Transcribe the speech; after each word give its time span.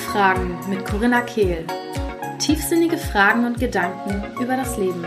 Sinnfragen 0.00 0.58
mit 0.70 0.86
Corinna 0.86 1.20
Kehl. 1.20 1.66
Tiefsinnige 2.38 2.96
Fragen 2.96 3.44
und 3.44 3.60
Gedanken 3.60 4.24
über 4.42 4.56
das 4.56 4.78
Leben. 4.78 5.04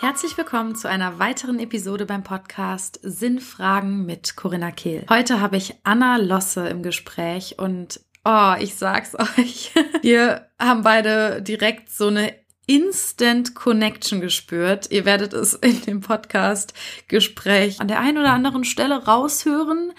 Herzlich 0.00 0.38
willkommen 0.38 0.74
zu 0.74 0.88
einer 0.88 1.18
weiteren 1.18 1.58
Episode 1.58 2.06
beim 2.06 2.22
Podcast 2.22 2.98
Sinnfragen 3.02 4.06
mit 4.06 4.36
Corinna 4.36 4.70
Kehl. 4.70 5.04
Heute 5.10 5.42
habe 5.42 5.58
ich 5.58 5.74
Anna 5.84 6.16
Losse 6.16 6.66
im 6.68 6.82
Gespräch 6.82 7.56
und 7.58 8.00
oh, 8.24 8.54
ich 8.58 8.74
sag's 8.74 9.14
euch, 9.38 9.70
wir 10.00 10.46
haben 10.58 10.80
beide 10.80 11.42
direkt 11.42 11.90
so 11.90 12.06
eine 12.06 12.34
Instant 12.66 13.54
Connection 13.54 14.22
gespürt. 14.22 14.90
Ihr 14.90 15.04
werdet 15.04 15.34
es 15.34 15.52
in 15.52 15.82
dem 15.82 16.00
Podcast 16.00 16.72
Gespräch 17.06 17.82
an 17.82 17.88
der 17.88 18.00
einen 18.00 18.16
oder 18.16 18.32
anderen 18.32 18.64
Stelle 18.64 19.04
raushören 19.04 19.92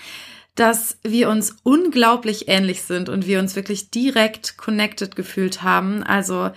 dass 0.56 0.98
wir 1.04 1.30
uns 1.30 1.56
unglaublich 1.64 2.48
ähnlich 2.48 2.84
sind 2.84 3.10
und 3.10 3.26
wir 3.26 3.40
uns 3.40 3.56
wirklich 3.56 3.90
direkt 3.90 4.58
connected 4.58 5.16
gefühlt 5.16 5.64
haben. 5.64 6.04
Also 6.04 6.52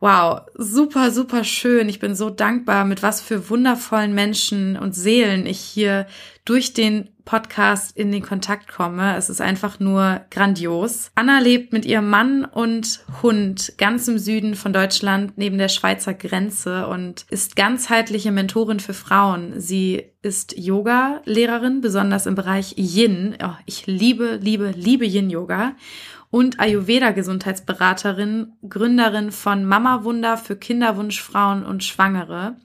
wow, 0.00 0.42
super, 0.54 1.10
super 1.10 1.44
schön. 1.44 1.88
Ich 1.88 2.00
bin 2.00 2.14
so 2.14 2.30
dankbar, 2.30 2.84
mit 2.84 3.02
was 3.02 3.20
für 3.20 3.48
wundervollen 3.48 4.14
Menschen 4.14 4.76
und 4.76 4.94
Seelen 4.94 5.46
ich 5.46 5.58
hier 5.58 6.06
durch 6.44 6.74
den 6.74 7.08
Podcast 7.24 7.96
in 7.96 8.12
den 8.12 8.22
Kontakt 8.22 8.68
komme. 8.68 9.16
Es 9.16 9.28
ist 9.28 9.40
einfach 9.40 9.80
nur 9.80 10.20
grandios. 10.30 11.10
Anna 11.16 11.40
lebt 11.40 11.72
mit 11.72 11.84
ihrem 11.84 12.08
Mann 12.08 12.44
und 12.44 13.00
Hund 13.20 13.72
ganz 13.78 14.06
im 14.06 14.18
Süden 14.18 14.54
von 14.54 14.72
Deutschland 14.72 15.36
neben 15.36 15.58
der 15.58 15.68
Schweizer 15.68 16.14
Grenze 16.14 16.86
und 16.86 17.26
ist 17.28 17.56
ganzheitliche 17.56 18.30
Mentorin 18.30 18.78
für 18.78 18.94
Frauen. 18.94 19.60
Sie 19.60 20.04
ist 20.22 20.56
Yoga-Lehrerin, 20.56 21.80
besonders 21.80 22.26
im 22.26 22.36
Bereich 22.36 22.74
Yin. 22.76 23.36
Oh, 23.42 23.56
ich 23.66 23.86
liebe, 23.86 24.38
liebe, 24.40 24.70
liebe 24.70 25.04
Yin-Yoga 25.04 25.74
und 26.30 26.60
Ayurveda-Gesundheitsberaterin, 26.60 28.52
Gründerin 28.68 29.32
von 29.32 29.64
Mama 29.64 30.04
Wunder 30.04 30.36
für 30.36 30.56
Kinderwunschfrauen 30.56 31.64
und 31.64 31.84
Schwangere 31.84 32.56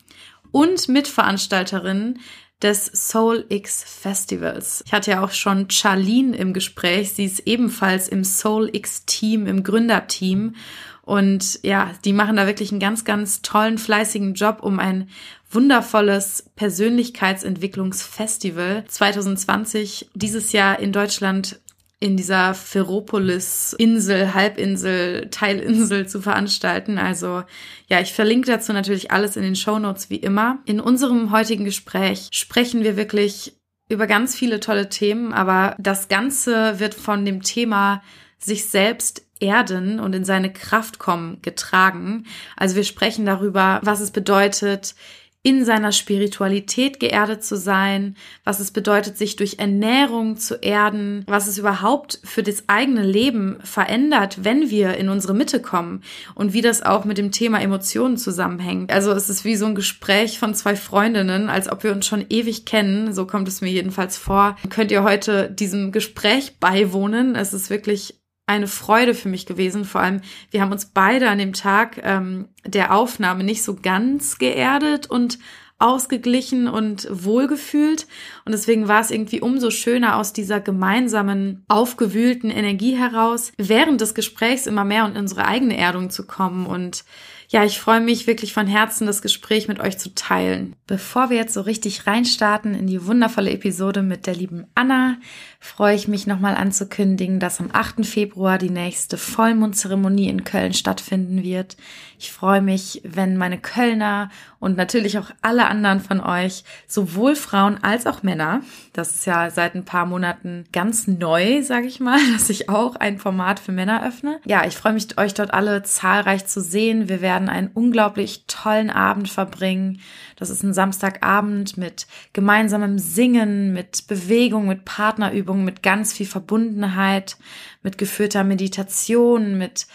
und 0.52 0.90
Mitveranstalterin 0.90 2.20
des 2.62 2.86
Soul 2.86 3.45
X 3.50 3.84
Festivals. 3.84 4.84
Ich 4.86 4.94
hatte 4.94 5.09
ja 5.12 5.23
auch 5.23 5.32
schon 5.32 5.70
Charlene 5.70 6.38
im 6.38 6.54
Gespräch. 6.54 7.12
Sie 7.14 7.26
ist 7.26 7.48
ebenfalls 7.48 8.08
im 8.08 8.23
Soul 8.23 8.70
X 8.72 9.06
Team, 9.06 9.48
im 9.48 9.64
Gründerteam. 9.64 10.54
Und 11.02 11.59
ja, 11.64 11.92
die 12.06 12.14
machen 12.14 12.36
da 12.36 12.45
wirklich 12.45 12.70
einen 12.72 12.80
ganz, 12.80 13.04
ganz 13.04 13.42
tollen, 13.42 13.80
fleißigen 13.80 14.36
Job, 14.36 14.59
um 14.62 14.78
ein 14.80 15.09
wundervolles 15.50 16.52
Persönlichkeitsentwicklungsfestival 16.56 18.86
2020 18.88 20.12
dieses 20.14 20.52
Jahr 20.52 20.78
in 20.80 20.94
Deutschland 20.94 21.59
in 22.02 22.17
dieser 22.17 22.55
Ferropolis-Insel, 22.55 24.33
Halbinsel, 24.33 25.30
Teilinsel 25.30 26.08
zu 26.08 26.19
veranstalten. 26.19 26.97
Also 26.97 27.43
ja, 27.88 28.02
ich 28.02 28.11
verlinke 28.11 28.47
dazu 28.47 28.73
natürlich 28.73 29.11
alles 29.11 29.38
in 29.38 29.43
den 29.43 29.55
Show 29.55 29.77
Notes 29.77 30.09
wie 30.09 30.16
immer. 30.16 30.58
In 30.66 30.80
unserem 30.80 31.31
heutigen 31.31 31.63
Gespräch 31.63 32.27
sprechen 32.31 32.83
wir 32.83 32.97
wirklich 32.97 33.55
über 33.88 34.08
ganz 34.08 34.35
viele 34.35 34.59
tolle 34.59 34.89
Themen, 34.89 35.31
aber 35.31 35.75
das 35.77 36.08
Ganze 36.08 36.80
wird 36.80 36.95
von 36.95 37.23
dem 37.23 37.43
Thema 37.43 38.02
sich 38.39 38.65
selbst 38.65 39.21
erden 39.39 39.99
und 39.99 40.13
in 40.15 40.25
seine 40.25 40.52
Kraft 40.52 40.97
kommen 40.97 41.39
getragen. 41.43 42.25
Also 42.58 42.75
wir 42.75 42.83
sprechen 42.83 43.27
darüber, 43.27 43.80
was 43.83 43.99
es 43.99 44.09
bedeutet, 44.09 44.95
in 45.44 45.66
seiner 45.66 45.92
Spiritualität 45.92 47.00
geerdet 47.00 47.44
zu 47.44 47.58
sein, 47.58 48.16
was 48.44 48.59
es 48.59 48.70
bedeutet, 48.72 49.17
sich 49.17 49.36
durch 49.36 49.58
Ernährung 49.58 50.38
zu 50.38 50.56
erden, 50.56 51.23
was 51.28 51.48
es 51.48 51.58
überhaupt 51.58 52.20
für 52.23 52.44
das 52.44 52.66
eigene 52.67 53.03
Leben 53.03 53.58
verändert, 53.64 54.44
wenn 54.44 54.70
wir 54.70 54.98
in 54.98 55.09
unsere 55.09 55.33
Mitte 55.33 55.59
kommen 55.59 56.03
und 56.36 56.53
wie 56.53 56.61
das 56.61 56.83
auch 56.83 57.05
mit 57.05 57.17
dem 57.17 57.32
Thema 57.32 57.60
Emotionen 57.60 58.17
zusammenhängt. 58.17 58.92
Also 58.92 59.11
es 59.11 59.30
ist 59.30 59.43
wie 59.43 59.55
so 59.55 59.65
ein 59.65 59.76
Gespräch 59.76 60.38
von 60.38 60.54
zwei 60.54 60.76
Freundinnen, 60.76 61.49
als 61.49 61.71
ob 61.71 61.83
wir 61.83 61.92
uns 61.92 62.05
schon 62.05 62.26
ewig 62.30 62.65
kennen, 62.65 63.11
so 63.11 63.26
kommt 63.26 63.48
es 63.48 63.61
mir 63.61 63.71
jedenfalls 63.71 64.17
vor. 64.17 64.58
Könnt 64.70 64.92
ihr 64.92 65.02
heute 65.02 65.49
diesem 65.49 65.92
Gespräch 65.92 66.60
beiwohnen? 66.60 67.36
Es 67.36 67.54
ist 67.54 67.71
wirklich 67.71 68.20
eine 68.45 68.67
Freude 68.67 69.13
für 69.13 69.29
mich 69.29 69.45
gewesen. 69.45 69.85
Vor 69.85 70.02
allem, 70.02 70.21
wir 70.49 70.61
haben 70.61 70.71
uns 70.71 70.85
beide 70.85 71.29
an 71.29 71.37
dem 71.37 71.53
Tag 71.53 71.99
ähm, 72.03 72.49
der 72.65 72.93
Aufnahme 72.93 73.43
nicht 73.43 73.63
so 73.63 73.75
ganz 73.75 74.37
geerdet 74.37 75.09
und 75.09 75.39
ausgeglichen 75.81 76.67
und 76.67 77.07
wohlgefühlt. 77.09 78.07
Und 78.45 78.52
deswegen 78.52 78.87
war 78.87 79.02
es 79.02 79.09
irgendwie 79.09 79.41
umso 79.41 79.71
schöner 79.71 80.17
aus 80.17 80.31
dieser 80.31 80.59
gemeinsamen, 80.59 81.65
aufgewühlten 81.67 82.52
Energie 82.52 82.95
heraus, 82.95 83.52
während 83.57 83.99
des 83.99 84.13
Gesprächs 84.13 84.67
immer 84.67 84.85
mehr 84.85 85.05
in 85.05 85.17
unsere 85.17 85.45
eigene 85.45 85.75
Erdung 85.75 86.11
zu 86.11 86.27
kommen 86.27 86.67
und 86.67 87.03
ja, 87.52 87.65
ich 87.65 87.81
freue 87.81 87.99
mich 87.99 88.27
wirklich 88.27 88.53
von 88.53 88.65
Herzen, 88.65 89.05
das 89.05 89.21
Gespräch 89.21 89.67
mit 89.67 89.81
euch 89.81 89.97
zu 89.97 90.15
teilen. 90.15 90.77
Bevor 90.87 91.29
wir 91.29 91.35
jetzt 91.35 91.53
so 91.53 91.59
richtig 91.59 92.08
reinstarten 92.08 92.73
in 92.73 92.87
die 92.87 93.05
wundervolle 93.05 93.52
Episode 93.52 94.03
mit 94.03 94.25
der 94.25 94.35
lieben 94.35 94.67
Anna, 94.73 95.17
freue 95.64 95.95
ich 95.95 96.08
mich 96.08 96.26
nochmal 96.26 96.55
anzukündigen, 96.55 97.39
dass 97.39 97.60
am 97.60 97.70
8. 97.72 98.04
Februar 98.04 98.58
die 98.58 98.72
nächste 98.72 99.16
Vollmondzeremonie 99.16 100.27
in 100.27 100.44
Köln 100.44 100.73
stattfinden 100.73 101.44
wird. 101.44 101.77
Ich 102.17 102.32
freue 102.32 102.61
mich, 102.61 103.02
wenn 103.04 103.38
meine 103.38 103.60
Kölner 103.60 104.30
und 104.60 104.76
natürlich 104.76 105.20
auch 105.20 105.30
alle 105.42 105.67
anderen 105.67 106.00
von 106.00 106.20
euch, 106.20 106.64
sowohl 106.88 107.36
Frauen 107.36 107.83
als 107.83 108.05
auch 108.05 108.23
Männer, 108.23 108.61
das 108.94 109.16
ist 109.16 109.26
ja 109.26 109.50
seit 109.50 109.76
ein 109.76 109.86
paar 109.86 110.05
Monaten 110.05 110.66
ganz 110.71 111.08
neu, 111.08 111.64
sage 111.64 111.88
ich 111.88 112.00
mal, 112.00 112.20
dass 112.33 112.50
ich 112.50 112.70
auch 112.70 112.95
ein 112.95 113.17
Format 113.17 113.60
für 113.60 113.71
Männer 113.71 114.05
öffne. 114.05 114.39
Ja, 114.45 114.66
ich 114.66 114.76
freue 114.76 114.94
mich, 114.94 115.17
euch 115.17 115.33
dort 115.33 115.54
alle 115.54 115.83
zahlreich 115.83 116.45
zu 116.45 116.61
sehen. 116.61 117.08
Wir 117.08 117.21
werden 117.21 117.50
einen 117.50 117.70
unglaublich 117.73 118.45
tollen 118.48 118.89
Abend 118.89 119.30
verbringen. 119.30 120.00
Das 120.36 120.50
ist 120.50 120.64
ein 120.64 120.73
Samstagabend 120.73 121.77
mit 121.77 122.08
gemeinsamem 122.33 122.98
Singen, 122.98 123.73
mit 123.73 124.08
Bewegung, 124.08 124.67
mit 124.67 124.86
Partnerübungen, 124.86 125.51
mit 125.54 125.84
ganz 125.84 126.14
viel 126.14 126.26
Verbundenheit, 126.26 127.38
mit 127.84 127.98
geführter 127.98 128.44
Meditation, 128.44 129.57
mit 129.57 129.88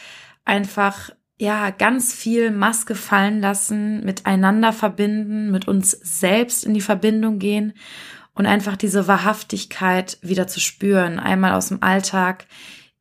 einfach 0.44 1.11
ja, 1.39 1.71
ganz 1.71 2.15
viel 2.15 2.50
Maske 2.50 2.94
fallen 2.94 3.41
lassen, 3.41 4.05
miteinander 4.05 4.72
verbinden, 4.72 5.50
mit 5.50 5.69
uns 5.69 5.91
selbst 5.91 6.65
in 6.65 6.72
die 6.72 6.81
Verbindung 6.81 7.39
gehen 7.39 7.75
und 8.34 8.47
einfach 8.47 8.77
diese 8.77 9.06
Wahrhaftigkeit 9.06 10.19
wieder 10.22 10.47
zu 10.47 10.61
spüren, 10.61 11.19
einmal 11.19 11.53
aus 11.53 11.69
dem 11.69 11.83
Alltag 11.83 12.47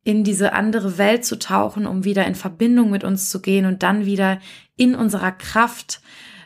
in 0.04 0.22
diese 0.22 0.52
andere 0.52 0.98
Welt 0.98 1.24
zu 1.24 1.38
tauchen, 1.38 1.86
um 1.86 2.04
wieder 2.04 2.26
in 2.26 2.34
Verbindung 2.34 2.90
mit 2.90 3.04
uns 3.04 3.30
zu 3.30 3.40
gehen 3.40 3.66
und 3.66 3.82
dann 3.82 4.06
wieder 4.06 4.38
in 4.76 4.94
unserer 4.94 5.32
Kraft 5.32 6.00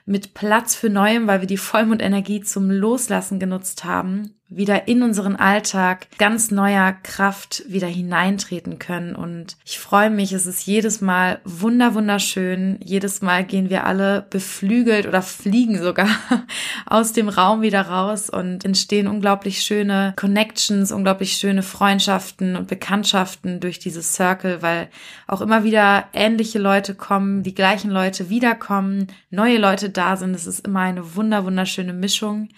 mit 0.06 0.32
Platz 0.32 0.74
für 0.74 0.90
Neuem, 0.90 1.26
weil 1.26 1.40
wir 1.40 1.46
die 1.46 1.56
Vollmondenergie 1.56 2.40
zum 2.40 2.70
Loslassen 2.70 3.38
genutzt 3.38 3.84
haben, 3.84 4.39
wieder 4.50 4.88
in 4.88 5.02
unseren 5.04 5.36
Alltag 5.36 6.08
ganz 6.18 6.50
neuer 6.50 6.92
Kraft 7.04 7.62
wieder 7.68 7.86
hineintreten 7.86 8.80
können. 8.80 9.14
Und 9.14 9.56
ich 9.64 9.78
freue 9.78 10.10
mich, 10.10 10.32
es 10.32 10.46
ist 10.46 10.66
jedes 10.66 11.00
Mal 11.00 11.40
wunder, 11.44 11.94
wunderschön. 11.94 12.78
Jedes 12.82 13.22
Mal 13.22 13.44
gehen 13.44 13.70
wir 13.70 13.86
alle 13.86 14.26
beflügelt 14.28 15.06
oder 15.06 15.22
fliegen 15.22 15.80
sogar 15.80 16.08
aus 16.86 17.12
dem 17.12 17.28
Raum 17.28 17.62
wieder 17.62 17.82
raus 17.82 18.28
und 18.28 18.64
entstehen 18.64 19.06
unglaublich 19.06 19.62
schöne 19.62 20.14
Connections, 20.16 20.90
unglaublich 20.90 21.32
schöne 21.32 21.62
Freundschaften 21.62 22.56
und 22.56 22.66
Bekanntschaften 22.66 23.60
durch 23.60 23.78
dieses 23.78 24.14
Circle, 24.14 24.62
weil 24.62 24.88
auch 25.28 25.40
immer 25.40 25.62
wieder 25.62 26.06
ähnliche 26.12 26.58
Leute 26.58 26.96
kommen, 26.96 27.44
die 27.44 27.54
gleichen 27.54 27.90
Leute 27.90 28.28
wiederkommen, 28.30 29.06
neue 29.30 29.58
Leute 29.58 29.90
da 29.90 30.16
sind. 30.16 30.34
Es 30.34 30.48
ist 30.48 30.66
immer 30.66 30.80
eine 30.80 31.14
wunder, 31.14 31.44
wunderschöne 31.44 31.92
Mischung. 31.92 32.48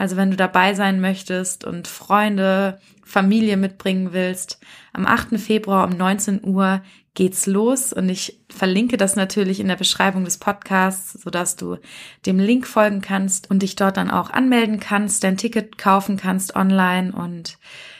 Also 0.00 0.16
wenn 0.16 0.30
du 0.30 0.36
dabei 0.38 0.72
sein 0.72 0.98
möchtest 0.98 1.66
und 1.66 1.86
Freunde, 1.86 2.80
Familie 3.04 3.58
mitbringen 3.58 4.14
willst, 4.14 4.58
am 4.94 5.04
8. 5.04 5.38
Februar 5.38 5.86
um 5.86 5.94
19 5.94 6.42
Uhr 6.42 6.80
geht's 7.12 7.44
los 7.46 7.92
und 7.92 8.08
ich 8.08 8.40
verlinke 8.48 8.96
das 8.96 9.14
natürlich 9.14 9.60
in 9.60 9.68
der 9.68 9.76
Beschreibung 9.76 10.24
des 10.24 10.38
Podcasts, 10.38 11.20
sodass 11.22 11.56
du 11.56 11.76
dem 12.24 12.38
Link 12.38 12.66
folgen 12.66 13.02
kannst 13.02 13.50
und 13.50 13.60
dich 13.60 13.76
dort 13.76 13.98
dann 13.98 14.10
auch 14.10 14.30
anmelden 14.30 14.80
kannst, 14.80 15.22
dein 15.22 15.36
Ticket 15.36 15.76
kaufen 15.76 16.16
kannst 16.16 16.56
online 16.56 17.12
und 17.12 17.58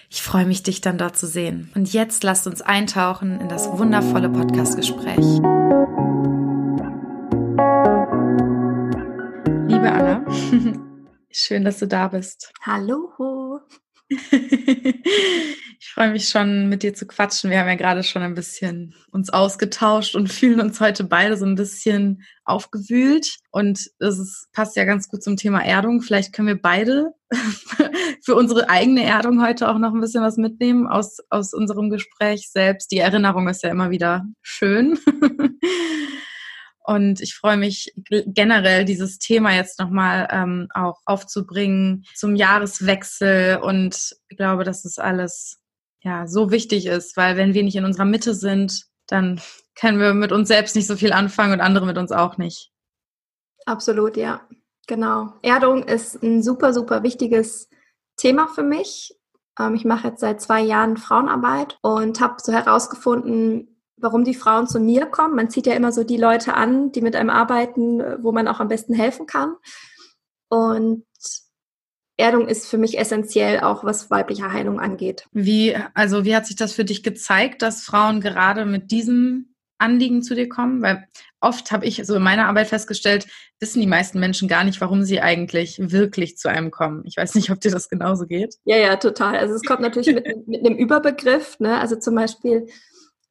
ich 0.08 0.22
freue 0.22 0.46
mich, 0.46 0.62
dich 0.62 0.80
dann 0.80 0.96
dort 0.96 1.18
zu 1.18 1.26
sehen. 1.26 1.70
Und 1.74 1.92
jetzt 1.92 2.24
lasst 2.24 2.46
uns 2.46 2.62
eintauchen 2.62 3.42
in 3.42 3.50
das 3.50 3.68
wundervolle 3.68 4.30
Podcastgespräch. 4.30 5.18
Liebe 9.68 9.92
Anna, 9.92 10.24
Schön, 11.32 11.64
dass 11.64 11.78
du 11.78 11.86
da 11.86 12.08
bist. 12.08 12.52
Hallo. 12.62 13.60
ich 14.10 15.88
freue 15.94 16.10
mich 16.10 16.28
schon, 16.28 16.68
mit 16.68 16.82
dir 16.82 16.92
zu 16.92 17.06
quatschen. 17.06 17.50
Wir 17.50 17.60
haben 17.60 17.68
ja 17.68 17.76
gerade 17.76 18.02
schon 18.02 18.22
ein 18.22 18.34
bisschen 18.34 18.96
uns 19.12 19.30
ausgetauscht 19.30 20.16
und 20.16 20.28
fühlen 20.28 20.60
uns 20.60 20.80
heute 20.80 21.04
beide 21.04 21.36
so 21.36 21.46
ein 21.46 21.54
bisschen 21.54 22.24
aufgewühlt. 22.44 23.36
Und 23.52 23.78
es 24.00 24.48
passt 24.52 24.74
ja 24.74 24.84
ganz 24.84 25.08
gut 25.08 25.22
zum 25.22 25.36
Thema 25.36 25.64
Erdung. 25.64 26.02
Vielleicht 26.02 26.32
können 26.32 26.48
wir 26.48 26.60
beide 26.60 27.12
für 28.24 28.34
unsere 28.34 28.68
eigene 28.68 29.04
Erdung 29.04 29.40
heute 29.40 29.68
auch 29.68 29.78
noch 29.78 29.94
ein 29.94 30.00
bisschen 30.00 30.24
was 30.24 30.36
mitnehmen 30.36 30.88
aus, 30.88 31.18
aus 31.28 31.54
unserem 31.54 31.90
Gespräch 31.90 32.50
selbst. 32.50 32.90
Die 32.90 32.98
Erinnerung 32.98 33.46
ist 33.48 33.62
ja 33.62 33.70
immer 33.70 33.90
wieder 33.90 34.24
schön. 34.42 34.98
Und 36.82 37.20
ich 37.20 37.34
freue 37.34 37.56
mich 37.56 37.92
generell, 38.08 38.84
dieses 38.84 39.18
Thema 39.18 39.54
jetzt 39.54 39.78
nochmal 39.78 40.28
ähm, 40.30 40.68
auch 40.74 41.00
aufzubringen 41.04 42.04
zum 42.14 42.36
Jahreswechsel. 42.36 43.58
Und 43.58 44.16
ich 44.28 44.36
glaube, 44.36 44.64
dass 44.64 44.84
es 44.84 44.98
alles 44.98 45.60
ja 46.02 46.26
so 46.26 46.50
wichtig 46.50 46.86
ist, 46.86 47.16
weil 47.16 47.36
wenn 47.36 47.54
wir 47.54 47.62
nicht 47.62 47.76
in 47.76 47.84
unserer 47.84 48.06
Mitte 48.06 48.34
sind, 48.34 48.86
dann 49.06 49.40
können 49.74 49.98
wir 49.98 50.14
mit 50.14 50.32
uns 50.32 50.48
selbst 50.48 50.74
nicht 50.76 50.86
so 50.86 50.96
viel 50.96 51.12
anfangen 51.12 51.52
und 51.52 51.60
andere 51.60 51.86
mit 51.86 51.98
uns 51.98 52.12
auch 52.12 52.38
nicht. 52.38 52.70
Absolut, 53.66 54.16
ja. 54.16 54.40
Genau. 54.86 55.34
Erdung 55.42 55.84
ist 55.84 56.22
ein 56.22 56.42
super, 56.42 56.72
super 56.72 57.02
wichtiges 57.02 57.68
Thema 58.16 58.48
für 58.48 58.62
mich. 58.62 59.16
Ähm, 59.58 59.74
ich 59.74 59.84
mache 59.84 60.08
jetzt 60.08 60.20
seit 60.20 60.40
zwei 60.40 60.62
Jahren 60.62 60.96
Frauenarbeit 60.96 61.78
und 61.82 62.20
habe 62.20 62.36
so 62.38 62.52
herausgefunden, 62.52 63.79
warum 64.00 64.24
die 64.24 64.34
Frauen 64.34 64.66
zu 64.66 64.80
mir 64.80 65.06
kommen. 65.06 65.36
Man 65.36 65.50
zieht 65.50 65.66
ja 65.66 65.74
immer 65.74 65.92
so 65.92 66.04
die 66.04 66.16
Leute 66.16 66.54
an, 66.54 66.92
die 66.92 67.00
mit 67.00 67.16
einem 67.16 67.30
arbeiten, 67.30 68.00
wo 68.22 68.32
man 68.32 68.48
auch 68.48 68.60
am 68.60 68.68
besten 68.68 68.94
helfen 68.94 69.26
kann. 69.26 69.56
Und 70.48 71.04
Erdung 72.20 72.48
ist 72.48 72.68
für 72.68 72.78
mich 72.78 72.98
essentiell, 72.98 73.60
auch 73.60 73.82
was 73.82 74.10
weibliche 74.10 74.52
Heilung 74.52 74.78
angeht. 74.78 75.26
Wie, 75.32 75.76
also 75.94 76.24
wie 76.24 76.36
hat 76.36 76.46
sich 76.46 76.56
das 76.56 76.72
für 76.72 76.84
dich 76.84 77.02
gezeigt, 77.02 77.62
dass 77.62 77.82
Frauen 77.82 78.20
gerade 78.20 78.66
mit 78.66 78.90
diesem 78.90 79.54
Anliegen 79.78 80.22
zu 80.22 80.34
dir 80.34 80.48
kommen? 80.48 80.82
Weil 80.82 81.06
oft 81.40 81.72
habe 81.72 81.86
ich 81.86 82.02
so 82.04 82.14
in 82.16 82.22
meiner 82.22 82.46
Arbeit 82.46 82.68
festgestellt, 82.68 83.26
wissen 83.58 83.80
die 83.80 83.86
meisten 83.86 84.20
Menschen 84.20 84.48
gar 84.48 84.64
nicht, 84.64 84.80
warum 84.80 85.02
sie 85.02 85.20
eigentlich 85.20 85.78
wirklich 85.80 86.36
zu 86.36 86.48
einem 86.48 86.70
kommen. 86.70 87.02
Ich 87.06 87.16
weiß 87.16 87.34
nicht, 87.34 87.50
ob 87.50 87.60
dir 87.60 87.70
das 87.70 87.88
genauso 87.88 88.26
geht. 88.26 88.56
Ja, 88.64 88.76
ja, 88.76 88.96
total. 88.96 89.36
Also 89.36 89.54
es 89.54 89.62
kommt 89.62 89.80
natürlich 89.80 90.14
mit, 90.14 90.26
mit 90.46 90.64
einem 90.64 90.76
Überbegriff. 90.76 91.58
Ne? 91.58 91.78
Also 91.78 91.96
zum 91.96 92.14
Beispiel 92.14 92.66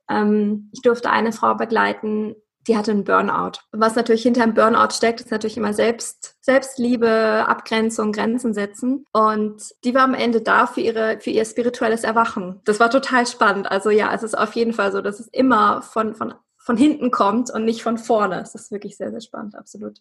ähm, 0.09 0.69
ich 0.73 0.81
durfte 0.81 1.09
eine 1.09 1.31
Frau 1.31 1.56
begleiten, 1.56 2.35
die 2.67 2.77
hatte 2.77 2.91
einen 2.91 3.03
Burnout. 3.03 3.59
Was 3.71 3.95
natürlich 3.95 4.23
hinter 4.23 4.44
einem 4.44 4.53
Burnout 4.53 4.91
steckt, 4.91 5.21
ist 5.21 5.31
natürlich 5.31 5.57
immer 5.57 5.73
Selbst, 5.73 6.35
Selbstliebe, 6.41 7.45
Abgrenzung, 7.47 8.11
Grenzen 8.11 8.53
setzen. 8.53 9.06
Und 9.11 9.63
die 9.83 9.95
war 9.95 10.03
am 10.03 10.13
Ende 10.13 10.41
da 10.41 10.67
für 10.67 10.81
ihre, 10.81 11.19
für 11.19 11.31
ihr 11.31 11.45
spirituelles 11.45 12.03
Erwachen. 12.03 12.61
Das 12.65 12.79
war 12.79 12.89
total 12.91 13.25
spannend. 13.25 13.71
Also 13.71 13.89
ja, 13.89 14.13
es 14.13 14.23
ist 14.23 14.38
auf 14.38 14.53
jeden 14.53 14.73
Fall 14.73 14.91
so, 14.91 15.01
dass 15.01 15.19
es 15.19 15.27
immer 15.29 15.81
von, 15.81 16.15
von, 16.15 16.33
von 16.57 16.77
hinten 16.77 17.12
kommt 17.12 17.50
und 17.50 17.65
nicht 17.65 17.81
von 17.81 17.97
vorne. 17.97 18.38
Das 18.38 18.53
ist 18.55 18.71
wirklich 18.71 18.97
sehr, 18.97 19.12
sehr 19.12 19.21
spannend, 19.21 19.55
absolut. 19.55 20.00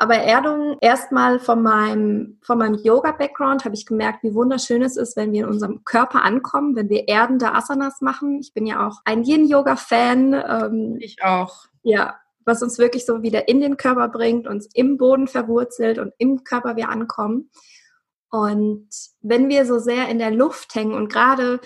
Aber 0.00 0.14
Erdung, 0.14 0.78
erstmal 0.80 1.40
von 1.40 1.60
meinem, 1.60 2.38
von 2.40 2.56
meinem 2.56 2.76
Yoga-Background 2.76 3.64
habe 3.64 3.74
ich 3.74 3.84
gemerkt, 3.84 4.22
wie 4.22 4.32
wunderschön 4.32 4.80
es 4.82 4.96
ist, 4.96 5.16
wenn 5.16 5.32
wir 5.32 5.40
in 5.40 5.50
unserem 5.50 5.84
Körper 5.84 6.22
ankommen, 6.22 6.76
wenn 6.76 6.88
wir 6.88 7.08
erdende 7.08 7.52
Asanas 7.52 8.00
machen. 8.00 8.38
Ich 8.38 8.54
bin 8.54 8.64
ja 8.64 8.86
auch 8.86 9.00
ein 9.04 9.24
Yin-Yoga-Fan. 9.24 10.34
Ähm, 10.34 10.96
ich 11.00 11.20
auch. 11.24 11.64
Ja, 11.82 12.14
was 12.44 12.62
uns 12.62 12.78
wirklich 12.78 13.06
so 13.06 13.22
wieder 13.24 13.48
in 13.48 13.60
den 13.60 13.76
Körper 13.76 14.06
bringt, 14.06 14.46
uns 14.46 14.68
im 14.72 14.98
Boden 14.98 15.26
verwurzelt 15.26 15.98
und 15.98 16.12
im 16.18 16.44
Körper 16.44 16.76
wir 16.76 16.90
ankommen. 16.90 17.50
Und 18.30 18.88
wenn 19.20 19.48
wir 19.48 19.66
so 19.66 19.80
sehr 19.80 20.08
in 20.08 20.20
der 20.20 20.30
Luft 20.30 20.76
hängen 20.76 20.94
und 20.94 21.12
gerade 21.12 21.58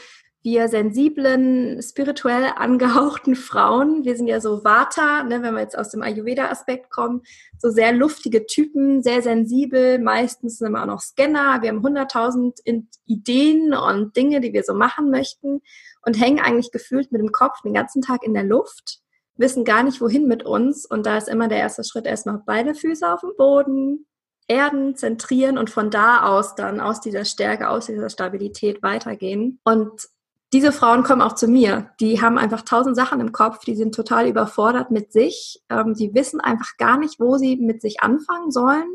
wir 0.43 0.69
sensiblen, 0.69 1.81
spirituell 1.83 2.53
angehauchten 2.57 3.37
Frauen, 3.37 4.05
wir 4.05 4.17
sind 4.17 4.27
ja 4.27 4.41
so 4.41 4.65
Vata, 4.65 5.23
ne, 5.23 5.41
wenn 5.43 5.55
wir 5.55 5.61
jetzt 5.61 5.79
aus 5.79 5.91
dem 5.91 6.03
Ayurveda-Aspekt 6.03 6.91
kommen, 6.91 7.23
so 7.59 7.71
sehr 7.71 7.93
luftige 7.93 8.47
Typen, 8.47 9.03
sehr 9.03 9.23
sensibel, 9.23 10.01
meistens 10.01 10.59
sind 10.59 10.73
wir 10.73 10.83
auch 10.83 10.87
noch 10.87 11.01
Scanner, 11.01 11.63
wir 11.63 11.69
haben 11.69 11.87
100.000 11.87 12.87
Ideen 13.07 13.73
und 13.73 14.17
Dinge, 14.17 14.41
die 14.41 14.53
wir 14.53 14.65
so 14.65 14.75
machen 14.75 15.11
möchten 15.11 15.63
und 16.05 16.21
hängen 16.21 16.41
eigentlich 16.41 16.73
gefühlt 16.73 17.13
mit 17.13 17.21
dem 17.21 17.31
Kopf 17.31 17.63
den 17.63 17.75
ganzen 17.75 18.03
Tag 18.03 18.25
in 18.25 18.35
der 18.35 18.45
Luft, 18.45 18.99
wissen 19.37 19.65
gar 19.65 19.85
nicht, 19.85 20.01
wohin 20.01 20.27
mit 20.27 20.45
uns 20.45 20.87
und 20.87 21.07
da 21.07 21.19
ist 21.19 21.29
immer 21.29 21.47
der 21.47 21.59
erste 21.59 21.85
Schritt 21.85 22.07
erstmal 22.07 22.43
beide 22.45 22.75
Füße 22.75 23.09
auf 23.09 23.21
dem 23.21 23.37
Boden, 23.37 24.07
erden, 24.49 24.97
zentrieren 24.97 25.57
und 25.57 25.71
von 25.71 25.91
da 25.91 26.25
aus 26.25 26.57
dann 26.57 26.81
aus 26.81 27.01
dieser 27.01 27.25
Stärke, 27.25 27.69
aus 27.69 27.87
dieser 27.87 28.11
Stabilität 28.11 28.83
weitergehen. 28.83 29.61
Und 29.63 30.09
diese 30.53 30.73
Frauen 30.73 31.03
kommen 31.03 31.23
auch 31.23 31.35
zu 31.35 31.49
mir. 31.49 31.91
Die 32.01 32.21
haben 32.21 32.37
einfach 32.37 32.63
tausend 32.63 32.95
Sachen 32.95 33.21
im 33.21 33.33
Kopf, 33.33 33.65
die 33.65 33.75
sind 33.75 33.95
total 33.95 34.29
überfordert 34.29 34.91
mit 34.91 35.13
sich. 35.13 35.63
Ähm, 35.71 35.95
die 35.95 36.15
wissen 36.15 36.41
einfach 36.41 36.77
gar 36.77 36.99
nicht, 36.99 37.19
wo 37.19 37.39
sie 37.39 37.57
mit 37.57 37.81
sich 37.81 38.03
anfangen 38.03 38.51
sollen. 38.51 38.87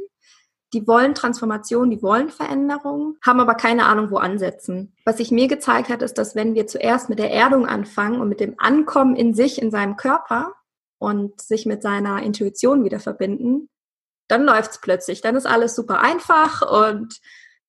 Die 0.74 0.86
wollen 0.86 1.16
Transformation, 1.16 1.90
die 1.90 2.04
wollen 2.04 2.30
Veränderung, 2.30 3.16
haben 3.26 3.40
aber 3.40 3.56
keine 3.56 3.86
Ahnung, 3.86 4.12
wo 4.12 4.18
ansetzen. 4.18 4.94
Was 5.06 5.18
sich 5.18 5.32
mir 5.32 5.48
gezeigt 5.48 5.90
hat, 5.90 6.02
ist, 6.02 6.18
dass 6.18 6.36
wenn 6.36 6.56
wir 6.56 6.68
zuerst 6.68 7.08
mit 7.10 7.20
der 7.20 7.32
Erdung 7.32 7.66
anfangen 7.66 8.20
und 8.20 8.28
mit 8.28 8.42
dem 8.42 8.56
Ankommen 8.58 9.16
in 9.16 9.34
sich, 9.34 9.62
in 9.62 9.72
seinem 9.72 9.96
Körper 9.96 10.54
und 11.00 11.40
sich 11.40 11.66
mit 11.66 11.82
seiner 11.82 12.22
Intuition 12.22 12.84
wieder 12.84 13.00
verbinden, 13.00 13.70
dann 14.28 14.44
läuft's 14.44 14.82
plötzlich. 14.82 15.22
Dann 15.22 15.38
ist 15.38 15.48
alles 15.48 15.74
super 15.74 16.02
einfach 16.02 16.62
und 16.62 17.18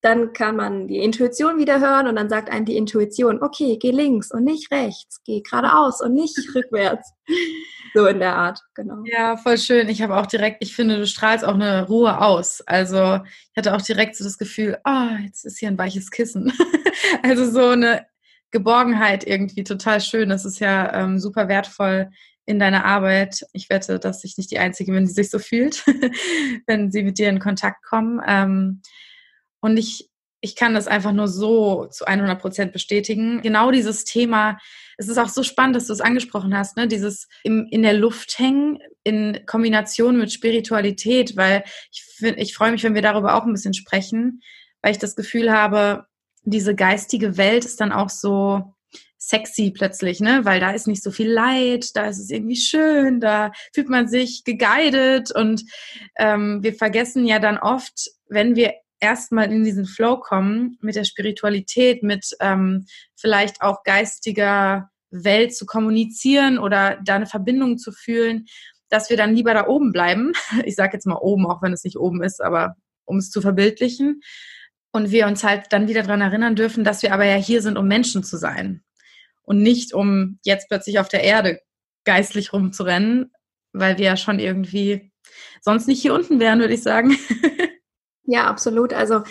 dann 0.00 0.32
kann 0.32 0.54
man 0.56 0.86
die 0.86 0.98
Intuition 0.98 1.58
wieder 1.58 1.80
hören 1.80 2.06
und 2.06 2.16
dann 2.16 2.28
sagt 2.28 2.50
einem 2.50 2.64
die 2.64 2.76
Intuition, 2.76 3.42
okay, 3.42 3.78
geh 3.80 3.90
links 3.90 4.30
und 4.30 4.44
nicht 4.44 4.70
rechts, 4.70 5.20
geh 5.24 5.40
geradeaus 5.40 6.00
und 6.00 6.14
nicht 6.14 6.36
rückwärts. 6.54 7.12
So 7.94 8.06
in 8.06 8.20
der 8.20 8.36
Art, 8.36 8.60
genau. 8.74 9.02
Ja, 9.04 9.36
voll 9.36 9.58
schön. 9.58 9.88
Ich 9.88 10.02
habe 10.02 10.16
auch 10.16 10.26
direkt, 10.26 10.58
ich 10.62 10.76
finde, 10.76 10.98
du 10.98 11.06
strahlst 11.06 11.44
auch 11.44 11.54
eine 11.54 11.86
Ruhe 11.88 12.20
aus. 12.20 12.60
Also 12.66 13.20
ich 13.24 13.56
hatte 13.56 13.74
auch 13.74 13.82
direkt 13.82 14.14
so 14.14 14.24
das 14.24 14.38
Gefühl, 14.38 14.78
ah, 14.84 15.10
oh, 15.12 15.22
jetzt 15.24 15.44
ist 15.44 15.58
hier 15.58 15.68
ein 15.68 15.78
weiches 15.78 16.10
Kissen. 16.10 16.52
also 17.22 17.50
so 17.50 17.68
eine 17.68 18.06
Geborgenheit 18.50 19.26
irgendwie 19.26 19.64
total 19.64 20.00
schön. 20.00 20.28
Das 20.28 20.44
ist 20.44 20.60
ja 20.60 20.92
ähm, 20.94 21.18
super 21.18 21.48
wertvoll 21.48 22.10
in 22.46 22.58
deiner 22.58 22.84
Arbeit. 22.84 23.44
Ich 23.52 23.68
wette, 23.68 23.98
dass 23.98 24.24
ich 24.24 24.38
nicht 24.38 24.50
die 24.50 24.58
Einzige 24.58 24.92
bin, 24.92 25.04
die 25.04 25.12
sich 25.12 25.30
so 25.30 25.38
fühlt, 25.38 25.84
wenn 26.66 26.90
sie 26.92 27.02
mit 27.02 27.18
dir 27.18 27.28
in 27.28 27.40
Kontakt 27.40 27.84
kommen. 27.84 28.20
Ähm, 28.26 28.82
und 29.60 29.76
ich, 29.76 30.10
ich 30.40 30.54
kann 30.56 30.74
das 30.74 30.86
einfach 30.86 31.12
nur 31.12 31.28
so 31.28 31.86
zu 31.86 32.04
100 32.04 32.40
Prozent 32.40 32.72
bestätigen. 32.72 33.42
Genau 33.42 33.70
dieses 33.70 34.04
Thema, 34.04 34.58
es 34.96 35.08
ist 35.08 35.18
auch 35.18 35.28
so 35.28 35.42
spannend, 35.42 35.76
dass 35.76 35.86
du 35.86 35.92
es 35.92 36.00
angesprochen 36.00 36.56
hast, 36.56 36.76
ne? 36.76 36.86
dieses 36.86 37.28
im, 37.42 37.66
in 37.70 37.82
der 37.82 37.94
Luft 37.94 38.38
hängen 38.38 38.78
in 39.04 39.40
Kombination 39.46 40.18
mit 40.18 40.32
Spiritualität, 40.32 41.36
weil 41.36 41.64
ich, 41.90 42.04
ich 42.36 42.54
freue 42.54 42.72
mich, 42.72 42.84
wenn 42.84 42.94
wir 42.94 43.02
darüber 43.02 43.34
auch 43.34 43.44
ein 43.44 43.52
bisschen 43.52 43.74
sprechen, 43.74 44.40
weil 44.82 44.92
ich 44.92 44.98
das 44.98 45.16
Gefühl 45.16 45.52
habe, 45.52 46.06
diese 46.44 46.74
geistige 46.74 47.36
Welt 47.36 47.64
ist 47.64 47.80
dann 47.80 47.92
auch 47.92 48.10
so 48.10 48.74
sexy 49.18 49.72
plötzlich, 49.72 50.20
ne? 50.20 50.44
Weil 50.44 50.60
da 50.60 50.70
ist 50.70 50.86
nicht 50.86 51.02
so 51.02 51.10
viel 51.10 51.30
Leid, 51.30 51.96
da 51.96 52.06
ist 52.06 52.18
es 52.18 52.30
irgendwie 52.30 52.56
schön, 52.56 53.20
da 53.20 53.52
fühlt 53.74 53.88
man 53.88 54.08
sich 54.08 54.44
geguidet 54.44 55.32
und 55.32 55.64
ähm, 56.18 56.62
wir 56.62 56.74
vergessen 56.74 57.26
ja 57.26 57.38
dann 57.38 57.58
oft, 57.58 58.10
wenn 58.28 58.56
wir 58.56 58.74
erstmal 59.00 59.50
in 59.52 59.64
diesen 59.64 59.86
Flow 59.86 60.18
kommen 60.18 60.78
mit 60.80 60.96
der 60.96 61.04
Spiritualität, 61.04 62.02
mit 62.02 62.36
ähm, 62.40 62.86
vielleicht 63.16 63.62
auch 63.62 63.82
geistiger 63.84 64.90
Welt 65.10 65.54
zu 65.54 65.66
kommunizieren 65.66 66.58
oder 66.58 66.98
da 67.04 67.16
eine 67.16 67.26
Verbindung 67.26 67.78
zu 67.78 67.92
fühlen, 67.92 68.46
dass 68.88 69.10
wir 69.10 69.16
dann 69.16 69.34
lieber 69.34 69.54
da 69.54 69.66
oben 69.66 69.92
bleiben. 69.92 70.32
Ich 70.64 70.76
sage 70.76 70.94
jetzt 70.94 71.06
mal 71.06 71.16
oben, 71.16 71.46
auch 71.46 71.62
wenn 71.62 71.72
es 71.72 71.84
nicht 71.84 71.98
oben 71.98 72.22
ist, 72.22 72.42
aber 72.42 72.76
um 73.04 73.18
es 73.18 73.30
zu 73.30 73.40
verbildlichen. 73.40 74.20
Und 74.90 75.10
wir 75.10 75.26
uns 75.26 75.44
halt 75.44 75.66
dann 75.70 75.88
wieder 75.88 76.02
daran 76.02 76.20
erinnern 76.20 76.56
dürfen, 76.56 76.84
dass 76.84 77.02
wir 77.02 77.12
aber 77.12 77.24
ja 77.24 77.36
hier 77.36 77.62
sind, 77.62 77.76
um 77.76 77.86
Menschen 77.86 78.24
zu 78.24 78.36
sein. 78.36 78.82
Und 79.42 79.62
nicht, 79.62 79.92
um 79.94 80.38
jetzt 80.44 80.68
plötzlich 80.68 80.98
auf 80.98 81.08
der 81.08 81.24
Erde 81.24 81.60
geistlich 82.04 82.52
rumzurennen, 82.52 83.32
weil 83.72 83.98
wir 83.98 84.06
ja 84.06 84.16
schon 84.16 84.38
irgendwie 84.38 85.10
sonst 85.60 85.88
nicht 85.88 86.00
hier 86.00 86.14
unten 86.14 86.40
wären, 86.40 86.60
würde 86.60 86.74
ich 86.74 86.82
sagen. 86.82 87.16
Ja, 88.30 88.46
absolut. 88.46 88.92
Also 88.92 89.22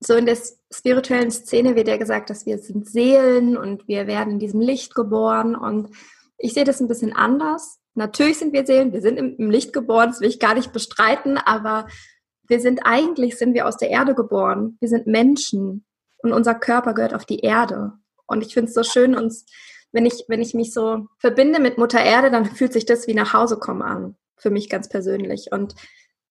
so 0.00 0.14
in 0.14 0.24
der 0.24 0.38
spirituellen 0.72 1.30
Szene 1.30 1.76
wird 1.76 1.88
ja 1.88 1.98
gesagt, 1.98 2.30
dass 2.30 2.46
wir 2.46 2.56
sind 2.56 2.88
Seelen 2.88 3.58
und 3.58 3.86
wir 3.86 4.06
werden 4.06 4.32
in 4.32 4.38
diesem 4.38 4.60
Licht 4.60 4.94
geboren. 4.94 5.54
Und 5.54 5.90
ich 6.38 6.54
sehe 6.54 6.64
das 6.64 6.80
ein 6.80 6.88
bisschen 6.88 7.12
anders. 7.12 7.80
Natürlich 7.94 8.38
sind 8.38 8.54
wir 8.54 8.64
Seelen, 8.64 8.94
wir 8.94 9.02
sind 9.02 9.18
im, 9.18 9.50
Licht 9.50 9.74
geboren, 9.74 10.08
das 10.08 10.22
will 10.22 10.30
ich 10.30 10.40
gar 10.40 10.54
nicht 10.54 10.72
bestreiten, 10.72 11.36
aber 11.36 11.86
wir 12.48 12.60
sind 12.60 12.80
eigentlich, 12.84 13.36
sind 13.36 13.52
wir 13.52 13.66
aus 13.66 13.76
der 13.76 13.90
Erde 13.90 14.14
geboren. 14.14 14.78
Wir 14.80 14.88
sind 14.88 15.06
Menschen 15.06 15.84
und 16.18 16.32
unser 16.32 16.54
Körper 16.54 16.94
gehört 16.94 17.14
auf 17.14 17.26
die 17.26 17.40
Erde. 17.40 17.92
Und 18.26 18.44
ich 18.44 18.54
finde 18.54 18.68
es 18.68 18.74
so 18.74 18.84
schön, 18.84 19.14
uns, 19.14 19.44
wenn 19.92 20.06
ich, 20.06 20.24
wenn 20.28 20.40
ich 20.40 20.54
mich 20.54 20.72
so 20.72 21.08
verbinde 21.18 21.60
mit 21.60 21.76
Mutter 21.76 22.02
Erde, 22.02 22.30
dann 22.30 22.46
fühlt 22.56 22.72
sich 22.72 22.86
das 22.86 23.06
wie 23.06 23.14
nach 23.14 23.34
Hause 23.34 23.58
kommen 23.58 23.82
an. 23.82 24.16
Für 24.38 24.50
mich 24.50 24.70
ganz 24.70 24.88
persönlich. 24.88 25.52
Und 25.52 25.74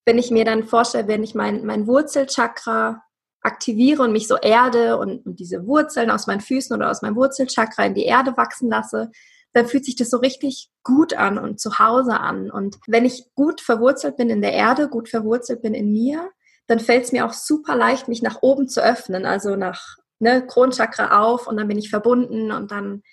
wenn 0.06 0.18
ich 0.18 0.32
mir 0.32 0.46
dann 0.46 0.64
vorstelle, 0.64 1.08
wenn 1.08 1.24
ich 1.24 1.36
mein, 1.36 1.66
mein 1.66 1.88
Wurzelchakra 1.88 3.04
aktiviere 3.42 4.04
und 4.04 4.14
mich 4.14 4.28
so 4.28 4.38
erde 4.38 4.98
und, 4.98 5.26
und 5.26 5.40
diese 5.40 5.66
Wurzeln 5.68 6.10
aus 6.10 6.28
meinen 6.28 6.42
Füßen 6.42 6.76
oder 6.76 6.90
aus 6.90 7.02
meinem 7.02 7.16
Wurzelchakra 7.16 7.86
in 7.86 7.94
die 7.94 8.06
Erde 8.06 8.36
wachsen 8.38 8.70
lasse, 8.70 9.12
dann 9.54 9.68
fühlt 9.68 9.86
sich 9.86 9.96
das 9.96 10.10
so 10.10 10.18
richtig 10.18 10.70
gut 10.84 11.14
an 11.14 11.38
und 11.38 11.60
zu 11.60 11.78
Hause 11.78 12.20
an. 12.20 12.50
Und 12.50 12.78
wenn 12.88 13.06
ich 13.06 13.30
gut 13.36 13.62
verwurzelt 13.62 14.18
bin 14.18 14.30
in 14.30 14.42
der 14.42 14.54
Erde, 14.54 14.90
gut 14.90 15.10
verwurzelt 15.10 15.62
bin 15.62 15.74
in 15.74 15.92
mir, 15.92 16.32
dann 16.68 16.80
fällt 16.80 17.06
es 17.06 17.12
mir 17.12 17.26
auch 17.26 17.34
super 17.34 17.76
leicht, 17.76 18.08
mich 18.08 18.22
nach 18.22 18.42
oben 18.42 18.68
zu 18.68 18.82
öffnen, 18.82 19.26
also 19.26 19.56
nach 19.56 19.98
ne, 20.20 20.46
Kronchakra 20.48 21.22
auf 21.22 21.48
und 21.48 21.58
dann 21.58 21.68
bin 21.68 21.78
ich 21.78 21.90
verbunden 21.90 22.52
und 22.52 22.72
dann 22.72 23.04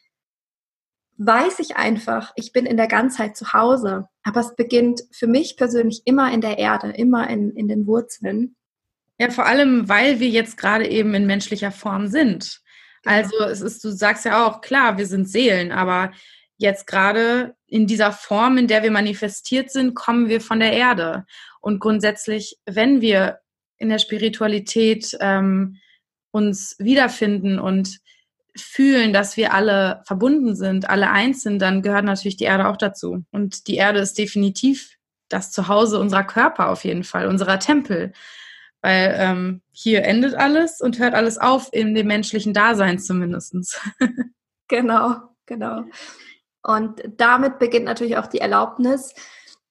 weiß 1.21 1.59
ich 1.59 1.77
einfach, 1.77 2.33
ich 2.35 2.53
bin 2.53 2.65
in 2.65 2.79
der 2.79 2.89
Ganzheit 2.89 3.37
zu 3.37 3.53
Hause. 3.53 4.09
Aber 4.23 4.41
es 4.41 4.57
beginnt 4.57 5.03
für 5.13 5.27
mich 5.27 5.57
persönlich 5.57 6.03
immer 6.07 6.33
in 6.33 6.41
der 6.41 6.59
Erde, 6.59 6.91
immer 6.91 7.29
in, 7.29 7.51
in 7.51 7.69
den 7.69 7.87
Wurzeln. 7.87 8.57
Ja, 9.19 9.29
vor 9.29 9.45
allem, 9.45 9.87
weil 9.89 10.19
wir 10.19 10.29
jetzt 10.29 10.57
gerade 10.57 10.89
eben 10.89 11.13
in 11.13 11.27
menschlicher 11.27 11.73
Form 11.73 12.07
sind. 12.07 12.63
Genau. 13.03 13.17
Also 13.17 13.45
es 13.45 13.61
ist, 13.61 13.85
du 13.85 13.91
sagst 13.91 14.25
ja 14.25 14.47
auch, 14.47 14.63
klar, 14.63 14.97
wir 14.97 15.07
sind 15.07 15.29
Seelen, 15.29 15.73
aber 15.73 16.13
jetzt 16.57 16.87
gerade 16.87 17.55
in 17.67 17.87
dieser 17.87 18.13
Form, 18.13 18.57
in 18.57 18.67
der 18.67 18.83
wir 18.83 18.91
manifestiert 18.91 19.71
sind, 19.71 19.95
kommen 19.95 20.31
wir 20.31 20.41
von 20.41 20.59
der 20.59 20.73
Erde. 20.73 21.27
Und 21.61 21.81
grundsätzlich, 21.81 22.59
wenn 22.65 23.03
wir 23.03 23.41
in 23.77 23.91
der 23.91 23.99
Spiritualität 23.99 25.17
ähm, 25.21 25.77
uns 26.31 26.77
wiederfinden 26.79 27.59
und 27.59 28.01
fühlen, 28.57 29.13
dass 29.13 29.37
wir 29.37 29.55
alle 29.55 30.03
verbunden 30.07 30.55
sind, 30.55 30.89
alle 30.89 31.11
eins 31.11 31.43
sind, 31.43 31.61
dann 31.61 31.83
gehört 31.83 32.05
natürlich 32.05 32.37
die 32.37 32.45
Erde 32.45 32.69
auch 32.69 32.77
dazu. 32.77 33.25
Und 33.31 33.67
die 33.67 33.77
Erde 33.77 34.01
ist 34.01 34.19
definitiv 34.19 34.97
das 35.29 35.51
Zuhause 35.51 35.99
unserer 35.99 36.25
Körper 36.25 36.69
auf 36.69 36.85
jeden 36.85 37.05
Fall, 37.05 37.27
unserer 37.27 37.59
Tempel. 37.59 38.13
Weil 38.83 39.15
ähm, 39.19 39.63
hier 39.73 40.05
endet 40.05 40.35
alles 40.35 40.81
und 40.81 40.99
hört 40.99 41.15
alles 41.15 41.39
auf 41.39 41.69
in 41.73 41.95
dem 41.95 42.07
menschlichen 42.07 42.55
Dasein 42.55 42.99
zumindest. 42.99 43.81
genau, 44.69 45.17
genau. 45.47 45.85
Und 46.63 47.03
damit 47.17 47.59
beginnt 47.59 47.87
natürlich 47.87 48.17
auch 48.17 48.27
die 48.27 48.41
Erlaubnis, 48.41 49.15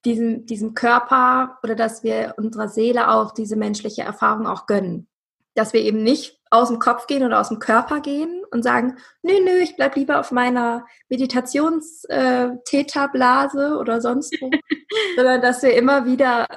diesem, 0.06 0.46
diesem 0.46 0.74
Körper 0.74 1.60
oder 1.64 1.76
dass 1.76 2.04
wir 2.04 2.36
unserer 2.38 2.70
Seele 2.70 3.10
auch 3.10 3.34
diese 3.34 3.56
menschliche 3.56 4.04
Erfahrung 4.04 4.48
auch 4.48 4.66
gönnen. 4.66 5.08
Dass 5.56 5.74
wir 5.74 5.82
eben 5.82 6.04
nicht 6.04 6.38
aus 6.51 6.70
dem 6.70 6.79
Kopf 6.79 7.06
gehen 7.08 7.24
oder 7.24 7.39
aus 7.39 7.50
dem 7.50 7.60
Körper 7.60 8.01
gehen 8.01 8.44
und 8.51 8.63
sagen, 8.63 8.98
nö, 9.22 9.34
nö, 9.44 9.60
ich 9.60 9.75
bleib 9.75 9.96
lieber 9.96 10.20
auf 10.20 10.32
meiner 10.32 10.88
Meditations-Theta-Blase 11.10 13.68
äh, 13.68 13.74
oder 13.74 14.01
sonst 14.01 14.36
wo, 14.41 14.50
sondern 15.15 15.41
dass 15.41 15.62
wir 15.62 15.75
immer 15.75 16.06
wieder 16.06 16.48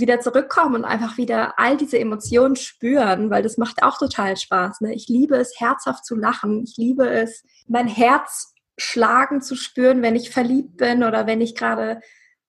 wieder 0.00 0.20
zurückkommen 0.20 0.74
und 0.74 0.84
einfach 0.84 1.16
wieder 1.16 1.58
all 1.58 1.76
diese 1.76 1.98
Emotionen 1.98 2.56
spüren, 2.56 3.30
weil 3.30 3.42
das 3.42 3.56
macht 3.56 3.82
auch 3.82 3.98
total 3.98 4.36
Spaß. 4.36 4.80
Ne? 4.82 4.94
Ich 4.94 5.08
liebe 5.08 5.36
es, 5.36 5.58
herzhaft 5.58 6.04
zu 6.04 6.14
lachen. 6.14 6.64
Ich 6.64 6.76
liebe 6.76 7.08
es, 7.08 7.42
mein 7.66 7.88
Herz 7.88 8.54
schlagen 8.78 9.40
zu 9.40 9.56
spüren, 9.56 10.02
wenn 10.02 10.16
ich 10.16 10.30
verliebt 10.30 10.76
bin 10.76 11.02
oder 11.02 11.26
wenn 11.26 11.40
ich 11.40 11.54
gerade 11.54 12.00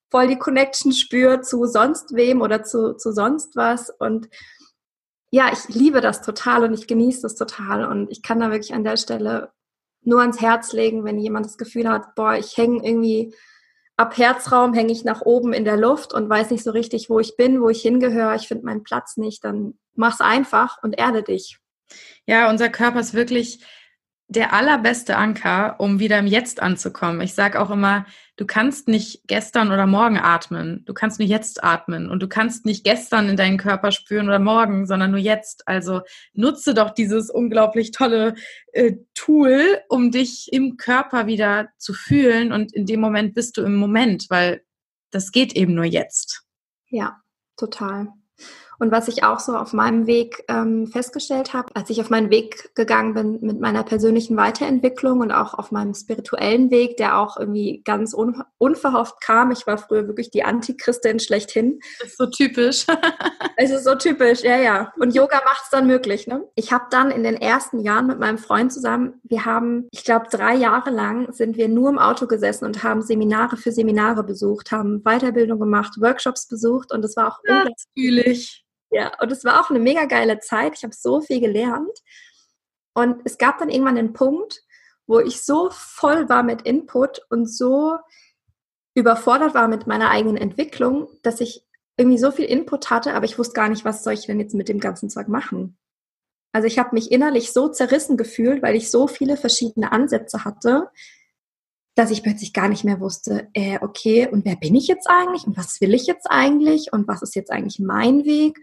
voll 0.09 0.27
die 0.27 0.39
Connection 0.39 0.91
spüre 0.91 1.41
zu 1.41 1.65
sonst 1.65 2.15
wem 2.15 2.41
oder 2.41 2.63
zu, 2.63 2.95
zu 2.95 3.11
sonst 3.11 3.55
was. 3.55 3.89
Und 3.89 4.29
ja, 5.31 5.51
ich 5.51 5.73
liebe 5.73 6.01
das 6.01 6.21
total 6.21 6.63
und 6.63 6.73
ich 6.73 6.87
genieße 6.87 7.21
das 7.21 7.35
total. 7.35 7.85
Und 7.85 8.11
ich 8.11 8.21
kann 8.21 8.39
da 8.39 8.51
wirklich 8.51 8.73
an 8.73 8.83
der 8.83 8.97
Stelle 8.97 9.51
nur 10.01 10.21
ans 10.21 10.39
Herz 10.39 10.73
legen, 10.73 11.03
wenn 11.03 11.19
jemand 11.19 11.45
das 11.45 11.57
Gefühl 11.57 11.89
hat, 11.89 12.15
boah, 12.15 12.35
ich 12.35 12.55
hänge 12.57 12.85
irgendwie 12.85 13.33
ab 13.97 14.15
Herzraum 14.15 14.73
hänge 14.73 14.91
ich 14.91 15.03
nach 15.03 15.21
oben 15.21 15.53
in 15.53 15.65
der 15.65 15.75
Luft 15.75 16.13
und 16.13 16.29
weiß 16.29 16.51
nicht 16.51 16.63
so 16.63 16.71
richtig, 16.71 17.09
wo 17.09 17.19
ich 17.19 17.35
bin, 17.35 17.61
wo 17.61 17.69
ich 17.69 17.81
hingehöre, 17.81 18.35
ich 18.35 18.47
finde 18.47 18.65
meinen 18.65 18.83
Platz 18.83 19.17
nicht, 19.17 19.43
dann 19.43 19.73
mach's 19.95 20.21
einfach 20.21 20.77
und 20.83 20.97
erde 20.97 21.23
dich. 21.23 21.57
Ja, 22.25 22.49
unser 22.49 22.69
Körper 22.69 22.99
ist 22.99 23.15
wirklich 23.15 23.65
der 24.27 24.53
allerbeste 24.53 25.17
Anker, 25.17 25.75
um 25.79 25.99
wieder 25.99 26.19
im 26.19 26.27
Jetzt 26.27 26.61
anzukommen. 26.61 27.21
Ich 27.21 27.33
sage 27.33 27.59
auch 27.59 27.71
immer, 27.71 28.05
du 28.37 28.45
kannst 28.45 28.87
nicht 28.87 29.21
gestern 29.27 29.71
oder 29.71 29.85
morgen 29.85 30.17
atmen, 30.17 30.85
du 30.85 30.93
kannst 30.93 31.19
nur 31.19 31.27
jetzt 31.27 31.63
atmen 31.63 32.09
und 32.09 32.21
du 32.21 32.27
kannst 32.27 32.65
nicht 32.65 32.83
gestern 32.83 33.27
in 33.27 33.35
deinen 33.35 33.57
Körper 33.57 33.91
spüren 33.91 34.27
oder 34.27 34.39
morgen, 34.39 34.85
sondern 34.85 35.11
nur 35.11 35.19
jetzt. 35.19 35.67
Also 35.67 36.01
nutze 36.33 36.73
doch 36.73 36.91
dieses 36.91 37.29
unglaublich 37.29 37.91
tolle 37.91 38.35
äh, 38.71 38.93
Tool, 39.15 39.81
um 39.89 40.11
dich 40.11 40.53
im 40.53 40.77
Körper 40.77 41.27
wieder 41.27 41.69
zu 41.77 41.93
fühlen 41.93 42.53
und 42.53 42.73
in 42.73 42.85
dem 42.85 43.01
Moment 43.01 43.33
bist 43.33 43.57
du 43.57 43.63
im 43.63 43.75
Moment, 43.75 44.27
weil 44.29 44.63
das 45.11 45.31
geht 45.31 45.53
eben 45.53 45.73
nur 45.73 45.85
jetzt. 45.85 46.43
Ja, 46.89 47.21
total. 47.57 48.09
Und 48.79 48.91
was 48.91 49.07
ich 49.07 49.23
auch 49.23 49.39
so 49.39 49.55
auf 49.55 49.73
meinem 49.73 50.07
Weg 50.07 50.43
ähm, 50.47 50.87
festgestellt 50.87 51.53
habe, 51.53 51.75
als 51.75 51.89
ich 51.89 51.99
auf 51.99 52.09
meinen 52.09 52.29
Weg 52.29 52.75
gegangen 52.75 53.13
bin 53.13 53.39
mit 53.41 53.59
meiner 53.59 53.83
persönlichen 53.83 54.37
Weiterentwicklung 54.37 55.21
und 55.21 55.31
auch 55.31 55.53
auf 55.55 55.71
meinem 55.71 55.93
spirituellen 55.93 56.69
Weg, 56.69 56.97
der 56.97 57.17
auch 57.17 57.37
irgendwie 57.37 57.81
ganz 57.83 58.13
un 58.13 58.43
unverhofft 58.59 59.21
kam. 59.21 59.51
Ich 59.51 59.67
war 59.67 59.77
früher 59.77 60.07
wirklich 60.07 60.31
die 60.31 60.43
Antichristin 60.43 61.19
schlechthin. 61.19 61.79
Das 61.99 62.09
ist 62.09 62.17
so 62.17 62.27
typisch. 62.27 62.85
es 63.57 63.71
ist 63.71 63.83
so 63.83 63.95
typisch, 63.95 64.43
ja, 64.43 64.57
ja. 64.57 64.93
Und 64.99 65.15
Yoga 65.15 65.41
macht 65.45 65.63
es 65.63 65.69
dann 65.69 65.87
möglich. 65.87 66.27
Ne? 66.27 66.43
Ich 66.55 66.71
habe 66.71 66.85
dann 66.89 67.11
in 67.11 67.23
den 67.23 67.35
ersten 67.35 67.79
Jahren 67.79 68.07
mit 68.07 68.19
meinem 68.19 68.37
Freund 68.37 68.71
zusammen, 68.71 69.19
wir 69.23 69.45
haben, 69.45 69.87
ich 69.91 70.03
glaube, 70.03 70.27
drei 70.29 70.55
Jahre 70.55 70.89
lang 70.89 71.31
sind 71.33 71.57
wir 71.57 71.67
nur 71.67 71.89
im 71.89 71.99
Auto 71.99 72.27
gesessen 72.27 72.65
und 72.65 72.83
haben 72.83 73.01
Seminare 73.01 73.57
für 73.57 73.71
Seminare 73.71 74.23
besucht, 74.23 74.71
haben 74.71 75.01
Weiterbildung 75.03 75.59
gemacht, 75.59 75.95
Workshops 75.99 76.47
besucht 76.47 76.91
und 76.91 77.01
das 77.01 77.15
war 77.15 77.27
auch 77.27 77.39
ja, 77.45 77.63
unglaublich. 77.63 78.66
Ja, 78.97 79.11
und 79.21 79.31
es 79.31 79.45
war 79.45 79.61
auch 79.61 79.69
eine 79.69 79.77
mega 79.77 80.05
geile 80.05 80.39
Zeit. 80.39 80.73
Ich 80.75 80.83
habe 80.83 80.95
so 80.95 81.21
viel 81.21 81.39
gelernt. 81.39 82.01
Und 82.95 83.21
es 83.25 83.37
gab 83.37 83.59
dann 83.59 83.69
irgendwann 83.69 83.95
den 83.95 84.11
Punkt, 84.11 84.63
wo 85.05 85.19
ich 85.19 85.43
so 85.43 85.69
voll 85.69 86.29
war 86.29 86.41
mit 86.41 86.63
Input 86.63 87.21
und 87.29 87.45
so 87.45 87.97
überfordert 88.95 89.53
war 89.53 89.67
mit 89.67 89.85
meiner 89.85 90.09
eigenen 90.09 90.35
Entwicklung, 90.35 91.09
dass 91.21 91.41
ich 91.41 91.63
irgendwie 91.95 92.17
so 92.17 92.31
viel 92.31 92.45
Input 92.45 92.89
hatte, 92.89 93.13
aber 93.13 93.25
ich 93.25 93.37
wusste 93.37 93.53
gar 93.53 93.69
nicht, 93.69 93.85
was 93.85 94.03
soll 94.03 94.13
ich 94.13 94.25
denn 94.25 94.39
jetzt 94.39 94.55
mit 94.55 94.67
dem 94.67 94.79
ganzen 94.79 95.11
Zeug 95.11 95.27
machen. 95.27 95.77
Also 96.51 96.65
ich 96.65 96.79
habe 96.79 96.95
mich 96.95 97.11
innerlich 97.11 97.53
so 97.53 97.69
zerrissen 97.69 98.17
gefühlt, 98.17 98.63
weil 98.63 98.75
ich 98.75 98.89
so 98.89 99.07
viele 99.07 99.37
verschiedene 99.37 99.91
Ansätze 99.91 100.43
hatte, 100.43 100.89
dass 101.93 102.09
ich 102.09 102.23
plötzlich 102.23 102.51
gar 102.51 102.67
nicht 102.67 102.83
mehr 102.83 102.99
wusste, 102.99 103.47
äh, 103.53 103.77
okay, 103.79 104.27
und 104.27 104.43
wer 104.43 104.55
bin 104.55 104.73
ich 104.73 104.87
jetzt 104.87 105.07
eigentlich 105.07 105.45
und 105.45 105.55
was 105.55 105.81
will 105.81 105.93
ich 105.93 106.07
jetzt 106.07 106.25
eigentlich 106.31 106.91
und 106.93 107.07
was 107.07 107.21
ist 107.21 107.35
jetzt 107.35 107.51
eigentlich 107.51 107.77
mein 107.77 108.25
Weg? 108.25 108.57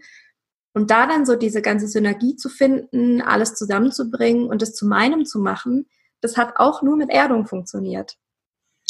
Und 0.75 0.91
da 0.91 1.07
dann 1.07 1.25
so 1.25 1.35
diese 1.35 1.63
ganze 1.63 1.87
Synergie 1.87 2.35
zu 2.35 2.49
finden, 2.49 3.21
alles 3.21 3.55
zusammenzubringen 3.55 4.45
und 4.45 4.61
es 4.61 4.75
zu 4.75 4.85
meinem 4.85 5.25
zu 5.25 5.39
machen, 5.39 5.87
das 6.21 6.37
hat 6.37 6.57
auch 6.57 6.83
nur 6.83 6.95
mit 6.95 7.09
Erdung 7.09 7.47
funktioniert. 7.47 8.15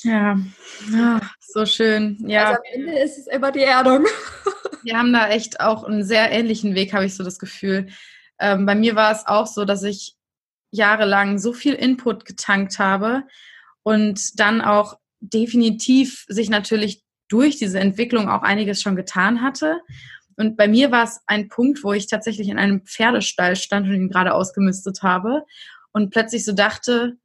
Ja, 0.03 0.37
ja 0.91 1.21
so 1.39 1.65
schön. 1.65 2.17
Ja. 2.27 2.47
Also 2.47 2.57
am 2.57 2.63
Ende 2.73 2.99
ist 2.99 3.17
es 3.17 3.27
immer 3.27 3.53
die 3.53 3.63
Erdung. 3.63 4.05
Wir 4.83 4.97
haben 4.97 5.13
da 5.13 5.29
echt 5.29 5.61
auch 5.61 5.85
einen 5.85 6.03
sehr 6.03 6.29
ähnlichen 6.29 6.75
Weg, 6.75 6.93
habe 6.93 7.05
ich 7.05 7.15
so 7.15 7.23
das 7.23 7.39
Gefühl. 7.39 7.87
Ähm, 8.39 8.65
bei 8.65 8.75
mir 8.75 8.95
war 8.95 9.13
es 9.13 9.25
auch 9.25 9.47
so, 9.47 9.63
dass 9.63 9.83
ich 9.83 10.15
jahrelang 10.71 11.39
so 11.39 11.53
viel 11.53 11.73
Input 11.73 12.25
getankt 12.25 12.77
habe, 12.77 13.23
und 13.85 14.39
dann 14.39 14.61
auch 14.61 14.97
definitiv 15.19 16.25
sich 16.27 16.49
natürlich 16.49 17.03
durch 17.27 17.57
diese 17.57 17.79
Entwicklung 17.79 18.29
auch 18.29 18.41
einiges 18.41 18.81
schon 18.81 18.95
getan 18.95 19.43
hatte. 19.43 19.79
Und 20.37 20.57
bei 20.57 20.67
mir 20.67 20.91
war 20.91 21.03
es 21.03 21.21
ein 21.27 21.47
Punkt, 21.47 21.83
wo 21.83 21.93
ich 21.93 22.07
tatsächlich 22.07 22.49
in 22.49 22.57
einem 22.57 22.81
Pferdestall 22.81 23.55
stand 23.55 23.87
und 23.87 23.93
ihn 23.93 24.09
gerade 24.09 24.33
ausgemistet 24.33 25.01
habe 25.01 25.45
und 25.91 26.09
plötzlich 26.09 26.43
so 26.43 26.51
dachte, 26.51 27.17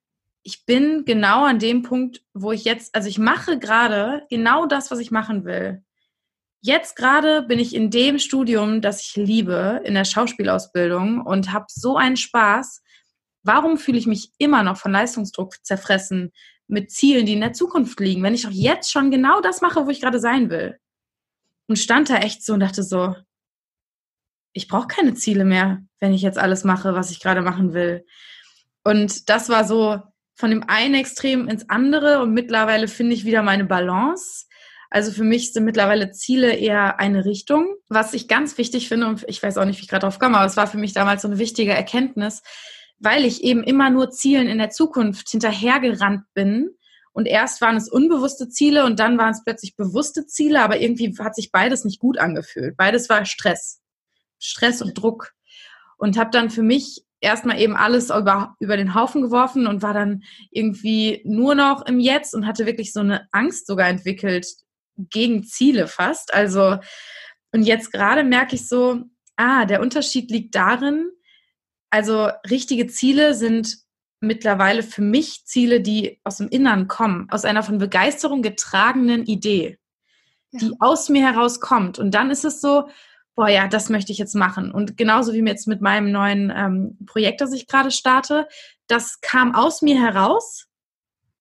ich 0.43 0.65
bin 0.65 1.05
genau 1.05 1.45
an 1.45 1.59
dem 1.59 1.83
Punkt, 1.83 2.23
wo 2.33 2.53
ich 2.53 2.65
jetzt, 2.65 2.95
also 2.95 3.09
ich 3.09 3.19
mache 3.19 3.59
gerade 3.59 4.23
genau 4.31 4.67
das, 4.67 4.91
was 4.91 5.01
ich 5.01 5.11
machen 5.11 5.45
will. 5.45 5.83
Jetzt 6.63 6.95
gerade 6.95 7.43
bin 7.43 7.59
ich 7.59 7.75
in 7.75 7.91
dem 7.91 8.19
Studium, 8.19 8.81
das 8.81 9.03
ich 9.03 9.17
liebe, 9.17 9.81
in 9.85 9.95
der 9.95 10.05
Schauspielausbildung 10.05 11.21
und 11.21 11.53
habe 11.53 11.67
so 11.69 11.97
einen 11.97 12.17
Spaß, 12.17 12.83
Warum 13.43 13.79
fühle 13.79 13.99
ich 13.99 14.07
mich 14.07 14.33
immer 14.39 14.63
noch 14.63 14.77
von 14.77 14.93
Leistungsdruck 14.93 15.65
zerfressen 15.65 16.33
mit 16.69 16.91
Zielen, 16.91 17.27
die 17.27 17.33
in 17.33 17.41
der 17.41 17.53
Zukunft 17.53 17.99
liegen, 18.01 18.23
wenn 18.23 18.35
ich 18.35 18.43
doch 18.43 18.51
jetzt 18.51 18.93
schon 18.93 19.11
genau 19.11 19.41
das 19.41 19.61
mache, 19.61 19.87
wo 19.87 19.91
ich 19.91 20.01
gerade 20.01 20.21
sein 20.21 20.51
will? 20.51 20.79
Und 21.71 21.77
stand 21.77 22.11
da 22.11 22.17
echt 22.17 22.45
so 22.45 22.55
und 22.55 22.59
dachte 22.59 22.83
so, 22.83 23.15
ich 24.53 24.67
brauche 24.67 24.89
keine 24.89 25.15
Ziele 25.15 25.45
mehr, 25.45 25.79
wenn 26.01 26.13
ich 26.13 26.21
jetzt 26.21 26.37
alles 26.37 26.65
mache, 26.65 26.95
was 26.95 27.13
ich 27.13 27.21
gerade 27.21 27.43
machen 27.43 27.75
will. 27.75 28.05
Und 28.83 29.29
das 29.29 29.49
war 29.49 29.65
so 29.65 30.01
von 30.35 30.51
dem 30.51 30.65
einen 30.69 30.97
Extrem 30.97 31.47
ins 31.47 31.69
andere 31.69 32.23
und 32.23 32.35
mittlerweile 32.35 32.89
finde 32.89 33.15
ich 33.15 33.25
wieder 33.25 33.45
meine 33.45 33.67
Balance. 33.67 34.47
Also 34.91 35.13
für 35.13 35.23
mich 35.23 35.53
sind 35.53 35.65
mittlerweile 35.65 36.11
Ziele 36.11 36.57
eher 36.57 36.99
eine 36.99 37.25
Richtung. 37.25 37.77
Was 37.89 38.15
ich 38.15 38.27
ganz 38.27 38.59
wichtig 38.59 38.89
finde, 38.89 39.07
und 39.07 39.25
ich 39.29 39.41
weiß 39.41 39.57
auch 39.57 39.65
nicht, 39.65 39.79
wie 39.79 39.85
ich 39.85 39.89
gerade 39.89 40.07
drauf 40.07 40.19
komme, 40.19 40.39
aber 40.39 40.47
es 40.47 40.57
war 40.57 40.67
für 40.67 40.79
mich 40.79 40.93
damals 40.93 41.23
so 41.23 41.29
eine 41.29 41.39
wichtige 41.39 41.73
Erkenntnis, 41.73 42.43
weil 42.99 43.25
ich 43.25 43.45
eben 43.45 43.63
immer 43.63 43.91
nur 43.91 44.11
Zielen 44.11 44.49
in 44.49 44.59
der 44.59 44.71
Zukunft 44.71 45.31
hinterhergerannt 45.31 46.25
bin. 46.35 46.71
Und 47.13 47.27
erst 47.27 47.61
waren 47.61 47.77
es 47.77 47.89
unbewusste 47.89 48.49
Ziele 48.49 48.85
und 48.85 49.01
dann 49.01 49.19
waren 49.19 49.33
es 49.33 49.43
plötzlich 49.45 49.77
bewusste 49.77 50.27
Ziele, 50.27 50.63
aber 50.63 50.81
irgendwie 50.81 51.15
hat 51.19 51.35
sich 51.35 51.51
beides 51.51 51.85
nicht 51.85 52.01
gut 52.01 52.19
angefühlt. 52.19 52.77
Beides 52.77 53.09
war 53.09 53.25
Stress. 53.25 53.81
Stress 54.39 54.81
und 54.83 54.95
Druck. 54.95 55.33
und 55.99 56.17
habe 56.17 56.31
dann 56.31 56.49
für 56.51 56.63
mich 56.63 57.05
erstmal 57.21 57.61
eben 57.61 57.77
alles 57.77 58.11
über, 58.11 58.57
über 58.59 58.77
den 58.77 58.95
Haufen 58.95 59.23
geworfen 59.23 59.67
und 59.67 59.83
war 59.83 59.93
dann 59.93 60.23
irgendwie 60.51 61.21
nur 61.25 61.55
noch 61.55 61.85
im 61.87 62.01
Jetzt 62.01 62.35
und 62.35 62.47
hatte 62.47 62.67
wirklich 62.67 62.93
so 62.93 63.01
eine 63.01 63.29
Angst 63.33 63.67
sogar 63.67 63.89
entwickelt 63.89 64.47
gegen 64.97 65.45
Ziele 65.45 65.87
fast. 65.87 66.33
Also, 66.33 66.79
und 67.53 67.65
jetzt 67.65 67.93
gerade 67.93 68.25
merke 68.25 68.55
ich 68.55 68.67
so, 68.67 69.03
ah, 69.37 69.67
der 69.67 69.81
Unterschied 69.81 70.31
liegt 70.31 70.55
darin, 70.55 71.11
also 71.91 72.31
richtige 72.49 72.87
Ziele 72.87 73.35
sind 73.35 73.77
mittlerweile 74.21 74.83
für 74.83 75.03
mich 75.03 75.45
Ziele, 75.47 75.81
die 75.81 76.21
aus 76.25 76.37
dem 76.37 76.49
Innern 76.49 76.89
kommen, 76.89 77.29
aus 77.31 77.45
einer 77.45 77.63
von 77.63 77.79
Begeisterung 77.79 78.43
getragenen 78.43 79.25
Idee, 79.25 79.79
ja. 80.51 80.61
die 80.61 80.73
aus 80.79 81.09
mir 81.09 81.27
herauskommt. 81.27 81.99
Und 81.99 82.15
dann 82.15 82.31
ist 82.31 82.45
es 82.45 82.61
so, 82.61 82.89
boah, 83.35 83.49
ja, 83.49 83.69
das 83.69 83.89
möchte 83.89 84.13
ich 84.13 84.19
jetzt 84.19 84.35
machen. 84.35 84.71
Und 84.71 84.97
genauso 84.97 85.33
wie 85.33 85.41
jetzt 85.41 85.67
mit 85.67 85.81
meinem 85.81 86.13
neuen 86.13 86.53
ähm, 86.55 86.99
Projekt, 87.07 87.41
das 87.41 87.53
ich 87.53 87.67
gerade 87.67 87.91
starte, 87.91 88.47
das 88.87 89.21
kam 89.21 89.55
aus 89.55 89.83
mir 89.83 89.99
heraus. 90.01 90.67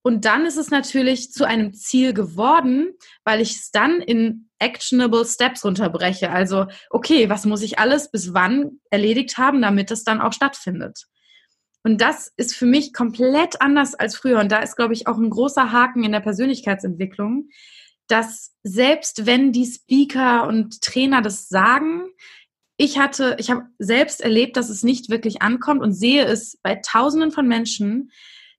Und 0.02 0.24
dann 0.24 0.46
ist 0.46 0.56
es 0.56 0.72
natürlich 0.72 1.34
zu 1.34 1.46
einem 1.46 1.74
Ziel 1.74 2.14
geworden, 2.14 2.94
weil 3.26 3.42
ich 3.42 3.58
es 3.58 3.72
dann 3.72 4.00
in 4.00 4.50
actionable 4.60 5.26
Steps 5.26 5.66
runterbreche. 5.66 6.32
Also, 6.32 6.68
okay, 6.90 7.30
was 7.30 7.46
muss 7.46 7.62
ich 7.62 7.80
alles 7.80 8.10
bis 8.10 8.34
wann 8.34 8.80
erledigt 8.90 9.38
haben, 9.38 9.62
damit 9.62 9.92
es 9.92 10.06
dann 10.06 10.22
auch 10.22 10.32
stattfindet? 10.32 11.08
Und 11.84 12.02
das 12.02 12.32
ist 12.36 12.56
für 12.56 12.66
mich 12.66 12.94
komplett 12.94 13.62
anders 13.62 13.96
als 13.96 14.16
früher. 14.16 14.40
Und 14.40 14.52
da 14.52 14.60
ist, 14.60 14.76
glaube 14.76 14.94
ich, 14.94 15.08
auch 15.08 15.18
ein 15.18 15.30
großer 15.30 15.72
Haken 15.72 16.04
in 16.04 16.12
der 16.12 16.20
Persönlichkeitsentwicklung, 16.20 17.50
dass 18.08 18.54
selbst 18.64 19.26
wenn 19.26 19.52
die 19.52 19.66
Speaker 19.66 20.48
und 20.48 20.82
Trainer 20.82 21.22
das 21.22 21.48
sagen, 21.48 22.10
ich 22.76 22.98
hatte, 22.98 23.36
ich 23.40 23.52
habe 23.52 23.68
selbst 23.78 24.22
erlebt, 24.22 24.58
dass 24.58 24.70
es 24.70 24.84
nicht 24.84 25.10
wirklich 25.10 25.42
ankommt 25.42 25.82
und 25.82 25.94
sehe 25.94 26.26
es 26.26 26.58
bei 26.64 26.76
Tausenden 26.76 27.32
von 27.32 27.48
Menschen, 27.48 28.12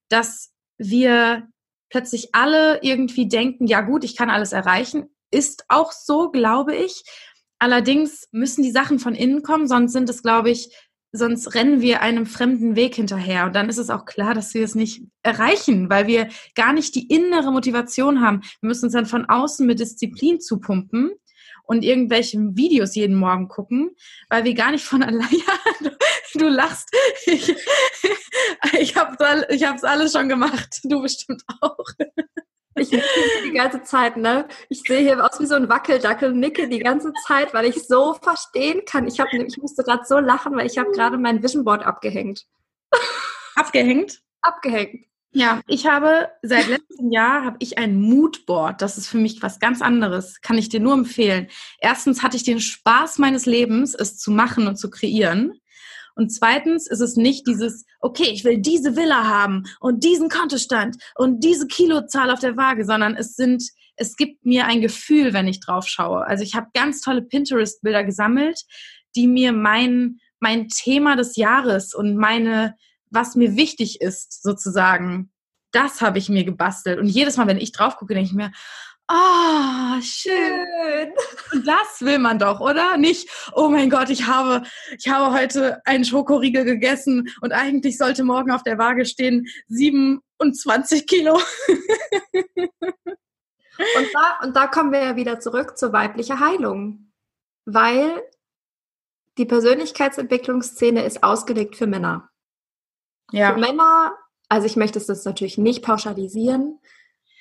dass 0.09 0.53
wir 0.77 1.49
plötzlich 1.89 2.35
alle 2.35 2.81
irgendwie 2.83 3.29
denken, 3.29 3.67
ja 3.67 3.81
gut, 3.81 4.05
ich 4.05 4.17
kann 4.17 4.31
alles 4.31 4.53
erreichen. 4.53 5.11
Ist 5.31 5.65
auch 5.69 5.93
so, 5.93 6.31
glaube 6.31 6.75
ich. 6.75 7.03
Allerdings 7.59 8.29
müssen 8.31 8.63
die 8.63 8.71
Sachen 8.71 8.99
von 8.99 9.15
innen 9.15 9.43
kommen, 9.43 9.69
sonst 9.69 9.93
sind 9.93 10.09
es, 10.09 10.23
glaube 10.23 10.51
ich, 10.51 10.75
sonst 11.13 11.55
rennen 11.55 11.81
wir 11.81 12.03
einem 12.03 12.27
fremden 12.27 12.77
Weg 12.77 12.95
hinterher. 12.95 13.47
Und 13.47 13.55
dann 13.55 13.69
ist 13.69 13.79
es 13.79 13.91
auch 13.91 14.05
klar, 14.05 14.35
dass 14.35 14.55
wir 14.55 14.65
es 14.65 14.75
nicht 14.75 15.03
erreichen, 15.23 15.91
weil 15.91 16.07
wir 16.07 16.29
gar 16.55 16.73
nicht 16.73 16.95
die 16.95 17.09
innere 17.09 17.53
Motivation 17.53 18.21
haben. 18.21 18.43
Wir 18.61 18.69
müssen 18.69 18.87
uns 18.87 18.95
dann 18.95 19.07
von 19.07 19.27
außen 19.27 19.67
mit 19.67 19.81
Disziplin 19.81 20.41
zupumpen 20.41 21.13
und 21.65 21.85
irgendwelche 21.85 22.39
Videos 22.57 22.97
jeden 22.97 23.17
Morgen 23.17 23.47
gucken, 23.47 23.91
weil 24.29 24.45
wir 24.45 24.55
gar 24.55 24.73
nicht 24.73 24.85
von 24.85 25.03
allein, 25.05 25.29
ja, 25.31 25.91
du, 26.35 26.49
lachst. 26.49 26.91
Ich, 27.27 27.55
ich 28.79 28.97
habe 28.97 29.47
ich 29.51 29.65
hab's 29.65 29.85
alles 29.85 30.13
schon 30.13 30.29
gemacht. 30.29 30.81
Du 30.85 31.03
bestimmt 31.03 31.43
auch. 31.61 31.79
Ich 32.77 32.91
nicke 32.93 33.05
die 33.45 33.53
ganze 33.53 33.83
Zeit, 33.83 34.17
ne? 34.17 34.47
Ich 34.69 34.83
sehe 34.83 35.01
hier 35.01 35.25
aus 35.25 35.41
wie 35.41 35.47
so 35.47 35.57
ein 35.57 35.69
Wackeldackel, 35.69 36.33
nicke 36.33 36.69
die 36.69 36.79
ganze 36.79 37.13
Zeit, 37.27 37.53
weil 37.53 37.67
ich 37.67 37.87
so 37.87 38.15
verstehen 38.15 38.83
kann. 38.87 39.09
Ich, 39.09 39.19
hab, 39.19 39.33
ich 39.33 39.59
musste 39.59 39.83
gerade 39.83 40.05
so 40.05 40.19
lachen, 40.19 40.57
weil 40.57 40.67
ich 40.67 40.79
habe 40.79 40.93
gerade 40.93 41.19
mein 41.19 41.43
Vision 41.43 41.65
Board 41.65 41.85
abgehängt. 41.85 42.47
Abgehängt? 43.57 44.23
Abgehängt. 44.41 45.07
Ja, 45.33 45.61
ich 45.69 45.87
habe 45.87 46.29
seit 46.43 46.67
letztem 46.67 47.13
Jahr 47.13 47.45
habe 47.45 47.57
ich 47.61 47.79
ein 47.79 48.01
Moodboard. 48.01 48.83
Das 48.83 48.99
ist 48.99 49.07
für 49.07 49.19
mich 49.19 49.43
was 49.43 49.61
ganz 49.61 49.81
anderes. 49.81 50.41
Kann 50.41 50.59
ich 50.59 50.69
dir 50.69 50.81
nur 50.81 50.95
empfehlen. 50.95 51.49
Erstens 51.79 52.23
hatte 52.23 52.37
ich 52.37 52.43
den 52.43 52.59
Spaß 52.59 53.19
meines 53.19 53.47
Lebens, 53.47 53.95
es 53.95 54.19
zu 54.19 54.33
machen 54.33 54.67
und 54.67 54.77
zu 54.77 54.91
kreieren. 54.91 55.61
Und 56.15 56.31
zweitens 56.31 56.87
ist 56.87 57.01
es 57.01 57.17
nicht 57.17 57.47
dieses, 57.47 57.85
okay, 58.01 58.31
ich 58.31 58.45
will 58.45 58.59
diese 58.59 58.97
Villa 58.97 59.25
haben 59.25 59.65
und 59.81 60.05
diesen 60.05 60.29
Kontostand 60.29 60.97
und 61.17 61.45
diese 61.45 61.67
Kilozahl 61.67 62.31
auf 62.31 62.41
der 62.41 62.57
Waage, 62.57 62.85
sondern 62.85 63.17
es 63.17 63.37
sind, 63.37 63.63
es 63.97 64.17
gibt 64.17 64.45
mir 64.45 64.67
ein 64.67 64.81
Gefühl, 64.81 65.33
wenn 65.33 65.49
ich 65.49 65.61
drauf 65.61 65.87
schaue. 65.87 66.27
Also 66.27 66.43
ich 66.43 66.55
habe 66.55 66.69
ganz 66.75 67.01
tolle 67.01 67.23
Pinterest-Bilder 67.23 68.05
gesammelt, 68.05 68.63
die 69.17 69.27
mir 69.27 69.53
mein, 69.53 70.19
mein 70.39 70.69
Thema 70.69 71.17
des 71.17 71.37
Jahres 71.37 71.95
und 71.95 72.17
meine, 72.17 72.77
was 73.11 73.35
mir 73.35 73.57
wichtig 73.57 74.01
ist, 74.01 74.43
sozusagen, 74.43 75.31
das 75.73 76.01
habe 76.01 76.19
ich 76.19 76.29
mir 76.29 76.45
gebastelt. 76.45 76.99
Und 76.99 77.07
jedes 77.07 77.37
Mal, 77.37 77.47
wenn 77.47 77.59
ich 77.59 77.73
drauf 77.73 77.97
gucke, 77.97 78.15
denke 78.15 78.31
ich 78.31 78.35
mir, 78.35 78.51
Ah, 79.13 80.01
schön. 80.03 81.13
Und 81.53 81.67
das 81.67 82.01
will 82.01 82.21
man 82.21 82.39
doch, 82.39 82.61
oder? 82.61 82.97
Nicht, 82.97 83.29
oh 83.55 83.69
mein 83.69 83.91
Gott, 83.91 84.09
ich 84.09 84.29
habe, 84.29 84.65
ich 84.97 85.09
habe 85.09 85.35
heute 85.35 85.85
einen 85.85 86.05
Schokoriegel 86.05 86.65
gegessen 86.65 87.29
und 87.41 87.51
eigentlich 87.51 87.99
sollte 87.99 88.23
morgen 88.23 88.53
auf 88.53 88.63
der 88.63 88.79
Waage 88.79 89.05
stehen 89.05 89.49
27 89.67 91.09
Kilo. 91.09 91.41
Und 93.97 94.09
da, 94.13 94.47
und 94.47 94.55
da 94.55 94.67
kommen 94.67 94.93
wir 94.93 95.03
ja 95.03 95.17
wieder 95.17 95.41
zurück 95.41 95.79
zur 95.79 95.95
weiblichen 95.95 96.39
Heilung. 96.39 97.11
Weil 97.65 98.23
die 99.39 99.47
Persönlichkeitsentwicklungsszene 99.47 101.03
ist 101.03 101.23
ausgelegt 101.23 101.77
für 101.77 101.87
Männer. 101.87 102.29
Ja. 103.33 103.55
Für 103.55 103.59
Männer, 103.59 104.13
also 104.51 104.67
ich 104.67 104.77
möchte 104.77 104.99
es 104.99 105.25
natürlich 105.25 105.57
nicht 105.57 105.83
pauschalisieren, 105.83 106.79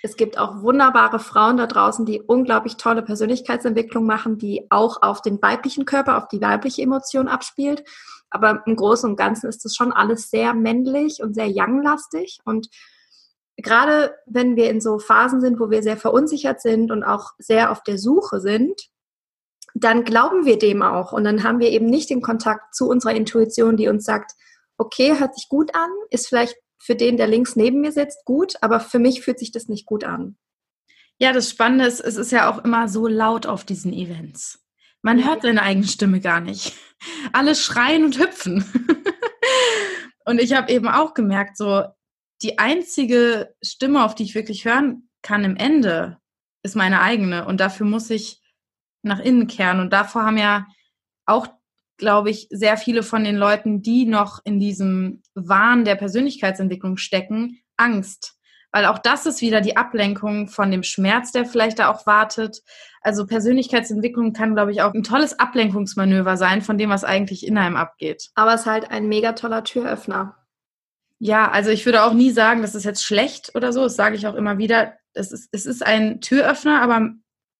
es 0.02 0.16
gibt 0.16 0.38
auch 0.38 0.62
wunderbare 0.62 1.20
Frauen 1.20 1.58
da 1.58 1.68
draußen, 1.68 2.06
die 2.06 2.22
unglaublich 2.22 2.78
tolle 2.78 3.02
Persönlichkeitsentwicklung 3.02 4.06
machen, 4.06 4.38
die 4.38 4.66
auch 4.70 5.02
auf 5.02 5.22
den 5.22 5.42
weiblichen 5.42 5.86
Körper, 5.86 6.18
auf 6.18 6.28
die 6.30 6.42
weibliche 6.42 6.82
Emotion 6.82 7.28
abspielt. 7.28 7.84
Aber 8.30 8.64
im 8.66 8.76
Großen 8.76 9.10
und 9.10 9.16
Ganzen 9.18 9.48
ist 9.48 9.66
das 9.66 9.76
schon 9.76 9.92
alles 9.92 10.30
sehr 10.30 10.54
männlich 10.54 11.22
und 11.22 11.34
sehr 11.34 11.50
young-lastig. 11.50 12.40
Und 12.46 12.70
gerade 13.58 14.16
wenn 14.26 14.56
wir 14.56 14.70
in 14.70 14.80
so 14.80 15.00
Phasen 15.00 15.42
sind, 15.42 15.60
wo 15.60 15.70
wir 15.70 15.84
sehr 15.84 15.98
verunsichert 15.98 16.62
sind 16.62 16.92
und 16.92 17.04
auch 17.04 17.32
sehr 17.38 17.72
auf 17.72 17.84
der 17.84 17.98
Suche 17.98 18.40
sind, 18.40 18.90
dann 19.74 20.04
glauben 20.06 20.46
wir 20.46 20.58
dem 20.58 20.82
auch. 20.82 21.12
Und 21.12 21.26
dann 21.26 21.44
haben 21.44 21.60
wir 21.60 21.70
eben 21.70 21.88
nicht 21.88 22.10
den 22.10 22.22
Kontakt 22.22 22.74
zu 22.74 22.88
unserer 22.88 23.14
Intuition, 23.14 23.76
die 23.76 23.90
uns 23.90 24.06
sagt, 24.06 24.32
okay, 24.78 25.20
hört 25.20 25.36
sich 25.36 25.50
gut 25.50 25.76
an, 25.76 25.90
ist 26.10 26.28
vielleicht 26.28 26.56
für 26.80 26.96
den, 26.96 27.18
der 27.18 27.28
links 27.28 27.56
neben 27.56 27.82
mir 27.82 27.92
sitzt, 27.92 28.26
gut, 28.26 28.56
aber 28.62 28.80
für 28.80 29.00
mich 29.00 29.22
fühlt 29.22 29.40
sich 29.40 29.52
das 29.52 29.68
nicht 29.68 29.86
gut 29.86 30.04
an. 30.04 30.38
Ja, 31.18 31.34
das 31.34 31.50
Spannende 31.50 31.86
ist, 31.86 32.00
es 32.00 32.16
ist 32.16 32.32
ja 32.32 32.50
auch 32.50 32.64
immer 32.64 32.88
so 32.88 33.08
laut 33.08 33.46
auf 33.46 33.66
diesen 33.66 33.92
Events. 33.92 34.66
Man 35.02 35.26
hört 35.26 35.42
seine 35.42 35.62
eigene 35.62 35.88
Stimme 35.88 36.22
gar 36.22 36.40
nicht. 36.40 36.74
Alle 37.34 37.56
schreien 37.56 38.06
und 38.06 38.18
hüpfen. 38.18 38.66
und 40.26 40.40
ich 40.40 40.54
habe 40.54 40.72
eben 40.72 40.88
auch 40.88 41.14
gemerkt, 41.14 41.58
so 41.58 41.84
die 42.42 42.58
einzige 42.58 43.54
Stimme, 43.62 44.06
auf 44.06 44.16
die 44.16 44.24
ich 44.24 44.36
wirklich 44.36 44.64
hören 44.64 45.10
kann 45.22 45.44
im 45.44 45.58
Ende, 45.58 46.18
ist 46.64 46.78
meine 46.78 47.02
eigene. 47.02 47.46
Und 47.46 47.60
dafür 47.60 47.86
muss 47.86 48.10
ich 48.10 48.42
nach 49.02 49.20
innen 49.20 49.48
kehren. 49.48 49.82
Und 49.82 49.92
davor 49.92 50.26
haben 50.26 50.38
ja 50.38 50.68
auch 51.26 51.48
glaube 52.00 52.32
ich, 52.32 52.48
sehr 52.50 52.78
viele 52.78 53.04
von 53.04 53.24
den 53.24 53.36
Leuten, 53.36 53.84
die 53.84 54.08
noch 54.08 54.40
in 54.44 54.60
diesem 54.60 55.22
Wahn 55.48 55.86
der 55.86 55.96
Persönlichkeitsentwicklung 55.96 56.98
stecken, 56.98 57.62
Angst. 57.78 58.36
Weil 58.72 58.86
auch 58.86 59.00
das 59.00 59.26
ist 59.26 59.42
wieder 59.42 59.62
die 59.62 59.78
Ablenkung 59.78 60.48
von 60.48 60.70
dem 60.70 60.84
Schmerz, 60.84 61.32
der 61.32 61.46
vielleicht 61.46 61.80
da 61.80 61.90
auch 61.90 62.06
wartet. 62.06 62.62
Also 63.02 63.26
Persönlichkeitsentwicklung 63.26 64.34
kann, 64.34 64.54
glaube 64.54 64.72
ich, 64.72 64.82
auch 64.82 64.94
ein 64.94 65.04
tolles 65.04 65.40
Ablenkungsmanöver 65.40 66.38
sein 66.38 66.62
von 66.62 66.78
dem, 66.78 66.90
was 66.90 67.04
eigentlich 67.04 67.48
in 67.48 67.58
einem 67.58 67.76
abgeht. 67.76 68.30
Aber 68.36 68.54
es 68.54 68.62
ist 68.62 68.68
halt 68.68 68.92
ein 68.92 69.08
mega 69.08 69.34
toller 69.34 69.64
Türöffner. 69.64 70.36
Ja, 71.18 71.50
also 71.50 71.72
ich 71.72 71.86
würde 71.86 72.04
auch 72.04 72.14
nie 72.14 72.32
sagen, 72.32 72.62
das 72.62 72.76
ist 72.76 72.86
jetzt 72.86 73.04
schlecht 73.04 73.56
oder 73.56 73.74
so. 73.74 73.84
Das 73.84 73.96
sage 73.96 74.16
ich 74.16 74.28
auch 74.28 74.36
immer 74.36 74.58
wieder. 74.58 74.94
Es 75.14 75.32
ist, 75.32 75.50
es 75.52 75.66
ist 75.66 75.86
ein 75.86 76.22
Türöffner, 76.22 76.82
aber 76.82 77.10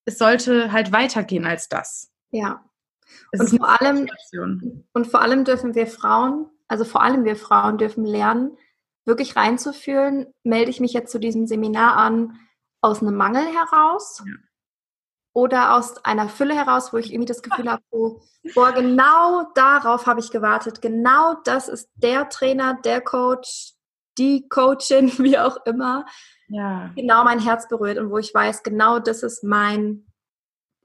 es 0.04 0.16
sollte 0.16 0.70
halt 0.72 0.92
weitergehen 0.92 1.44
als 1.44 1.68
das. 1.68 2.10
Ja, 2.30 2.64
und 3.32 3.48
vor, 3.48 3.80
allem, 3.80 4.08
und 4.92 5.06
vor 5.06 5.22
allem 5.22 5.44
dürfen 5.44 5.74
wir 5.74 5.86
Frauen, 5.86 6.46
also 6.70 6.84
vor 6.84 7.02
allem 7.02 7.24
wir 7.24 7.34
Frauen 7.34 7.78
dürfen 7.78 8.04
lernen, 8.04 8.56
wirklich 9.04 9.34
reinzufühlen, 9.34 10.32
melde 10.44 10.70
ich 10.70 10.78
mich 10.78 10.92
jetzt 10.92 11.10
zu 11.10 11.18
diesem 11.18 11.48
Seminar 11.48 11.96
an 11.96 12.38
aus 12.80 13.02
einem 13.02 13.16
Mangel 13.16 13.44
heraus 13.44 14.22
ja. 14.24 14.34
oder 15.32 15.74
aus 15.74 16.04
einer 16.04 16.28
Fülle 16.28 16.54
heraus, 16.54 16.92
wo 16.92 16.98
ich 16.98 17.12
irgendwie 17.12 17.26
das 17.26 17.42
Gefühl 17.42 17.68
habe, 17.70 17.82
oh, 17.90 18.20
boah, 18.54 18.70
genau 18.70 19.50
darauf 19.54 20.06
habe 20.06 20.20
ich 20.20 20.30
gewartet, 20.30 20.80
genau 20.80 21.34
das 21.42 21.68
ist 21.68 21.90
der 21.96 22.28
Trainer, 22.28 22.78
der 22.84 23.00
Coach, 23.00 23.72
die 24.16 24.48
Coachin, 24.48 25.08
wie 25.18 25.38
auch 25.38 25.56
immer, 25.66 26.06
ja. 26.46 26.92
genau 26.94 27.24
mein 27.24 27.40
Herz 27.40 27.66
berührt 27.66 27.98
und 27.98 28.10
wo 28.10 28.18
ich 28.18 28.32
weiß, 28.32 28.62
genau 28.62 29.00
das 29.00 29.24
ist 29.24 29.42
mein 29.42 30.06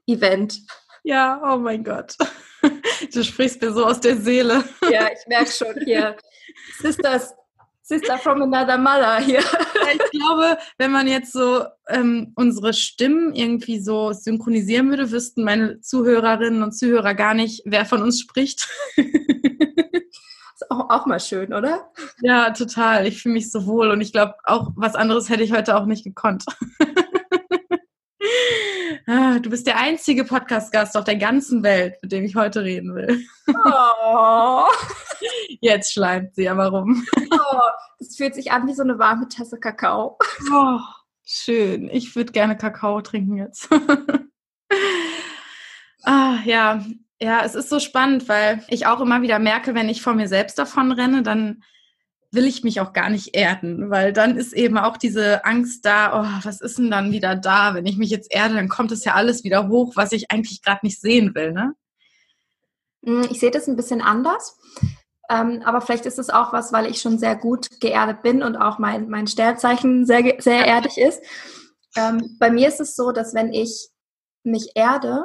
Event. 0.08 0.62
Ja, 1.04 1.40
oh 1.44 1.58
mein 1.58 1.84
Gott. 1.84 2.16
Du 3.16 3.24
sprichst 3.24 3.62
mir 3.62 3.72
so 3.72 3.86
aus 3.86 3.98
der 3.98 4.18
Seele. 4.18 4.62
Ja, 4.90 5.08
ich 5.10 5.26
merke 5.26 5.50
schon 5.50 5.74
hier. 5.86 6.16
Sisters, 6.80 7.32
Sister 7.80 8.18
from 8.18 8.42
another 8.42 8.76
mother 8.76 9.20
hier. 9.20 9.40
ich 9.40 10.10
glaube, 10.10 10.58
wenn 10.76 10.92
man 10.92 11.08
jetzt 11.08 11.32
so 11.32 11.64
ähm, 11.88 12.34
unsere 12.36 12.74
Stimmen 12.74 13.34
irgendwie 13.34 13.80
so 13.80 14.12
synchronisieren 14.12 14.90
würde, 14.90 15.10
wüssten 15.10 15.44
meine 15.44 15.80
Zuhörerinnen 15.80 16.62
und 16.62 16.72
Zuhörer 16.72 17.14
gar 17.14 17.32
nicht, 17.32 17.62
wer 17.64 17.86
von 17.86 18.02
uns 18.02 18.20
spricht. 18.20 18.68
Ist 18.96 20.70
auch, 20.70 20.90
auch 20.90 21.06
mal 21.06 21.20
schön, 21.20 21.54
oder? 21.54 21.90
Ja, 22.20 22.50
total. 22.50 23.06
Ich 23.06 23.22
fühle 23.22 23.32
mich 23.32 23.50
so 23.50 23.66
wohl 23.66 23.90
und 23.90 24.02
ich 24.02 24.12
glaube, 24.12 24.34
auch 24.44 24.72
was 24.76 24.94
anderes 24.94 25.30
hätte 25.30 25.42
ich 25.42 25.52
heute 25.52 25.76
auch 25.76 25.86
nicht 25.86 26.04
gekonnt. 26.04 26.44
Ah, 29.08 29.38
du 29.38 29.50
bist 29.50 29.68
der 29.68 29.78
einzige 29.78 30.24
Podcast-Gast 30.24 30.96
auf 30.96 31.04
der 31.04 31.14
ganzen 31.14 31.62
Welt, 31.62 31.94
mit 32.02 32.10
dem 32.10 32.24
ich 32.24 32.34
heute 32.34 32.64
reden 32.64 32.96
will. 32.96 33.24
Oh. 33.46 34.64
Jetzt 35.60 35.92
schleimt 35.92 36.34
sie, 36.34 36.48
aber 36.48 36.72
warum? 36.72 37.06
Oh, 37.30 37.60
das 38.00 38.16
fühlt 38.16 38.34
sich 38.34 38.50
an 38.50 38.66
wie 38.66 38.74
so 38.74 38.82
eine 38.82 38.98
warme 38.98 39.28
Tasse 39.28 39.60
Kakao. 39.60 40.18
Oh, 40.52 40.80
schön. 41.24 41.88
Ich 41.88 42.16
würde 42.16 42.32
gerne 42.32 42.56
Kakao 42.56 43.00
trinken 43.00 43.36
jetzt. 43.36 43.68
ah, 46.02 46.38
ja. 46.44 46.84
Ja, 47.20 47.44
es 47.44 47.54
ist 47.54 47.70
so 47.70 47.78
spannend, 47.78 48.28
weil 48.28 48.62
ich 48.68 48.86
auch 48.86 49.00
immer 49.00 49.22
wieder 49.22 49.38
merke, 49.38 49.74
wenn 49.74 49.88
ich 49.88 50.02
vor 50.02 50.14
mir 50.14 50.28
selbst 50.28 50.58
davon 50.58 50.92
renne, 50.92 51.22
dann 51.22 51.62
will 52.30 52.46
ich 52.46 52.64
mich 52.64 52.80
auch 52.80 52.92
gar 52.92 53.10
nicht 53.10 53.34
erden, 53.34 53.90
weil 53.90 54.12
dann 54.12 54.36
ist 54.36 54.52
eben 54.52 54.78
auch 54.78 54.96
diese 54.96 55.44
Angst 55.44 55.84
da, 55.84 56.20
oh, 56.20 56.44
was 56.44 56.60
ist 56.60 56.78
denn 56.78 56.90
dann 56.90 57.12
wieder 57.12 57.36
da? 57.36 57.74
Wenn 57.74 57.86
ich 57.86 57.96
mich 57.96 58.10
jetzt 58.10 58.32
erde, 58.32 58.54
dann 58.54 58.68
kommt 58.68 58.92
es 58.92 59.04
ja 59.04 59.14
alles 59.14 59.44
wieder 59.44 59.68
hoch, 59.68 59.92
was 59.96 60.12
ich 60.12 60.30
eigentlich 60.30 60.62
gerade 60.62 60.80
nicht 60.82 61.00
sehen 61.00 61.34
will, 61.34 61.52
ne? 61.52 61.74
Hm, 63.04 63.28
ich 63.30 63.40
sehe 63.40 63.50
das 63.50 63.68
ein 63.68 63.76
bisschen 63.76 64.02
anders. 64.02 64.58
Ähm, 65.28 65.62
aber 65.64 65.80
vielleicht 65.80 66.06
ist 66.06 66.18
es 66.18 66.30
auch 66.30 66.52
was, 66.52 66.72
weil 66.72 66.86
ich 66.86 67.00
schon 67.00 67.18
sehr 67.18 67.36
gut 67.36 67.80
geerdet 67.80 68.22
bin 68.22 68.42
und 68.42 68.56
auch 68.56 68.78
mein, 68.78 69.08
mein 69.08 69.26
Sternzeichen 69.26 70.06
sehr, 70.06 70.36
sehr 70.38 70.66
erdig 70.66 70.98
ist. 70.98 71.22
Ähm, 71.96 72.36
bei 72.38 72.50
mir 72.50 72.68
ist 72.68 72.80
es 72.80 72.94
so, 72.94 73.12
dass 73.12 73.34
wenn 73.34 73.52
ich 73.52 73.88
mich 74.44 74.72
erde, 74.74 75.24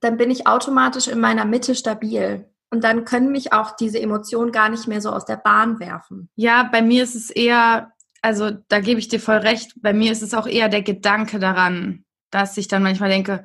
dann 0.00 0.16
bin 0.16 0.30
ich 0.30 0.46
automatisch 0.46 1.06
in 1.06 1.20
meiner 1.20 1.44
Mitte 1.44 1.74
stabil. 1.74 2.51
Und 2.72 2.82
dann 2.84 3.04
können 3.04 3.30
mich 3.30 3.52
auch 3.52 3.76
diese 3.76 4.00
Emotionen 4.00 4.50
gar 4.50 4.70
nicht 4.70 4.88
mehr 4.88 5.02
so 5.02 5.10
aus 5.10 5.26
der 5.26 5.36
Bahn 5.36 5.78
werfen. 5.78 6.30
Ja, 6.36 6.62
bei 6.62 6.80
mir 6.80 7.02
ist 7.02 7.14
es 7.14 7.28
eher, 7.28 7.92
also 8.22 8.50
da 8.68 8.80
gebe 8.80 8.98
ich 8.98 9.08
dir 9.08 9.20
voll 9.20 9.36
recht, 9.36 9.74
bei 9.82 9.92
mir 9.92 10.10
ist 10.10 10.22
es 10.22 10.32
auch 10.32 10.46
eher 10.46 10.70
der 10.70 10.80
Gedanke 10.80 11.38
daran, 11.38 12.06
dass 12.30 12.56
ich 12.56 12.68
dann 12.68 12.82
manchmal 12.82 13.10
denke, 13.10 13.44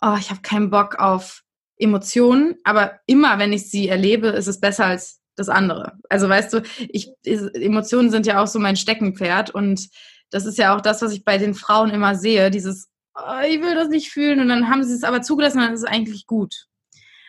oh, 0.00 0.14
ich 0.16 0.30
habe 0.30 0.42
keinen 0.42 0.70
Bock 0.70 1.00
auf 1.00 1.42
Emotionen, 1.76 2.54
aber 2.62 3.00
immer, 3.06 3.40
wenn 3.40 3.52
ich 3.52 3.68
sie 3.68 3.88
erlebe, 3.88 4.28
ist 4.28 4.46
es 4.46 4.60
besser 4.60 4.86
als 4.86 5.20
das 5.34 5.48
andere. 5.48 5.98
Also 6.08 6.28
weißt 6.28 6.52
du, 6.52 6.62
ich, 6.88 7.10
Emotionen 7.24 8.12
sind 8.12 8.26
ja 8.26 8.40
auch 8.40 8.46
so 8.46 8.60
mein 8.60 8.76
Steckenpferd 8.76 9.50
und 9.50 9.88
das 10.30 10.46
ist 10.46 10.56
ja 10.56 10.76
auch 10.76 10.80
das, 10.80 11.02
was 11.02 11.12
ich 11.12 11.24
bei 11.24 11.38
den 11.38 11.54
Frauen 11.54 11.90
immer 11.90 12.14
sehe, 12.14 12.52
dieses, 12.52 12.88
oh, 13.16 13.42
ich 13.44 13.60
will 13.60 13.74
das 13.74 13.88
nicht 13.88 14.12
fühlen 14.12 14.38
und 14.38 14.48
dann 14.48 14.68
haben 14.70 14.84
sie 14.84 14.94
es 14.94 15.02
aber 15.02 15.20
zugelassen 15.20 15.58
und 15.58 15.64
dann 15.64 15.74
ist 15.74 15.82
es 15.82 15.88
eigentlich 15.88 16.26
gut. 16.26 16.66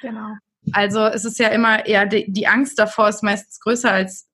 Genau. 0.02 0.36
Also 0.74 1.06
es 1.06 1.26
ist 1.26 1.40
ja 1.40 1.50
immer 1.50 1.86
eher 1.86 2.06
die, 2.06 2.32
die 2.32 2.48
Angst 2.48 2.80
davor 2.80 3.10
ist 3.10 3.24
meistens 3.24 3.60
größer 3.60 3.92
als 3.92 4.28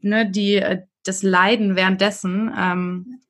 ne, 0.00 0.30
die, 0.30 0.56
äh, 0.56 0.82
das 1.04 1.22
Leiden 1.22 1.76
währenddessen. 1.76 2.52
Ähm, 2.56 3.20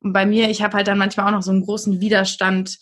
und 0.00 0.12
bei 0.12 0.26
mir, 0.26 0.50
ich 0.50 0.62
habe 0.62 0.76
halt 0.76 0.88
dann 0.88 0.98
manchmal 0.98 1.26
auch 1.26 1.32
noch 1.32 1.42
so 1.42 1.50
einen 1.50 1.64
großen 1.64 2.00
Widerstand. 2.00 2.78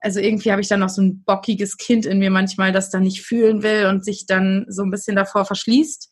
Also 0.00 0.20
irgendwie 0.20 0.50
habe 0.52 0.60
ich 0.60 0.68
dann 0.68 0.80
noch 0.80 0.88
so 0.88 1.02
ein 1.02 1.24
bockiges 1.24 1.76
Kind 1.76 2.06
in 2.06 2.18
mir 2.18 2.30
manchmal, 2.30 2.72
das 2.72 2.90
dann 2.90 3.02
nicht 3.02 3.22
fühlen 3.22 3.62
will 3.62 3.86
und 3.86 4.04
sich 4.04 4.26
dann 4.26 4.66
so 4.68 4.82
ein 4.82 4.90
bisschen 4.90 5.16
davor 5.16 5.44
verschließt. 5.44 6.10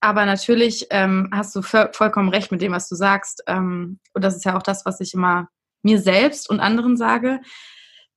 Aber 0.00 0.26
natürlich 0.26 0.86
ähm, 0.90 1.28
hast 1.32 1.56
du 1.56 1.62
vollkommen 1.62 2.28
recht 2.28 2.52
mit 2.52 2.62
dem, 2.62 2.72
was 2.72 2.88
du 2.88 2.94
sagst. 2.94 3.42
Ähm, 3.46 3.98
und 4.12 4.22
das 4.22 4.36
ist 4.36 4.44
ja 4.44 4.56
auch 4.56 4.62
das, 4.62 4.84
was 4.84 5.00
ich 5.00 5.14
immer 5.14 5.48
mir 5.82 6.00
selbst 6.00 6.48
und 6.48 6.60
anderen 6.60 6.96
sage, 6.96 7.40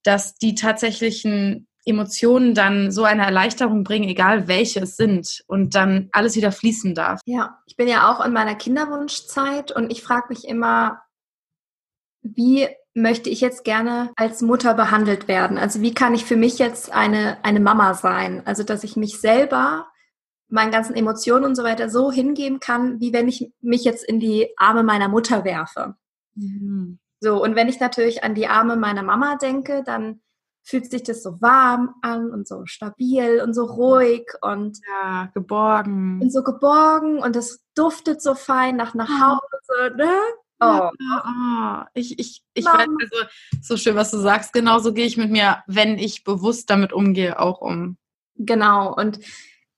dass 0.03 0.35
die 0.35 0.55
tatsächlichen 0.55 1.67
Emotionen 1.85 2.53
dann 2.53 2.91
so 2.91 3.03
eine 3.03 3.25
Erleichterung 3.25 3.83
bringen, 3.83 4.09
egal 4.09 4.47
welche 4.47 4.81
es 4.81 4.97
sind, 4.97 5.43
und 5.47 5.75
dann 5.75 6.09
alles 6.11 6.35
wieder 6.35 6.51
fließen 6.51 6.93
darf. 6.93 7.19
Ja, 7.25 7.59
ich 7.65 7.75
bin 7.75 7.87
ja 7.87 8.11
auch 8.11 8.23
in 8.23 8.33
meiner 8.33 8.55
Kinderwunschzeit 8.55 9.71
und 9.71 9.91
ich 9.91 10.03
frage 10.03 10.27
mich 10.29 10.47
immer, 10.47 11.01
wie 12.21 12.67
möchte 12.93 13.29
ich 13.29 13.41
jetzt 13.41 13.63
gerne 13.63 14.11
als 14.15 14.41
Mutter 14.41 14.73
behandelt 14.73 15.27
werden? 15.27 15.57
Also 15.57 15.81
wie 15.81 15.93
kann 15.93 16.13
ich 16.13 16.25
für 16.25 16.35
mich 16.35 16.59
jetzt 16.59 16.91
eine, 16.91 17.37
eine 17.43 17.59
Mama 17.59 17.93
sein? 17.93 18.45
Also 18.45 18.63
dass 18.63 18.83
ich 18.83 18.95
mich 18.95 19.19
selber, 19.19 19.87
meinen 20.49 20.71
ganzen 20.71 20.95
Emotionen 20.95 21.45
und 21.45 21.55
so 21.55 21.63
weiter 21.63 21.89
so 21.89 22.11
hingeben 22.11 22.59
kann, 22.59 22.99
wie 22.99 23.13
wenn 23.13 23.29
ich 23.29 23.51
mich 23.61 23.85
jetzt 23.85 24.03
in 24.03 24.19
die 24.19 24.49
Arme 24.57 24.83
meiner 24.83 25.07
Mutter 25.07 25.45
werfe. 25.45 25.95
Mhm. 26.35 26.99
So, 27.21 27.41
und 27.41 27.55
wenn 27.55 27.69
ich 27.69 27.79
natürlich 27.79 28.23
an 28.23 28.35
die 28.35 28.47
Arme 28.47 28.75
meiner 28.75 29.03
Mama 29.03 29.37
denke, 29.37 29.83
dann 29.85 30.19
fühlt 30.63 30.89
sich 30.89 31.03
das 31.03 31.23
so 31.23 31.41
warm 31.41 31.95
an 32.01 32.31
und 32.31 32.47
so 32.47 32.65
stabil 32.65 33.41
und 33.41 33.53
so 33.53 33.65
ruhig 33.65 34.27
und 34.41 34.79
ja, 34.87 35.29
geborgen. 35.33 36.21
Und 36.21 36.31
so 36.31 36.43
geborgen 36.43 37.19
und 37.19 37.35
es 37.35 37.63
duftet 37.75 38.21
so 38.21 38.35
fein 38.35 38.75
nach 38.75 38.93
nach 38.93 39.09
Hause, 39.09 39.95
ne? 39.97 40.13
Oh. 40.59 40.89
Ja, 40.99 41.83
oh. 41.83 41.89
Ich, 41.95 42.19
ich, 42.19 42.43
ich 42.53 42.65
weiß, 42.65 42.87
also, 43.01 43.25
so 43.61 43.77
schön, 43.77 43.95
was 43.95 44.11
du 44.11 44.19
sagst. 44.19 44.53
Genauso 44.53 44.93
gehe 44.93 45.07
ich 45.07 45.17
mit 45.17 45.31
mir, 45.31 45.63
wenn 45.65 45.97
ich 45.97 46.23
bewusst 46.23 46.69
damit 46.69 46.93
umgehe, 46.93 47.39
auch 47.39 47.61
um. 47.61 47.97
Genau. 48.35 48.93
Und, 48.93 49.19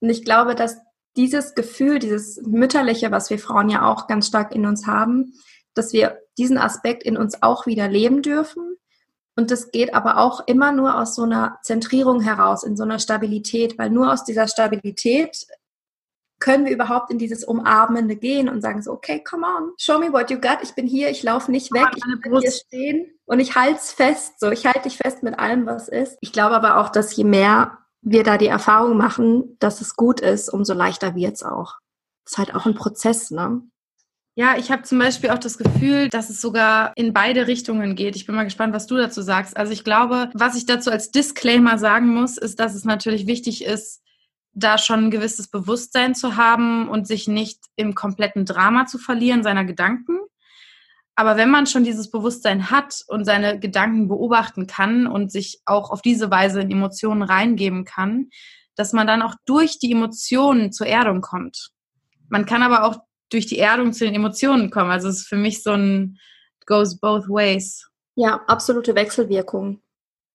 und 0.02 0.10
ich 0.10 0.26
glaube, 0.26 0.56
dass 0.56 0.78
dieses 1.15 1.56
Gefühl, 1.56 2.00
dieses 2.00 2.41
Mütterliche, 2.46 3.12
was 3.12 3.30
wir 3.30 3.39
Frauen 3.39 3.69
ja 3.69 3.89
auch 3.89 4.08
ganz 4.08 4.28
stark 4.28 4.54
in 4.54 4.65
uns 4.65 4.86
haben, 4.86 5.34
dass 5.74 5.93
wir 5.93 6.19
diesen 6.38 6.58
Aspekt 6.58 7.04
in 7.04 7.15
uns 7.15 7.41
auch 7.41 7.65
wieder 7.65 7.88
leben 7.88 8.22
dürfen 8.22 8.76
und 9.36 9.52
das 9.52 9.72
geht 9.72 9.93
aber 9.93 10.17
auch 10.17 10.48
immer 10.48 10.72
nur 10.72 10.98
aus 10.98 11.15
so 11.15 11.24
einer 11.24 11.60
Zentrierung 11.63 12.22
heraus, 12.22 12.63
in 12.63 12.78
so 12.78 12.84
einer 12.84 13.00
Stabilität, 13.00 13.78
weil 13.78 13.89
nur 13.89 14.12
aus 14.12 14.24
dieser 14.24 14.48
Stabilität 14.48 15.46
können 16.39 16.65
wir 16.65 16.74
überhaupt 16.74 17.10
in 17.10 17.17
dieses 17.17 17.43
Umarmende 17.46 18.15
gehen 18.17 18.50
und 18.50 18.62
sagen 18.62 18.82
so, 18.82 18.91
okay, 18.91 19.24
come 19.24 19.46
on, 19.46 19.72
show 19.78 19.98
me 19.98 20.12
what 20.12 20.30
you 20.30 20.39
got. 20.39 20.58
Ich 20.62 20.76
bin 20.76 20.86
hier, 20.86 21.10
ich 21.10 21.24
laufe 21.24 21.50
nicht 21.50 21.72
weg, 21.74 21.88
ich 21.96 22.04
bin 22.22 22.38
hier 22.38 22.52
stehen 22.52 23.19
und 23.26 23.39
ich 23.39 23.56
halte 23.56 23.80
es 23.80 23.91
fest. 23.93 24.39
So, 24.39 24.52
ich 24.52 24.65
halte 24.65 24.82
dich 24.82 24.98
fest 24.98 25.24
mit 25.24 25.39
allem, 25.39 25.65
was 25.65 25.88
ist. 25.88 26.17
Ich 26.19 26.34
glaube 26.34 26.56
aber 26.56 26.78
auch, 26.78 26.89
dass 26.89 27.15
je 27.15 27.24
mehr 27.24 27.78
wir 28.02 28.24
da 28.24 28.38
die 28.38 28.48
Erfahrung 28.48 28.98
machen, 28.98 29.56
dass 29.60 29.80
es 29.80 29.96
gut 29.96 30.19
ist, 30.19 30.50
umso 30.50 30.74
leichter 30.74 31.15
wird 31.15 31.36
es 31.36 31.43
auch. 31.43 31.78
Das 32.26 32.34
ist 32.34 32.38
halt 32.38 32.56
auch 32.56 32.65
ein 32.65 32.76
Prozess, 32.76 33.32
ne? 33.32 33.62
Ja, 34.36 34.58
ich 34.58 34.72
habe 34.72 34.82
zum 34.82 34.98
Beispiel 34.98 35.30
auch 35.30 35.38
das 35.38 35.60
Gefühl, 35.60 36.10
dass 36.10 36.32
es 36.32 36.41
sogar 36.41 36.91
in 36.96 37.13
beide 37.13 37.46
Richtungen 37.46 37.96
geht. 37.96 38.15
Ich 38.15 38.26
bin 38.26 38.34
mal 38.34 38.43
gespannt, 38.46 38.74
was 38.74 38.88
du 38.88 38.98
dazu 38.98 39.22
sagst. 39.22 39.56
Also 39.56 39.72
ich 39.72 39.84
glaube, 39.84 40.32
was 40.34 40.56
ich 40.56 40.65
dazu 40.65 40.89
als 40.89 41.12
Disclaimer 41.12 41.78
sagen 41.78 42.08
muss, 42.08 42.38
ist, 42.38 42.60
dass 42.60 42.74
es 42.74 42.84
natürlich 42.84 43.28
wichtig 43.28 43.63
ist, 43.63 44.02
da 44.54 44.80
schon 44.80 45.06
ein 45.06 45.12
gewisses 45.12 45.50
Bewusstsein 45.50 46.15
zu 46.15 46.36
haben 46.36 46.89
und 46.89 47.08
sich 47.08 47.28
nicht 47.28 47.60
im 47.76 47.93
kompletten 47.93 48.46
Drama 48.46 48.88
zu 48.88 48.98
verlieren 48.98 49.43
seiner 49.43 49.65
Gedanken. 49.65 50.17
Aber 51.15 51.38
wenn 51.38 51.52
man 51.52 51.67
schon 51.67 51.84
dieses 51.84 52.10
Bewusstsein 52.10 52.72
hat 52.72 53.02
und 53.08 53.26
seine 53.26 53.60
Gedanken 53.60 54.08
beobachten 54.08 54.65
kann 54.65 55.06
und 55.06 55.32
sich 55.32 55.62
auch 55.65 55.91
auf 55.91 56.02
diese 56.02 56.32
Weise 56.32 56.62
in 56.62 56.72
Emotionen 56.72 57.22
reingeben 57.22 57.86
kann, 57.86 58.30
dass 58.76 58.93
man 58.93 59.06
dann 59.06 59.22
auch 59.22 59.36
durch 59.46 59.78
die 59.78 59.91
Emotionen 59.91 60.72
zur 60.72 60.88
Erdung 60.88 61.22
kommt. 61.22 61.69
Man 62.30 62.48
kann 62.48 62.63
aber 62.63 62.84
auch 62.86 62.98
durch 63.30 63.46
die 63.46 63.60
Erdung 63.60 63.94
zu 63.94 64.06
den 64.06 64.16
Emotionen 64.16 64.70
kommen. 64.70 64.92
Also 64.92 65.08
es 65.10 65.22
ist 65.22 65.28
für 65.28 65.38
mich 65.38 65.64
so 65.64 65.72
ein 65.72 66.20
goes 66.66 67.00
both 67.00 67.28
ways. 67.28 67.90
Ja, 68.16 68.42
absolute 68.48 68.96
Wechselwirkung. 68.96 69.82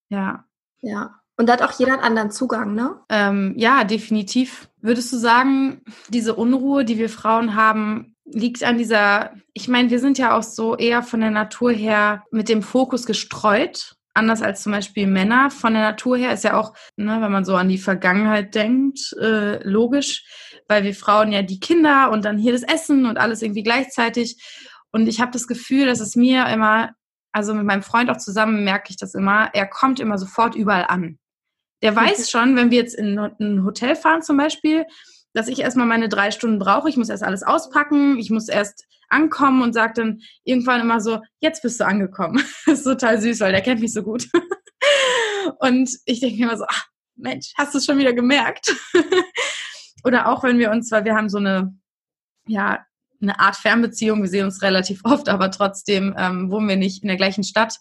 Ja. 0.09 0.45
Ja. 0.81 1.21
Und 1.37 1.49
da 1.49 1.53
hat 1.53 1.63
auch 1.63 1.79
jeder 1.79 1.93
einen 1.93 2.03
anderen 2.03 2.31
Zugang, 2.33 2.75
ne? 2.75 3.01
Ähm, 3.09 3.55
ja, 3.57 3.85
definitiv. 3.85 4.69
Würdest 4.81 5.13
du 5.13 5.17
sagen, 5.17 5.83
diese 6.09 6.35
Unruhe, 6.35 6.85
die 6.85 6.99
wir 6.99 7.09
Frauen 7.09 7.55
haben, 7.55 8.17
liegt 8.25 8.65
an 8.65 8.77
dieser, 8.77 9.33
ich 9.53 9.69
meine, 9.69 9.91
wir 9.91 10.01
sind 10.01 10.19
ja 10.19 10.37
auch 10.37 10.43
so 10.43 10.77
eher 10.77 11.03
von 11.03 11.21
der 11.21 11.31
Natur 11.31 11.71
her 11.71 12.25
mit 12.33 12.49
dem 12.49 12.63
Fokus 12.63 13.07
gestreut, 13.07 13.95
anders 14.15 14.43
als 14.43 14.63
zum 14.63 14.73
Beispiel 14.73 15.07
Männer. 15.07 15.51
Von 15.51 15.75
der 15.75 15.83
Natur 15.83 16.17
her 16.17 16.33
ist 16.33 16.43
ja 16.45 16.59
auch, 16.59 16.75
ne, 16.97 17.21
wenn 17.21 17.33
man 17.33 17.45
so 17.45 17.55
an 17.55 17.69
die 17.69 17.79
Vergangenheit 17.79 18.57
denkt, 18.57 19.15
äh, 19.21 19.63
logisch 19.63 20.25
weil 20.69 20.85
wir 20.85 20.95
Frauen 20.95 21.33
ja 21.33 21.43
die 21.43 21.61
Kinder 21.61 22.11
und 22.11 22.25
dann 22.25 22.39
hier 22.39 22.53
das 22.53 22.63
Essen 22.63 23.07
und 23.07 23.19
alles 23.19 23.43
irgendwie 23.43 23.63
gleichzeitig. 23.63 24.41
Und 24.93 25.09
ich 25.09 25.21
habe 25.21 25.33
das 25.33 25.47
Gefühl, 25.47 25.87
dass 25.87 26.01
es 26.01 26.15
mir 26.15 26.47
immer, 26.47 26.91
also 27.33 27.55
mit 27.55 27.65
meinem 27.65 27.83
Freund 27.83 28.11
auch 28.11 28.19
zusammen 28.19 28.65
merke 28.65 28.91
ich 28.91 28.97
das 28.97 29.15
immer, 29.15 29.51
er 29.55 29.67
kommt 29.67 29.99
immer 29.99 30.19
sofort 30.19 30.55
überall 30.55 30.85
an. 30.85 31.19
Der 31.83 31.95
weiß 31.95 32.31
schon, 32.31 32.57
wenn 32.57 32.71
wir 32.71 32.79
jetzt 32.79 32.95
in 32.95 33.19
ein 33.19 33.65
Hotel 33.65 33.97
fahren 33.97 34.23
zum 34.23 34.37
Beispiel, 34.37 34.85
dass 35.33 35.49
ich 35.49 35.61
erstmal 35.61 35.87
meine 35.87 36.09
drei 36.09 36.31
Stunden 36.31 36.59
brauche. 36.59 36.89
Ich 36.89 36.97
muss 36.97 37.09
erst 37.09 37.23
alles 37.23 37.43
auspacken, 37.43 38.19
ich 38.19 38.31
muss 38.31 38.49
erst 38.49 38.85
ankommen 39.09 39.63
und 39.63 39.73
sagt 39.73 39.99
dann 39.99 40.21
irgendwann 40.45 40.81
immer 40.81 41.01
so, 41.01 41.21
jetzt 41.41 41.63
bist 41.63 41.81
du 41.81 41.87
angekommen. 41.87 42.43
das 42.67 42.81
ist 42.81 42.85
total 42.85 43.21
süß, 43.21 43.41
weil 43.41 43.53
der 43.53 43.63
kennt 43.63 43.81
mich 43.81 43.93
so 43.93 44.03
gut. 44.03 44.29
und 45.61 45.91
ich 46.05 46.21
denke 46.21 46.43
immer 46.43 46.57
so, 46.57 46.65
ach, 46.69 46.87
Mensch, 47.17 47.53
hast 47.57 47.75
du 47.75 47.79
es 47.79 47.85
schon 47.85 47.99
wieder 47.99 48.13
gemerkt? 48.13 48.75
Oder 50.05 50.29
auch 50.29 50.43
wenn 50.43 50.59
wir 50.59 50.71
uns, 50.71 50.91
weil 50.91 51.05
wir 51.05 51.15
haben 51.15 51.29
so 51.29 51.39
eine 51.39 51.77
ja 52.47 52.85
eine 53.21 53.41
Art 53.41 53.57
Fernbeziehung. 53.57 54.23
Wir 54.23 54.29
sehen 54.29 54.45
uns 54.45 54.63
relativ 54.63 55.01
oft, 55.05 55.29
aber 55.29 55.51
trotzdem 55.51 56.15
ähm, 56.17 56.51
wohnen 56.51 56.69
wir 56.69 56.77
nicht 56.77 57.03
in 57.03 57.09
der 57.09 57.17
gleichen 57.17 57.45
Stadt. 57.45 57.79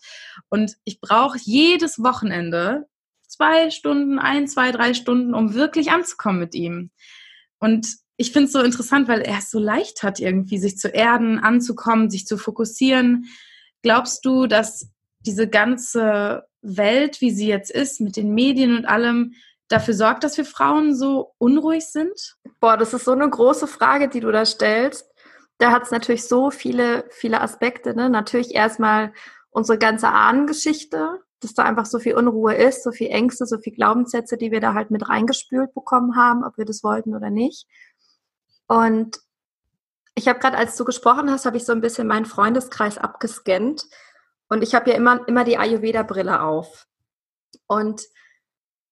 Und 0.49 0.75
ich 0.83 0.99
brauche 0.99 1.37
jedes 1.41 2.01
Wochenende 2.01 2.87
zwei 3.27 3.69
Stunden, 3.69 4.19
ein, 4.19 4.47
zwei, 4.47 4.71
drei 4.71 4.93
Stunden, 4.93 5.33
um 5.33 5.53
wirklich 5.53 5.91
anzukommen 5.91 6.39
mit 6.39 6.55
ihm. 6.55 6.91
Und 7.59 7.87
ich 8.15 8.31
finde 8.31 8.47
es 8.47 8.53
so 8.53 8.61
interessant, 8.61 9.07
weil 9.07 9.21
er 9.21 9.39
es 9.39 9.51
so 9.51 9.59
leicht 9.59 10.01
hat, 10.01 10.19
irgendwie 10.19 10.57
sich 10.57 10.77
zu 10.77 10.87
erden, 10.87 11.39
anzukommen, 11.39 12.09
sich 12.09 12.25
zu 12.25 12.37
fokussieren. 12.37 13.25
Glaubst 13.83 14.25
du, 14.25 14.47
dass 14.47 14.89
diese 15.19 15.47
ganze 15.47 16.43
Welt, 16.61 17.21
wie 17.21 17.31
sie 17.31 17.47
jetzt 17.47 17.69
ist, 17.69 18.01
mit 18.01 18.15
den 18.15 18.33
Medien 18.33 18.75
und 18.75 18.85
allem, 18.85 19.33
dafür 19.67 19.93
sorgt, 19.93 20.23
dass 20.23 20.37
wir 20.37 20.45
Frauen 20.45 20.95
so 20.95 21.33
unruhig 21.37 21.85
sind? 21.85 22.37
Boah, 22.59 22.77
das 22.77 22.93
ist 22.93 23.05
so 23.05 23.11
eine 23.11 23.29
große 23.29 23.67
Frage, 23.67 24.09
die 24.09 24.19
du 24.19 24.31
da 24.31 24.45
stellst. 24.45 25.09
Da 25.57 25.71
hat 25.71 25.83
es 25.83 25.91
natürlich 25.91 26.27
so 26.27 26.51
viele, 26.51 27.05
viele 27.09 27.41
Aspekte. 27.41 27.95
Ne? 27.95 28.09
Natürlich 28.09 28.53
erstmal 28.53 29.13
unsere 29.49 29.77
ganze 29.77 30.09
Ahnengeschichte, 30.09 31.19
dass 31.39 31.53
da 31.53 31.63
einfach 31.63 31.85
so 31.85 31.99
viel 31.99 32.15
Unruhe 32.15 32.55
ist, 32.55 32.83
so 32.83 32.91
viel 32.91 33.09
Ängste, 33.09 33.45
so 33.45 33.57
viel 33.57 33.73
Glaubenssätze, 33.73 34.37
die 34.37 34.51
wir 34.51 34.59
da 34.59 34.73
halt 34.73 34.91
mit 34.91 35.07
reingespült 35.09 35.73
bekommen 35.73 36.15
haben, 36.15 36.43
ob 36.43 36.57
wir 36.57 36.65
das 36.65 36.83
wollten 36.83 37.15
oder 37.15 37.29
nicht. 37.29 37.67
Und 38.67 39.19
ich 40.15 40.27
habe 40.27 40.39
gerade, 40.39 40.57
als 40.57 40.75
du 40.75 40.85
gesprochen 40.85 41.29
hast, 41.29 41.45
habe 41.45 41.57
ich 41.57 41.65
so 41.65 41.71
ein 41.73 41.81
bisschen 41.81 42.07
meinen 42.07 42.25
Freundeskreis 42.25 42.97
abgescannt. 42.97 43.85
Und 44.49 44.63
ich 44.63 44.73
habe 44.73 44.89
ja 44.89 44.95
immer, 44.95 45.27
immer 45.27 45.43
die 45.43 45.57
Ayurveda-Brille 45.57 46.41
auf. 46.41 46.87
Und 47.67 48.01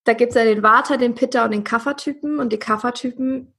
da 0.06 0.14
gibt 0.14 0.32
es 0.32 0.36
ja 0.36 0.46
den 0.46 0.64
Vata, 0.64 0.98
den 0.98 1.16
Pitta 1.16 1.44
und 1.46 1.52
den 1.52 1.64
Kapha-Typen. 1.64 2.40
Und 2.40 2.54
die 2.54 2.60
Kapha-Typen, 2.60 3.54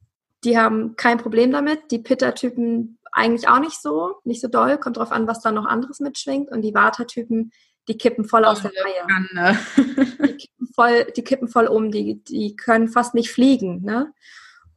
die 0.44 0.56
haben 0.56 0.96
kein 0.96 1.18
Problem 1.18 1.50
damit. 1.50 1.90
Die 1.90 1.98
Pitta-Typen 1.98 2.98
eigentlich 3.12 3.48
auch 3.48 3.59
nicht 3.59 3.82
so, 3.82 4.14
nicht 4.24 4.40
so 4.40 4.48
doll. 4.48 4.78
Kommt 4.78 4.96
drauf 4.96 5.11
an, 5.11 5.26
was 5.26 5.40
da 5.40 5.50
noch 5.50 5.66
anderes 5.66 5.98
mitschwingt. 5.98 6.50
Und 6.50 6.62
die 6.62 6.72
Vata-Typen, 6.72 7.50
die 7.88 7.98
kippen 7.98 8.24
voll 8.24 8.44
aus 8.44 8.62
der 8.62 8.70
Reihe. 8.70 9.56
Die, 9.76 10.37
kippen 10.37 10.68
voll, 10.72 11.04
die 11.16 11.22
kippen 11.22 11.48
voll 11.48 11.66
um, 11.66 11.90
die, 11.90 12.22
die 12.22 12.54
können 12.54 12.88
fast 12.88 13.14
nicht 13.14 13.30
fliegen. 13.32 13.82
Ne? 13.82 14.12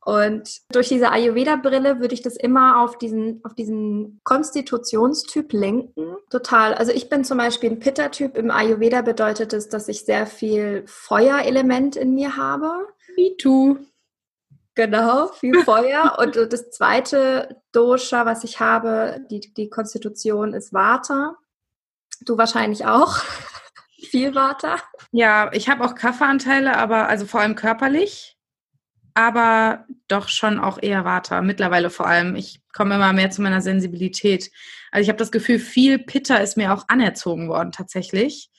Und 0.06 0.62
durch 0.72 0.88
diese 0.88 1.12
Ayurveda-Brille 1.12 2.00
würde 2.00 2.14
ich 2.14 2.22
das 2.22 2.38
immer 2.38 2.82
auf 2.82 2.98
diesen, 2.98 3.42
auf 3.44 3.54
diesen 3.54 4.20
Konstitutionstyp 4.24 5.52
lenken. 5.52 6.16
Total. 6.30 6.74
Also 6.74 6.92
ich 6.92 7.10
bin 7.10 7.24
zum 7.24 7.38
Beispiel 7.38 7.72
ein 7.72 7.80
Pitta-Typ. 7.80 8.38
Im 8.38 8.50
Ayurveda 8.50 9.02
bedeutet 9.02 9.54
es, 9.54 9.68
dass 9.68 9.88
ich 9.88 10.06
sehr 10.06 10.26
viel 10.26 10.84
Feuerelement 10.88 11.96
in 11.96 12.16
mir 12.16 12.38
habe. 12.38 12.88
Me 13.18 13.36
too. 13.38 13.78
Genau, 14.76 15.28
viel 15.28 15.62
Feuer. 15.66 16.18
Und 16.20 16.38
das 16.54 16.72
zweite 16.72 17.62
Dosha, 17.74 18.26
was 18.26 18.46
ich 18.46 18.62
habe, 18.62 19.20
die, 19.30 19.42
die 19.42 19.70
Konstitution 19.70 20.54
ist 20.54 20.74
Vata. 20.74 21.36
Du 22.22 22.38
wahrscheinlich 22.38 22.86
auch. 22.86 23.18
viel 24.10 24.34
Vata. 24.34 24.78
Ja, 25.12 25.52
ich 25.52 25.68
habe 25.68 25.84
auch 25.84 25.96
Kaffeeanteile, 25.96 26.78
aber 26.78 27.10
also 27.10 27.26
vor 27.26 27.42
allem 27.42 27.56
körperlich 27.56 28.39
aber 29.20 29.86
doch 30.08 30.30
schon 30.30 30.60
auch 30.60 30.82
eher 30.82 31.04
Vata. 31.04 31.42
Mittlerweile 31.42 31.90
vor 31.90 32.08
allem. 32.08 32.36
Ich 32.36 32.62
komme 32.74 32.96
immer 32.96 33.12
mehr 33.12 33.30
zu 33.30 33.42
meiner 33.42 33.62
Sensibilität. 33.62 34.50
Also 34.92 35.04
ich 35.04 35.10
habe 35.10 35.20
das 35.20 35.32
Gefühl, 35.32 35.60
viel 35.60 36.00
Pitter 36.00 36.42
ist 36.42 36.56
mir 36.56 36.74
auch 36.74 36.86
anerzogen 36.88 37.50
worden 37.50 37.74
tatsächlich. 37.74 38.50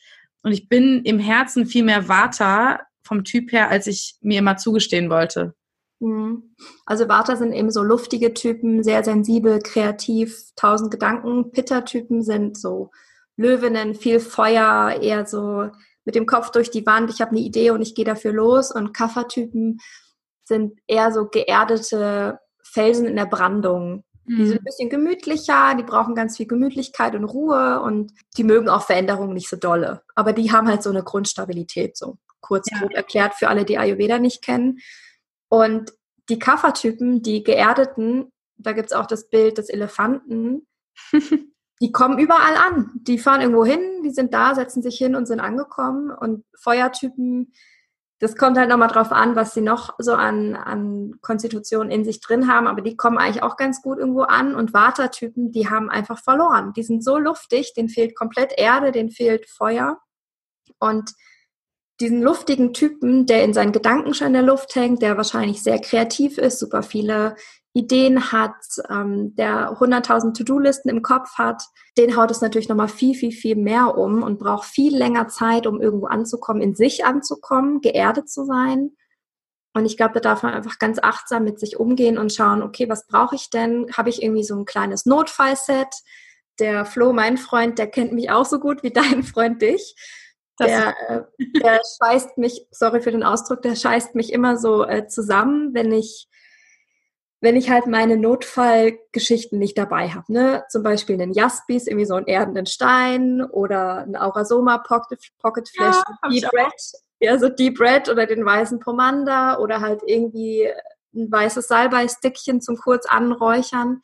Und 0.42 0.52
ich 0.52 0.68
bin 0.68 1.02
im 1.04 1.18
Herzen 1.18 1.64
viel 1.64 1.82
mehr 1.82 2.08
Vata 2.08 2.80
vom 3.02 3.24
Typ 3.24 3.52
her, 3.52 3.70
als 3.70 3.86
ich 3.86 4.16
mir 4.20 4.38
immer 4.38 4.58
zugestehen 4.58 5.08
wollte. 5.08 5.54
Mhm. 5.98 6.54
Also 6.84 7.08
Vata 7.08 7.36
sind 7.36 7.54
eben 7.54 7.70
so 7.70 7.82
luftige 7.82 8.34
Typen, 8.34 8.82
sehr 8.82 9.02
sensibel, 9.02 9.60
kreativ, 9.60 10.42
tausend 10.56 10.90
Gedanken. 10.90 11.52
Pitta-Typen 11.52 12.22
sind 12.22 12.58
so 12.58 12.90
Löwinnen, 13.36 13.94
viel 13.94 14.20
Feuer, 14.20 14.98
eher 15.00 15.24
so 15.26 15.70
mit 16.04 16.14
dem 16.14 16.26
Kopf 16.26 16.50
durch 16.50 16.70
die 16.70 16.84
Wand. 16.84 17.10
Ich 17.10 17.22
habe 17.22 17.30
eine 17.30 17.40
Idee 17.40 17.70
und 17.70 17.80
ich 17.80 17.94
gehe 17.94 18.04
dafür 18.04 18.32
los. 18.32 18.70
Und 18.70 18.92
Kapha-Typen 18.92 19.78
sind 20.50 20.78
eher 20.86 21.12
so 21.12 21.28
geerdete 21.28 22.38
Felsen 22.62 23.06
in 23.06 23.16
der 23.16 23.26
Brandung. 23.26 24.04
Mhm. 24.26 24.36
Die 24.36 24.46
sind 24.46 24.58
ein 24.58 24.64
bisschen 24.64 24.90
gemütlicher, 24.90 25.74
die 25.78 25.82
brauchen 25.82 26.14
ganz 26.14 26.36
viel 26.36 26.46
Gemütlichkeit 26.46 27.14
und 27.14 27.24
Ruhe 27.24 27.80
und 27.80 28.12
die 28.36 28.44
mögen 28.44 28.68
auch 28.68 28.82
Veränderungen 28.82 29.32
nicht 29.32 29.48
so 29.48 29.56
dolle. 29.56 30.02
Aber 30.14 30.32
die 30.32 30.52
haben 30.52 30.68
halt 30.68 30.82
so 30.82 30.90
eine 30.90 31.02
Grundstabilität, 31.02 31.96
so 31.96 32.18
kurz 32.40 32.68
ja. 32.70 32.86
erklärt 32.92 33.34
für 33.34 33.48
alle, 33.48 33.64
die 33.64 33.78
Ayurveda 33.78 34.18
nicht 34.18 34.42
kennen. 34.42 34.80
Und 35.48 35.92
die 36.28 36.38
Kapha-Typen, 36.38 37.22
die 37.22 37.42
geerdeten, 37.42 38.30
da 38.56 38.72
gibt 38.72 38.90
es 38.90 38.96
auch 38.96 39.06
das 39.06 39.30
Bild 39.30 39.58
des 39.58 39.68
Elefanten, 39.68 40.66
die 41.82 41.92
kommen 41.92 42.18
überall 42.18 42.56
an. 42.56 42.90
Die 42.94 43.18
fahren 43.18 43.40
irgendwo 43.40 43.64
hin, 43.64 44.02
die 44.04 44.10
sind 44.10 44.34
da, 44.34 44.54
setzen 44.54 44.82
sich 44.82 44.96
hin 44.96 45.14
und 45.14 45.26
sind 45.26 45.40
angekommen. 45.40 46.10
Und 46.10 46.44
Feuertypen, 46.58 47.52
das 48.20 48.36
kommt 48.36 48.58
halt 48.58 48.68
nochmal 48.68 48.88
drauf 48.88 49.12
an, 49.12 49.34
was 49.34 49.54
sie 49.54 49.62
noch 49.62 49.94
so 49.98 50.12
an, 50.12 50.54
an 50.54 51.14
Konstitutionen 51.22 51.90
in 51.90 52.04
sich 52.04 52.20
drin 52.20 52.52
haben, 52.52 52.66
aber 52.66 52.82
die 52.82 52.94
kommen 52.94 53.16
eigentlich 53.16 53.42
auch 53.42 53.56
ganz 53.56 53.80
gut 53.80 53.98
irgendwo 53.98 54.22
an. 54.22 54.54
Und 54.54 54.74
Watertypen, 54.74 55.52
die 55.52 55.70
haben 55.70 55.88
einfach 55.88 56.22
verloren. 56.22 56.74
Die 56.74 56.82
sind 56.82 57.02
so 57.02 57.16
luftig, 57.16 57.72
denen 57.72 57.88
fehlt 57.88 58.14
komplett 58.14 58.52
Erde, 58.58 58.92
denen 58.92 59.10
fehlt 59.10 59.48
Feuer. 59.48 59.98
Und 60.78 61.12
diesen 62.00 62.20
luftigen 62.20 62.74
Typen, 62.74 63.24
der 63.24 63.42
in 63.42 63.54
seinen 63.54 63.72
Gedanken 63.72 64.12
schon 64.12 64.28
in 64.28 64.32
der 64.34 64.42
Luft 64.42 64.74
hängt, 64.74 65.00
der 65.00 65.16
wahrscheinlich 65.16 65.62
sehr 65.62 65.78
kreativ 65.78 66.36
ist, 66.36 66.58
super 66.58 66.82
viele 66.82 67.36
Ideen 67.72 68.32
hat, 68.32 68.56
ähm, 68.88 69.34
der 69.36 69.78
100.000 69.78 70.36
To-Do-Listen 70.36 70.88
im 70.88 71.02
Kopf 71.02 71.38
hat, 71.38 71.62
den 71.96 72.16
haut 72.16 72.30
es 72.30 72.40
natürlich 72.40 72.68
nochmal 72.68 72.88
viel, 72.88 73.14
viel, 73.14 73.30
viel 73.30 73.54
mehr 73.54 73.96
um 73.96 74.22
und 74.22 74.38
braucht 74.38 74.64
viel 74.64 74.96
länger 74.96 75.28
Zeit, 75.28 75.66
um 75.66 75.80
irgendwo 75.80 76.06
anzukommen, 76.06 76.62
in 76.62 76.74
sich 76.74 77.04
anzukommen, 77.04 77.80
geerdet 77.80 78.28
zu 78.28 78.44
sein. 78.44 78.90
Und 79.72 79.86
ich 79.86 79.96
glaube, 79.96 80.14
da 80.14 80.20
darf 80.20 80.42
man 80.42 80.52
einfach 80.52 80.80
ganz 80.80 80.98
achtsam 81.00 81.44
mit 81.44 81.60
sich 81.60 81.78
umgehen 81.78 82.18
und 82.18 82.32
schauen, 82.32 82.62
okay, 82.62 82.88
was 82.88 83.06
brauche 83.06 83.36
ich 83.36 83.50
denn? 83.50 83.86
Habe 83.96 84.10
ich 84.10 84.20
irgendwie 84.20 84.42
so 84.42 84.56
ein 84.56 84.64
kleines 84.64 85.06
Notfallset? 85.06 85.88
Der 86.58 86.84
Flo, 86.84 87.12
mein 87.12 87.38
Freund, 87.38 87.78
der 87.78 87.86
kennt 87.86 88.12
mich 88.12 88.30
auch 88.30 88.44
so 88.44 88.58
gut 88.58 88.82
wie 88.82 88.90
dein 88.90 89.22
Freund 89.22 89.62
dich. 89.62 89.94
Der, 90.58 90.94
äh, 91.08 91.22
der 91.62 91.80
scheißt 92.02 92.36
mich, 92.36 92.66
sorry 92.70 93.00
für 93.00 93.12
den 93.12 93.22
Ausdruck, 93.22 93.62
der 93.62 93.76
scheißt 93.76 94.14
mich 94.14 94.32
immer 94.32 94.58
so 94.58 94.84
äh, 94.84 95.06
zusammen, 95.06 95.72
wenn 95.72 95.92
ich 95.92 96.28
wenn 97.40 97.56
ich 97.56 97.70
halt 97.70 97.86
meine 97.86 98.16
Notfallgeschichten 98.16 99.58
nicht 99.58 99.78
dabei 99.78 100.10
habe, 100.10 100.32
ne? 100.32 100.64
Zum 100.68 100.82
Beispiel 100.82 101.20
einen 101.20 101.32
Jaspis, 101.32 101.86
irgendwie 101.86 102.06
so 102.06 102.14
einen 102.14 102.26
erdenden 102.26 102.66
Stein 102.66 103.42
oder 103.42 103.98
ein 103.98 104.16
Aurasoma 104.16 104.78
Pocket, 104.78 105.18
Pocket 105.38 105.68
Flash 105.68 105.96
ja, 105.96 106.28
Deep 106.28 106.52
Red, 106.52 106.72
ja, 107.20 107.38
so 107.38 107.48
Deep 107.48 107.80
Red 107.80 108.08
oder 108.08 108.26
den 108.26 108.44
weißen 108.44 108.78
Pomander 108.80 109.60
oder 109.60 109.80
halt 109.80 110.02
irgendwie 110.06 110.68
ein 111.14 111.30
weißes 111.30 111.66
Salbei-Stickchen 111.68 112.60
zum 112.60 112.76
kurz 112.76 113.06
anräuchern, 113.06 114.02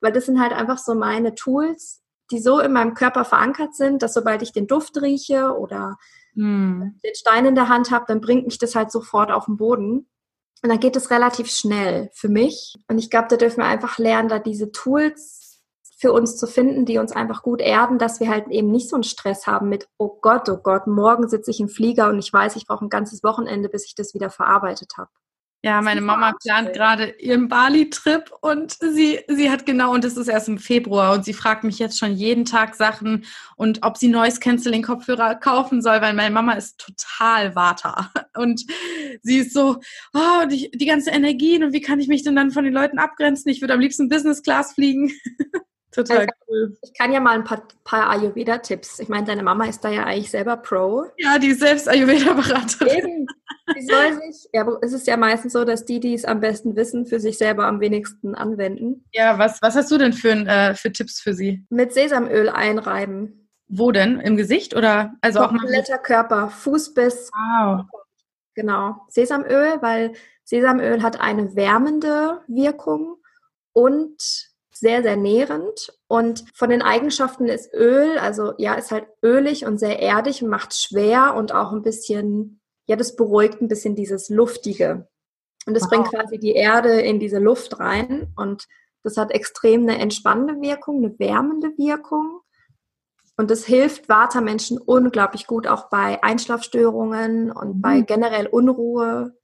weil 0.00 0.12
das 0.12 0.26
sind 0.26 0.40
halt 0.40 0.52
einfach 0.52 0.78
so 0.78 0.94
meine 0.94 1.34
Tools, 1.34 2.02
die 2.30 2.40
so 2.40 2.58
in 2.60 2.72
meinem 2.72 2.94
Körper 2.94 3.24
verankert 3.24 3.74
sind, 3.74 4.02
dass 4.02 4.14
sobald 4.14 4.42
ich 4.42 4.52
den 4.52 4.66
Duft 4.66 5.00
rieche 5.00 5.56
oder 5.56 5.96
hm. 6.34 6.98
den 7.04 7.14
Stein 7.14 7.46
in 7.46 7.54
der 7.54 7.68
Hand 7.68 7.90
habe, 7.90 8.06
dann 8.08 8.20
bringt 8.20 8.46
mich 8.46 8.58
das 8.58 8.74
halt 8.74 8.90
sofort 8.90 9.30
auf 9.30 9.46
den 9.46 9.56
Boden. 9.56 10.08
Und 10.62 10.70
dann 10.70 10.80
geht 10.80 10.96
es 10.96 11.10
relativ 11.10 11.50
schnell 11.50 12.10
für 12.12 12.28
mich. 12.28 12.74
Und 12.88 12.98
ich 12.98 13.10
glaube, 13.10 13.28
da 13.30 13.36
dürfen 13.36 13.58
wir 13.58 13.66
einfach 13.66 13.98
lernen, 13.98 14.28
da 14.28 14.38
diese 14.38 14.72
Tools 14.72 15.62
für 15.98 16.12
uns 16.12 16.36
zu 16.36 16.46
finden, 16.46 16.84
die 16.84 16.98
uns 16.98 17.12
einfach 17.12 17.42
gut 17.42 17.60
erden, 17.60 17.98
dass 17.98 18.20
wir 18.20 18.28
halt 18.28 18.48
eben 18.48 18.70
nicht 18.70 18.88
so 18.88 18.96
einen 18.96 19.02
Stress 19.02 19.46
haben 19.46 19.68
mit, 19.68 19.88
oh 19.98 20.18
Gott, 20.20 20.48
oh 20.48 20.56
Gott, 20.56 20.86
morgen 20.86 21.28
sitze 21.28 21.50
ich 21.50 21.60
im 21.60 21.68
Flieger 21.68 22.08
und 22.08 22.18
ich 22.18 22.32
weiß, 22.32 22.54
ich 22.56 22.66
brauche 22.66 22.84
ein 22.84 22.88
ganzes 22.88 23.24
Wochenende, 23.24 23.68
bis 23.68 23.84
ich 23.84 23.94
das 23.96 24.14
wieder 24.14 24.30
verarbeitet 24.30 24.92
habe. 24.96 25.10
Ja, 25.64 25.82
meine 25.82 26.00
Mama 26.00 26.34
plant 26.40 26.72
gerade 26.72 27.16
ihren 27.18 27.48
Bali-Trip 27.48 28.30
und 28.42 28.76
sie, 28.80 29.18
sie 29.26 29.50
hat 29.50 29.66
genau, 29.66 29.92
und 29.92 30.04
das 30.04 30.16
ist 30.16 30.28
erst 30.28 30.46
im 30.48 30.58
Februar, 30.58 31.12
und 31.14 31.24
sie 31.24 31.32
fragt 31.32 31.64
mich 31.64 31.80
jetzt 31.80 31.98
schon 31.98 32.14
jeden 32.14 32.44
Tag 32.44 32.76
Sachen 32.76 33.24
und 33.56 33.80
ob 33.82 33.96
sie 33.96 34.06
Noise 34.06 34.38
Canceling 34.38 34.82
Kopfhörer 34.82 35.34
kaufen 35.34 35.82
soll, 35.82 36.00
weil 36.00 36.14
meine 36.14 36.32
Mama 36.32 36.52
ist 36.52 36.78
total 36.78 37.56
Vata. 37.56 38.10
Und 38.36 38.64
sie 39.22 39.38
ist 39.38 39.52
so, 39.52 39.80
oh, 40.14 40.46
die, 40.48 40.70
die 40.72 40.86
ganze 40.86 41.10
Energien 41.10 41.64
und 41.64 41.72
wie 41.72 41.80
kann 41.80 41.98
ich 41.98 42.06
mich 42.06 42.22
denn 42.22 42.36
dann 42.36 42.52
von 42.52 42.62
den 42.62 42.72
Leuten 42.72 43.00
abgrenzen? 43.00 43.50
Ich 43.50 43.60
würde 43.60 43.74
am 43.74 43.80
liebsten 43.80 44.08
Business 44.08 44.44
Class 44.44 44.74
fliegen. 44.74 45.10
Total 45.90 46.18
also, 46.18 46.30
cool. 46.48 46.76
Ich 46.82 46.92
kann 46.92 47.12
ja 47.12 47.20
mal 47.20 47.34
ein 47.34 47.44
paar, 47.44 47.62
paar 47.84 48.10
Ayurveda-Tipps. 48.10 48.98
Ich 49.00 49.08
meine, 49.08 49.26
deine 49.26 49.42
Mama 49.42 49.64
ist 49.64 49.82
da 49.82 49.88
ja 49.88 50.04
eigentlich 50.04 50.30
selber 50.30 50.56
Pro. 50.58 51.06
Ja, 51.16 51.38
die 51.38 51.48
ist 51.48 51.60
selbst 51.60 51.88
Ayurveda-Beraterin. 51.88 52.98
Eben. 52.98 53.26
Die 53.76 53.82
soll 53.82 54.20
sich, 54.20 54.48
ja, 54.52 54.66
es 54.82 54.92
ist 54.92 55.06
ja 55.06 55.16
meistens 55.16 55.52
so, 55.52 55.64
dass 55.64 55.84
die, 55.84 56.00
die 56.00 56.14
es 56.14 56.24
am 56.24 56.40
besten 56.40 56.76
wissen, 56.76 57.06
für 57.06 57.20
sich 57.20 57.38
selber 57.38 57.66
am 57.66 57.80
wenigsten 57.80 58.34
anwenden. 58.34 59.04
Ja, 59.12 59.38
was, 59.38 59.60
was 59.62 59.76
hast 59.76 59.90
du 59.90 59.98
denn 59.98 60.12
für, 60.12 60.30
äh, 60.30 60.74
für 60.74 60.92
Tipps 60.92 61.20
für 61.20 61.34
sie? 61.34 61.64
Mit 61.70 61.92
Sesamöl 61.92 62.48
einreiben. 62.48 63.48
Wo 63.68 63.92
denn? 63.92 64.20
Im 64.20 64.36
Gesicht 64.36 64.74
oder 64.74 65.14
also 65.20 65.40
auch 65.40 65.48
Kompletter 65.48 65.98
Körper, 65.98 66.48
Fuß 66.48 66.94
bis. 66.94 67.30
Wow. 67.32 67.84
Genau. 68.54 68.96
Sesamöl, 69.08 69.78
weil 69.80 70.12
Sesamöl 70.44 71.02
hat 71.02 71.20
eine 71.20 71.54
wärmende 71.54 72.40
Wirkung 72.46 73.16
und 73.72 74.47
sehr, 74.80 75.02
sehr 75.02 75.16
nährend. 75.16 75.92
Und 76.06 76.44
von 76.54 76.70
den 76.70 76.82
Eigenschaften 76.82 77.46
ist 77.46 77.72
Öl, 77.74 78.18
also 78.18 78.52
ja, 78.58 78.74
ist 78.74 78.90
halt 78.90 79.06
ölig 79.22 79.66
und 79.66 79.78
sehr 79.78 80.00
erdig 80.00 80.42
und 80.42 80.48
macht 80.48 80.74
schwer 80.74 81.34
und 81.34 81.52
auch 81.52 81.72
ein 81.72 81.82
bisschen, 81.82 82.60
ja, 82.86 82.96
das 82.96 83.16
beruhigt 83.16 83.60
ein 83.60 83.68
bisschen 83.68 83.94
dieses 83.94 84.28
Luftige. 84.28 85.08
Und 85.66 85.74
das 85.74 85.84
wow. 85.84 85.90
bringt 85.90 86.08
quasi 86.08 86.38
die 86.38 86.52
Erde 86.52 87.00
in 87.00 87.20
diese 87.20 87.38
Luft 87.38 87.78
rein 87.78 88.32
und 88.36 88.66
das 89.02 89.16
hat 89.16 89.30
extrem 89.30 89.82
eine 89.82 89.98
entspannende 89.98 90.60
Wirkung, 90.60 90.98
eine 90.98 91.18
wärmende 91.18 91.68
Wirkung. 91.78 92.40
Und 93.36 93.50
das 93.50 93.64
hilft 93.64 94.08
Vata-Menschen 94.08 94.78
unglaublich 94.78 95.46
gut, 95.46 95.66
auch 95.66 95.88
bei 95.88 96.22
Einschlafstörungen 96.22 97.52
und 97.52 97.76
mhm. 97.76 97.80
bei 97.80 98.00
generell 98.00 98.46
Unruhe. 98.46 99.37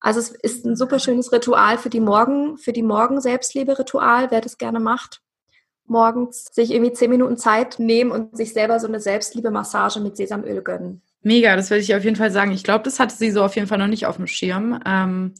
Also 0.00 0.20
es 0.20 0.30
ist 0.30 0.64
ein 0.64 0.76
super 0.76 0.98
schönes 0.98 1.32
Ritual 1.32 1.78
für 1.78 1.90
die 1.90 2.00
Morgen, 2.00 2.56
für 2.56 2.72
die 2.72 2.82
Morgen-Selbstliebe-Ritual, 2.82 4.30
wer 4.30 4.40
das 4.40 4.58
gerne 4.58 4.80
macht. 4.80 5.22
Morgens 5.86 6.44
sich 6.52 6.70
irgendwie 6.70 6.92
zehn 6.92 7.10
Minuten 7.10 7.36
Zeit 7.36 7.78
nehmen 7.78 8.10
und 8.10 8.36
sich 8.36 8.52
selber 8.52 8.78
so 8.78 8.86
eine 8.86 9.00
Selbstliebe-Massage 9.00 10.00
mit 10.00 10.16
Sesamöl 10.16 10.62
gönnen. 10.62 11.02
Mega, 11.22 11.56
das 11.56 11.70
werde 11.70 11.82
ich 11.82 11.94
auf 11.94 12.04
jeden 12.04 12.16
Fall 12.16 12.30
sagen. 12.30 12.52
Ich 12.52 12.62
glaube, 12.62 12.84
das 12.84 13.00
hatte 13.00 13.14
sie 13.14 13.30
so 13.30 13.42
auf 13.42 13.56
jeden 13.56 13.66
Fall 13.66 13.78
noch 13.78 13.86
nicht 13.86 14.06
auf 14.06 14.16
dem 14.16 14.26
Schirm. 14.26 14.80
Ähm, 14.86 15.34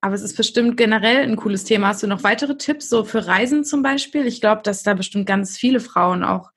aber 0.00 0.14
es 0.14 0.22
ist 0.22 0.36
bestimmt 0.36 0.76
generell 0.76 1.22
ein 1.22 1.36
cooles 1.36 1.64
Thema. 1.64 1.88
Hast 1.88 2.02
du 2.02 2.06
noch 2.06 2.24
weitere 2.24 2.58
Tipps, 2.58 2.90
so 2.90 3.04
für 3.04 3.26
Reisen 3.26 3.64
zum 3.64 3.82
Beispiel? 3.82 4.26
Ich 4.26 4.42
glaube, 4.42 4.60
dass 4.62 4.82
da 4.82 4.92
bestimmt 4.92 5.26
ganz 5.26 5.56
viele 5.56 5.80
Frauen 5.80 6.22
auch 6.22 6.50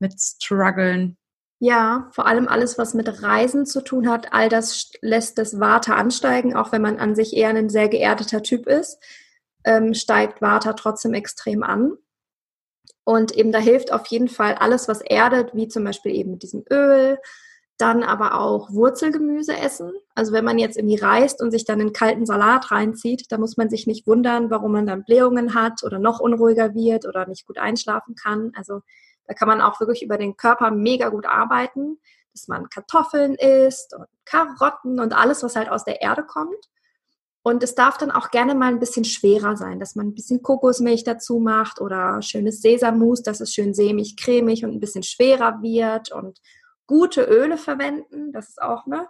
mit 0.00 0.14
strugglen. 0.20 1.16
Ja, 1.60 2.08
vor 2.12 2.26
allem 2.26 2.46
alles, 2.46 2.78
was 2.78 2.94
mit 2.94 3.22
Reisen 3.22 3.66
zu 3.66 3.80
tun 3.82 4.08
hat, 4.08 4.32
all 4.32 4.48
das 4.48 4.92
lässt 5.02 5.38
das 5.38 5.58
Vata 5.58 5.94
ansteigen, 5.96 6.54
auch 6.54 6.70
wenn 6.70 6.82
man 6.82 6.98
an 6.98 7.16
sich 7.16 7.34
eher 7.36 7.48
ein 7.48 7.68
sehr 7.68 7.88
geerdeter 7.88 8.42
Typ 8.44 8.66
ist, 8.68 8.98
ähm, 9.64 9.92
steigt 9.94 10.40
Vata 10.40 10.74
trotzdem 10.74 11.14
extrem 11.14 11.64
an. 11.64 11.94
Und 13.04 13.32
eben 13.36 13.52
da 13.52 13.58
hilft 13.58 13.92
auf 13.92 14.06
jeden 14.08 14.28
Fall 14.28 14.54
alles, 14.54 14.86
was 14.86 15.00
erdet, 15.00 15.54
wie 15.54 15.66
zum 15.68 15.82
Beispiel 15.84 16.14
eben 16.14 16.32
mit 16.32 16.42
diesem 16.42 16.64
Öl, 16.70 17.18
dann 17.78 18.02
aber 18.02 18.40
auch 18.40 18.70
Wurzelgemüse 18.72 19.56
essen. 19.56 19.92
Also 20.14 20.32
wenn 20.32 20.44
man 20.44 20.58
jetzt 20.58 20.76
irgendwie 20.76 20.96
reist 20.98 21.40
und 21.40 21.50
sich 21.52 21.64
dann 21.64 21.80
einen 21.80 21.92
kalten 21.92 22.26
Salat 22.26 22.70
reinzieht, 22.70 23.26
da 23.30 23.38
muss 23.38 23.56
man 23.56 23.70
sich 23.70 23.86
nicht 23.86 24.06
wundern, 24.06 24.50
warum 24.50 24.72
man 24.72 24.86
dann 24.86 25.04
Blähungen 25.04 25.54
hat 25.54 25.82
oder 25.84 25.98
noch 25.98 26.20
unruhiger 26.20 26.74
wird 26.74 27.06
oder 27.06 27.26
nicht 27.26 27.46
gut 27.46 27.58
einschlafen 27.58 28.14
kann. 28.14 28.52
Also 28.56 28.80
da 29.28 29.34
kann 29.34 29.46
man 29.46 29.60
auch 29.60 29.78
wirklich 29.78 30.02
über 30.02 30.18
den 30.18 30.36
Körper 30.36 30.70
mega 30.70 31.10
gut 31.10 31.26
arbeiten, 31.26 31.98
dass 32.32 32.48
man 32.48 32.68
Kartoffeln 32.68 33.34
isst 33.34 33.94
und 33.94 34.06
Karotten 34.24 34.98
und 34.98 35.12
alles, 35.12 35.42
was 35.42 35.54
halt 35.54 35.68
aus 35.68 35.84
der 35.84 36.02
Erde 36.02 36.24
kommt. 36.24 36.68
Und 37.42 37.62
es 37.62 37.74
darf 37.74 37.96
dann 37.98 38.10
auch 38.10 38.30
gerne 38.30 38.54
mal 38.54 38.68
ein 38.68 38.80
bisschen 38.80 39.04
schwerer 39.04 39.56
sein, 39.56 39.78
dass 39.78 39.94
man 39.94 40.08
ein 40.08 40.14
bisschen 40.14 40.42
Kokosmilch 40.42 41.04
dazu 41.04 41.38
macht 41.38 41.80
oder 41.80 42.20
schönes 42.20 42.60
Sesammus, 42.60 43.22
dass 43.22 43.40
es 43.40 43.54
schön 43.54 43.74
sämig, 43.74 44.16
cremig 44.16 44.64
und 44.64 44.72
ein 44.72 44.80
bisschen 44.80 45.04
schwerer 45.04 45.62
wird 45.62 46.10
und 46.10 46.40
gute 46.86 47.22
Öle 47.22 47.56
verwenden, 47.56 48.32
das 48.32 48.48
ist 48.48 48.62
auch 48.62 48.86
ne 48.86 49.06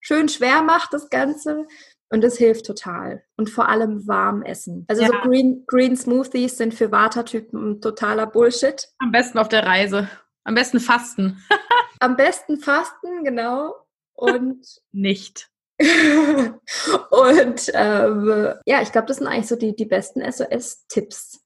schön 0.00 0.28
schwer 0.28 0.62
macht 0.62 0.92
das 0.92 1.10
Ganze. 1.10 1.66
Und 2.10 2.22
das 2.22 2.38
hilft 2.38 2.66
total. 2.66 3.22
Und 3.36 3.50
vor 3.50 3.68
allem 3.68 4.06
warm 4.06 4.42
essen. 4.42 4.84
Also 4.88 5.02
ja. 5.02 5.08
so 5.08 5.14
Green, 5.28 5.64
Green 5.66 5.96
Smoothies 5.96 6.56
sind 6.56 6.74
für 6.74 6.90
Watertypen 6.90 7.80
totaler 7.80 8.26
Bullshit. 8.26 8.88
Am 8.98 9.12
besten 9.12 9.38
auf 9.38 9.48
der 9.48 9.66
Reise. 9.66 10.08
Am 10.44 10.54
besten 10.54 10.80
fasten. 10.80 11.42
Am 12.00 12.16
besten 12.16 12.58
fasten, 12.58 13.24
genau. 13.24 13.74
Und 14.14 14.66
nicht. 14.92 15.50
und 15.80 17.70
ähm, 17.74 18.54
ja, 18.66 18.82
ich 18.82 18.90
glaube, 18.90 19.06
das 19.06 19.18
sind 19.18 19.26
eigentlich 19.28 19.46
so 19.46 19.56
die, 19.56 19.76
die 19.76 19.84
besten 19.84 20.20
SOS-Tipps. 20.20 21.44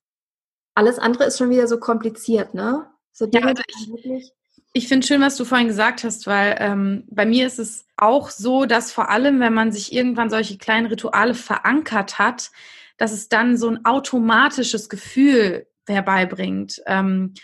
Alles 0.75 0.99
andere 0.99 1.25
ist 1.25 1.37
schon 1.37 1.51
wieder 1.51 1.67
so 1.67 1.79
kompliziert, 1.79 2.55
ne? 2.55 2.89
So 3.13 3.27
Dinge, 3.27 3.45
ja, 3.45 3.51
also 3.51 3.63
ich, 3.69 3.89
wirklich 3.89 4.33
ich 4.73 4.89
finde 4.89 5.07
schön, 5.07 5.21
was 5.21 5.37
du 5.37 5.45
vorhin 5.45 5.69
gesagt 5.69 6.03
hast, 6.03 6.27
weil 6.27 6.57
ähm, 6.59 7.05
bei 7.09 7.27
mir 7.27 7.47
ist 7.47 7.59
es 7.59 7.87
auch 7.97 8.31
so, 8.31 8.65
dass 8.65 8.91
vor 8.91 9.11
allem, 9.11 9.39
wenn 9.41 9.53
man 9.53 9.71
sich 9.71 9.93
irgendwann 9.93 10.31
solche 10.31 10.57
kleinen 10.57 10.87
Rituale 10.87 11.35
verankert 11.35 12.19
hat, 12.19 12.51
dass 12.97 13.13
es 13.13 13.29
dann 13.29 13.57
so 13.57 13.69
ein 13.69 13.85
automatisches 13.85 14.89
Gefühl 14.89 15.67
herbeibringt. 15.87 16.81
Ähm, 16.87 17.35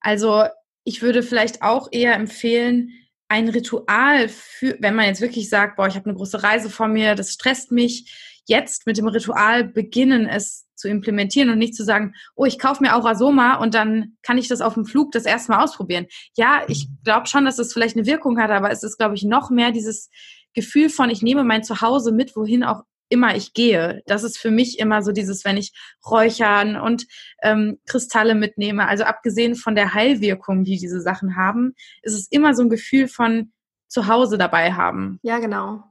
also 0.00 0.44
ich 0.84 1.02
würde 1.02 1.22
vielleicht 1.22 1.62
auch 1.62 1.88
eher 1.90 2.14
empfehlen, 2.14 2.92
ein 3.28 3.48
Ritual 3.48 4.28
für, 4.28 4.76
wenn 4.80 4.94
man 4.94 5.06
jetzt 5.06 5.20
wirklich 5.20 5.48
sagt, 5.48 5.76
boah, 5.76 5.86
ich 5.86 5.96
habe 5.96 6.06
eine 6.06 6.16
große 6.16 6.42
Reise 6.42 6.70
vor 6.70 6.88
mir, 6.88 7.14
das 7.14 7.32
stresst 7.32 7.72
mich, 7.72 8.33
jetzt 8.46 8.86
mit 8.86 8.98
dem 8.98 9.08
Ritual 9.08 9.64
beginnen, 9.64 10.26
es 10.26 10.66
zu 10.74 10.88
implementieren 10.88 11.50
und 11.50 11.58
nicht 11.58 11.74
zu 11.74 11.84
sagen, 11.84 12.14
oh, 12.34 12.44
ich 12.44 12.58
kaufe 12.58 12.82
mir 12.82 12.96
auch 12.96 13.04
Asoma 13.06 13.56
und 13.56 13.74
dann 13.74 14.16
kann 14.22 14.38
ich 14.38 14.48
das 14.48 14.60
auf 14.60 14.74
dem 14.74 14.84
Flug 14.84 15.12
das 15.12 15.24
erste 15.24 15.52
Mal 15.52 15.62
ausprobieren. 15.62 16.06
Ja, 16.36 16.62
ich 16.68 16.88
glaube 17.04 17.26
schon, 17.26 17.44
dass 17.44 17.56
das 17.56 17.72
vielleicht 17.72 17.96
eine 17.96 18.06
Wirkung 18.06 18.38
hat, 18.38 18.50
aber 18.50 18.70
es 18.70 18.82
ist, 18.82 18.98
glaube 18.98 19.14
ich, 19.14 19.22
noch 19.22 19.50
mehr 19.50 19.70
dieses 19.70 20.10
Gefühl 20.52 20.88
von, 20.88 21.10
ich 21.10 21.22
nehme 21.22 21.44
mein 21.44 21.64
Zuhause 21.64 22.12
mit, 22.12 22.36
wohin 22.36 22.64
auch 22.64 22.82
immer 23.08 23.36
ich 23.36 23.52
gehe. 23.52 24.02
Das 24.06 24.24
ist 24.24 24.38
für 24.38 24.50
mich 24.50 24.78
immer 24.78 25.02
so 25.02 25.12
dieses, 25.12 25.44
wenn 25.44 25.56
ich 25.56 25.72
Räuchern 26.08 26.76
und 26.76 27.06
ähm, 27.42 27.78
Kristalle 27.86 28.34
mitnehme, 28.34 28.88
also 28.88 29.04
abgesehen 29.04 29.54
von 29.54 29.74
der 29.74 29.94
Heilwirkung, 29.94 30.64
die 30.64 30.78
diese 30.78 31.00
Sachen 31.00 31.36
haben, 31.36 31.74
ist 32.02 32.14
es 32.14 32.28
immer 32.30 32.54
so 32.54 32.62
ein 32.62 32.70
Gefühl 32.70 33.08
von 33.08 33.52
Zuhause 33.88 34.38
dabei 34.38 34.72
haben. 34.72 35.18
Ja, 35.22 35.38
genau. 35.38 35.84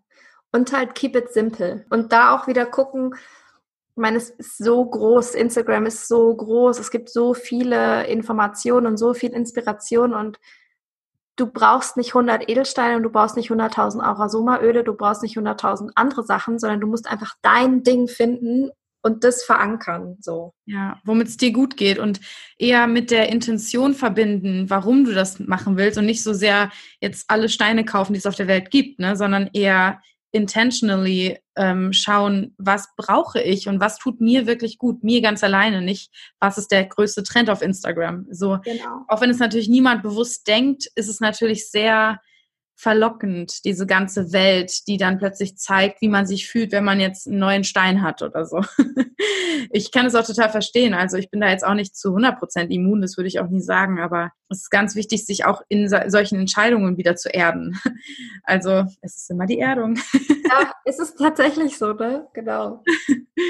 Und 0.53 0.71
halt 0.71 0.95
keep 0.95 1.15
it 1.15 1.33
simple. 1.33 1.85
Und 1.89 2.13
da 2.13 2.35
auch 2.35 2.47
wieder 2.47 2.65
gucken, 2.65 3.15
ich 3.15 4.01
meine, 4.01 4.17
es 4.17 4.29
ist 4.29 4.57
so 4.57 4.85
groß, 4.85 5.35
Instagram 5.35 5.85
ist 5.85 6.07
so 6.07 6.33
groß, 6.35 6.79
es 6.79 6.89
gibt 6.89 7.09
so 7.09 7.33
viele 7.33 8.07
Informationen 8.07 8.87
und 8.87 8.97
so 8.97 9.13
viel 9.13 9.31
Inspiration 9.31 10.13
und 10.13 10.39
du 11.35 11.47
brauchst 11.47 11.97
nicht 11.97 12.09
100 12.15 12.49
Edelsteine 12.49 12.97
und 12.97 13.03
du 13.03 13.09
brauchst 13.09 13.35
nicht 13.35 13.51
100.000 13.51 14.01
Aurasoma-Öle, 14.01 14.83
du 14.83 14.93
brauchst 14.93 15.23
nicht 15.23 15.37
100.000 15.37 15.91
andere 15.95 16.23
Sachen, 16.23 16.59
sondern 16.59 16.81
du 16.81 16.87
musst 16.87 17.07
einfach 17.07 17.35
dein 17.41 17.83
Ding 17.83 18.07
finden 18.07 18.71
und 19.03 19.23
das 19.23 19.43
verankern, 19.43 20.17
so. 20.21 20.53
Ja, 20.65 20.99
womit 21.03 21.27
es 21.27 21.37
dir 21.37 21.51
gut 21.51 21.75
geht 21.75 21.99
und 21.99 22.21
eher 22.57 22.87
mit 22.87 23.11
der 23.11 23.29
Intention 23.29 23.93
verbinden, 23.93 24.69
warum 24.69 25.03
du 25.03 25.13
das 25.13 25.39
machen 25.39 25.77
willst 25.77 25.97
und 25.97 26.05
nicht 26.05 26.23
so 26.23 26.33
sehr 26.33 26.71
jetzt 27.01 27.25
alle 27.27 27.49
Steine 27.49 27.83
kaufen, 27.83 28.13
die 28.13 28.19
es 28.19 28.25
auf 28.25 28.35
der 28.35 28.47
Welt 28.47 28.71
gibt, 28.71 28.99
ne, 28.99 29.15
sondern 29.15 29.49
eher 29.53 30.01
intentionally 30.33 31.37
ähm, 31.55 31.93
schauen, 31.93 32.55
was 32.57 32.89
brauche 32.97 33.39
ich 33.39 33.67
und 33.69 33.79
was 33.79 33.99
tut 33.99 34.19
mir 34.19 34.47
wirklich 34.47 34.79
gut, 34.79 35.03
mir 35.03 35.21
ganz 35.21 35.43
alleine, 35.43 35.81
nicht 35.81 36.11
was 36.39 36.57
ist 36.57 36.71
der 36.71 36.85
größte 36.85 37.23
Trend 37.23 37.49
auf 37.49 37.61
Instagram. 37.61 38.25
So, 38.31 38.57
genau. 38.63 39.05
auch 39.07 39.21
wenn 39.21 39.29
es 39.29 39.37
natürlich 39.37 39.69
niemand 39.69 40.01
bewusst 40.01 40.47
denkt, 40.47 40.87
ist 40.95 41.07
es 41.07 41.19
natürlich 41.19 41.69
sehr 41.69 42.19
verlockend, 42.75 43.63
diese 43.65 43.85
ganze 43.85 44.33
Welt, 44.33 44.87
die 44.87 44.97
dann 44.97 45.17
plötzlich 45.17 45.57
zeigt, 45.57 46.01
wie 46.01 46.09
man 46.09 46.25
sich 46.25 46.47
fühlt, 46.47 46.71
wenn 46.71 46.83
man 46.83 46.99
jetzt 46.99 47.27
einen 47.27 47.39
neuen 47.39 47.63
Stein 47.63 48.01
hat 48.01 48.21
oder 48.21 48.45
so. 48.45 48.61
ich 49.71 49.91
kann 49.91 50.05
es 50.05 50.15
auch 50.15 50.25
total 50.25 50.49
verstehen. 50.49 50.93
Also 50.93 51.17
ich 51.17 51.29
bin 51.29 51.39
da 51.39 51.49
jetzt 51.49 51.65
auch 51.65 51.75
nicht 51.75 51.95
zu 51.95 52.09
100% 52.09 52.69
immun, 52.69 53.01
das 53.01 53.17
würde 53.17 53.27
ich 53.27 53.39
auch 53.39 53.47
nie 53.47 53.61
sagen, 53.61 53.99
aber 53.99 54.31
es 54.49 54.63
ist 54.63 54.69
ganz 54.69 54.95
wichtig, 54.95 55.25
sich 55.25 55.45
auch 55.45 55.61
in 55.69 55.87
solchen 55.87 56.39
Entscheidungen 56.39 56.97
wieder 56.97 57.15
zu 57.15 57.29
erden. 57.29 57.79
Also 58.45 58.83
es 59.01 59.15
ist 59.15 59.29
immer 59.29 59.45
die 59.45 59.59
Erdung. 59.59 59.95
ja, 60.13 60.73
es 60.83 60.99
ist 60.99 61.17
tatsächlich 61.17 61.77
so, 61.77 61.93
ne? 61.93 62.27
Genau. 62.33 62.83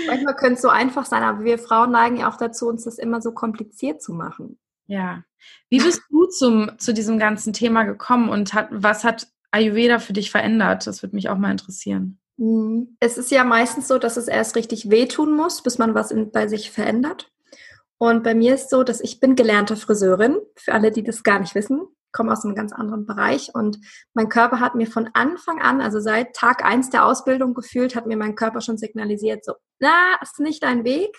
Manchmal 0.05 0.35
könnte 0.35 0.55
es 0.55 0.61
so 0.61 0.69
einfach 0.69 1.05
sein, 1.05 1.23
aber 1.23 1.43
wir 1.43 1.57
Frauen 1.57 1.91
neigen 1.91 2.17
ja 2.17 2.29
auch 2.29 2.37
dazu, 2.37 2.67
uns 2.67 2.83
das 2.83 2.99
immer 2.99 3.21
so 3.21 3.31
kompliziert 3.31 4.03
zu 4.03 4.13
machen. 4.13 4.59
Ja. 4.87 5.23
Wie 5.69 5.79
bist 5.79 6.01
du 6.09 6.25
zum, 6.25 6.71
zu 6.77 6.93
diesem 6.93 7.19
ganzen 7.19 7.53
Thema 7.53 7.83
gekommen 7.83 8.29
und 8.29 8.53
hat, 8.53 8.67
was 8.71 9.03
hat 9.03 9.27
Ayurveda 9.51 9.99
für 9.99 10.13
dich 10.13 10.31
verändert? 10.31 10.87
Das 10.87 11.03
würde 11.03 11.15
mich 11.15 11.29
auch 11.29 11.37
mal 11.37 11.51
interessieren. 11.51 12.19
Mhm. 12.37 12.97
Es 12.99 13.17
ist 13.17 13.31
ja 13.31 13.43
meistens 13.43 13.87
so, 13.87 13.97
dass 13.97 14.17
es 14.17 14.27
erst 14.27 14.55
richtig 14.55 14.89
wehtun 14.89 15.35
muss, 15.35 15.61
bis 15.61 15.77
man 15.77 15.93
was 15.93 16.11
in, 16.11 16.31
bei 16.31 16.47
sich 16.47 16.71
verändert. 16.71 17.29
Und 17.97 18.23
bei 18.23 18.35
mir 18.35 18.55
ist 18.55 18.69
so, 18.69 18.83
dass 18.83 18.99
ich 19.01 19.19
bin 19.19 19.35
gelernte 19.35 19.77
Friseurin, 19.77 20.37
für 20.57 20.73
alle, 20.73 20.91
die 20.91 21.03
das 21.03 21.23
gar 21.23 21.39
nicht 21.39 21.55
wissen, 21.55 21.81
komme 22.11 22.31
aus 22.31 22.45
einem 22.45 22.55
ganz 22.55 22.71
anderen 22.71 23.05
Bereich 23.05 23.49
und 23.53 23.79
mein 24.13 24.29
Körper 24.29 24.59
hat 24.59 24.75
mir 24.75 24.87
von 24.87 25.09
Anfang 25.13 25.61
an, 25.61 25.81
also 25.81 25.99
seit 25.99 26.33
Tag 26.35 26.63
eins 26.63 26.89
der 26.89 27.05
Ausbildung 27.05 27.53
gefühlt, 27.53 27.95
hat 27.95 28.05
mir 28.05 28.17
mein 28.17 28.35
Körper 28.35 28.61
schon 28.61 28.77
signalisiert, 28.77 29.43
so, 29.43 29.53
na, 29.79 30.15
ist 30.21 30.39
nicht 30.39 30.63
dein 30.63 30.83
Weg, 30.83 31.17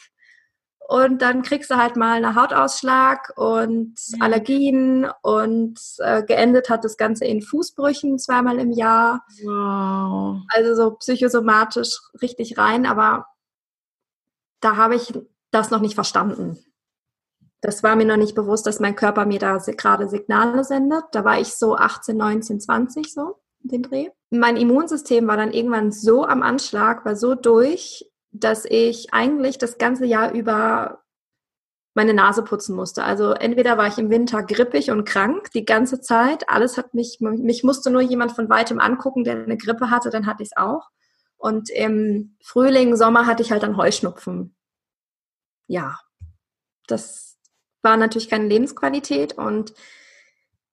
und 0.87 1.23
dann 1.23 1.43
kriegst 1.43 1.71
du 1.71 1.77
halt 1.77 1.97
mal 1.97 2.23
einen 2.23 2.37
Hautausschlag 2.37 3.33
und 3.37 3.95
Allergien 4.21 5.11
und 5.23 5.81
äh, 5.99 6.23
geendet 6.23 6.69
hat 6.69 6.85
das 6.85 6.99
Ganze 6.99 7.25
in 7.25 7.41
Fußbrüchen 7.41 8.19
zweimal 8.19 8.59
im 8.59 8.71
Jahr. 8.71 9.25
Wow. 9.43 10.43
Also 10.49 10.75
so 10.75 10.91
psychosomatisch 10.97 12.01
richtig 12.21 12.59
rein, 12.59 12.85
aber 12.85 13.27
da 14.61 14.77
habe 14.77 14.95
ich 14.97 15.19
das 15.51 15.71
noch 15.71 15.81
nicht 15.81 15.95
verstanden. 15.95 16.59
Das 17.63 17.83
war 17.83 17.97
mir 17.97 18.05
noch 18.05 18.19
nicht 18.19 18.35
bewusst, 18.35 18.67
dass 18.67 18.79
mein 18.79 18.95
Körper 18.95 19.25
mir 19.25 19.39
da 19.39 19.57
gerade 19.57 20.07
Signale 20.07 20.65
sendet. 20.65 21.05
Da 21.13 21.25
war 21.25 21.41
ich 21.41 21.55
so 21.55 21.77
18, 21.77 22.15
19, 22.15 22.61
20 22.61 23.11
so, 23.11 23.37
den 23.61 23.83
Dreh. 23.83 24.11
Mein 24.29 24.59
Immunsystem 24.59 25.27
war 25.27 25.39
dann 25.39 25.53
irgendwann 25.53 25.93
so 25.93 26.27
am 26.27 26.43
Anschlag, 26.43 27.07
war 27.07 27.17
so 27.17 27.35
durch, 27.35 28.05
dass 28.35 28.65
ich 28.65 29.15
eigentlich 29.15 29.59
das 29.59 29.79
ganze 29.79 30.05
Jahr 30.05 30.33
über 30.33 31.05
meine 31.95 32.13
Nase 32.13 32.43
putzen 32.43 32.75
musste. 32.75 33.05
Also 33.05 33.31
entweder 33.31 33.79
war 33.79 33.87
ich 33.87 33.99
im 33.99 34.11
Winter 34.11 34.43
grippig 34.43 34.91
und 34.91 35.05
krank 35.05 35.53
die 35.53 35.65
ganze 35.65 36.01
Zeit. 36.01 36.49
Alles 36.49 36.77
hat 36.77 36.93
mich, 36.93 37.21
mich 37.21 37.63
musste 37.63 37.91
nur 37.91 38.03
jemand 38.03 38.33
von 38.33 38.49
weitem 38.49 38.81
angucken, 38.81 39.23
der 39.23 39.45
eine 39.45 39.57
Grippe 39.57 39.91
hatte, 39.91 40.11
dann 40.11 40.27
hatte 40.27 40.43
ich 40.43 40.51
es 40.51 40.57
auch. 40.57 40.91
Und 41.37 41.71
im 41.71 42.37
Frühling, 42.43 42.97
Sommer 42.97 43.27
hatte 43.27 43.43
ich 43.43 43.53
halt 43.53 43.63
dann 43.63 43.77
Heuschnupfen. 43.77 44.57
Ja, 45.69 46.01
das 46.89 47.39
war 47.83 47.97
natürlich 47.97 48.29
keine 48.29 48.49
Lebensqualität 48.49 49.35
und 49.35 49.75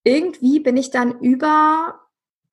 irgendwie 0.03 0.59
bin 0.59 0.77
ich 0.77 0.89
dann 0.89 1.19
über 1.19 2.00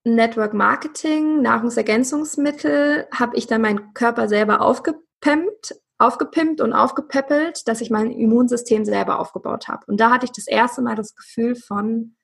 Network 0.04 0.54
Marketing, 0.54 1.42
Nahrungsergänzungsmittel, 1.42 3.06
habe 3.12 3.36
ich 3.36 3.46
dann 3.46 3.62
meinen 3.62 3.92
Körper 3.94 4.28
selber 4.28 4.60
aufgepimpt, 4.62 5.74
aufgepimpt 5.98 6.60
und 6.60 6.72
aufgepäppelt, 6.72 7.66
dass 7.66 7.80
ich 7.80 7.90
mein 7.90 8.10
Immunsystem 8.10 8.84
selber 8.84 9.18
aufgebaut 9.18 9.68
habe. 9.68 9.84
Und 9.86 9.98
da 10.00 10.10
hatte 10.10 10.26
ich 10.26 10.32
das 10.32 10.46
erste 10.46 10.82
Mal 10.82 10.94
das 10.94 11.14
Gefühl 11.14 11.56
von, 11.56 12.16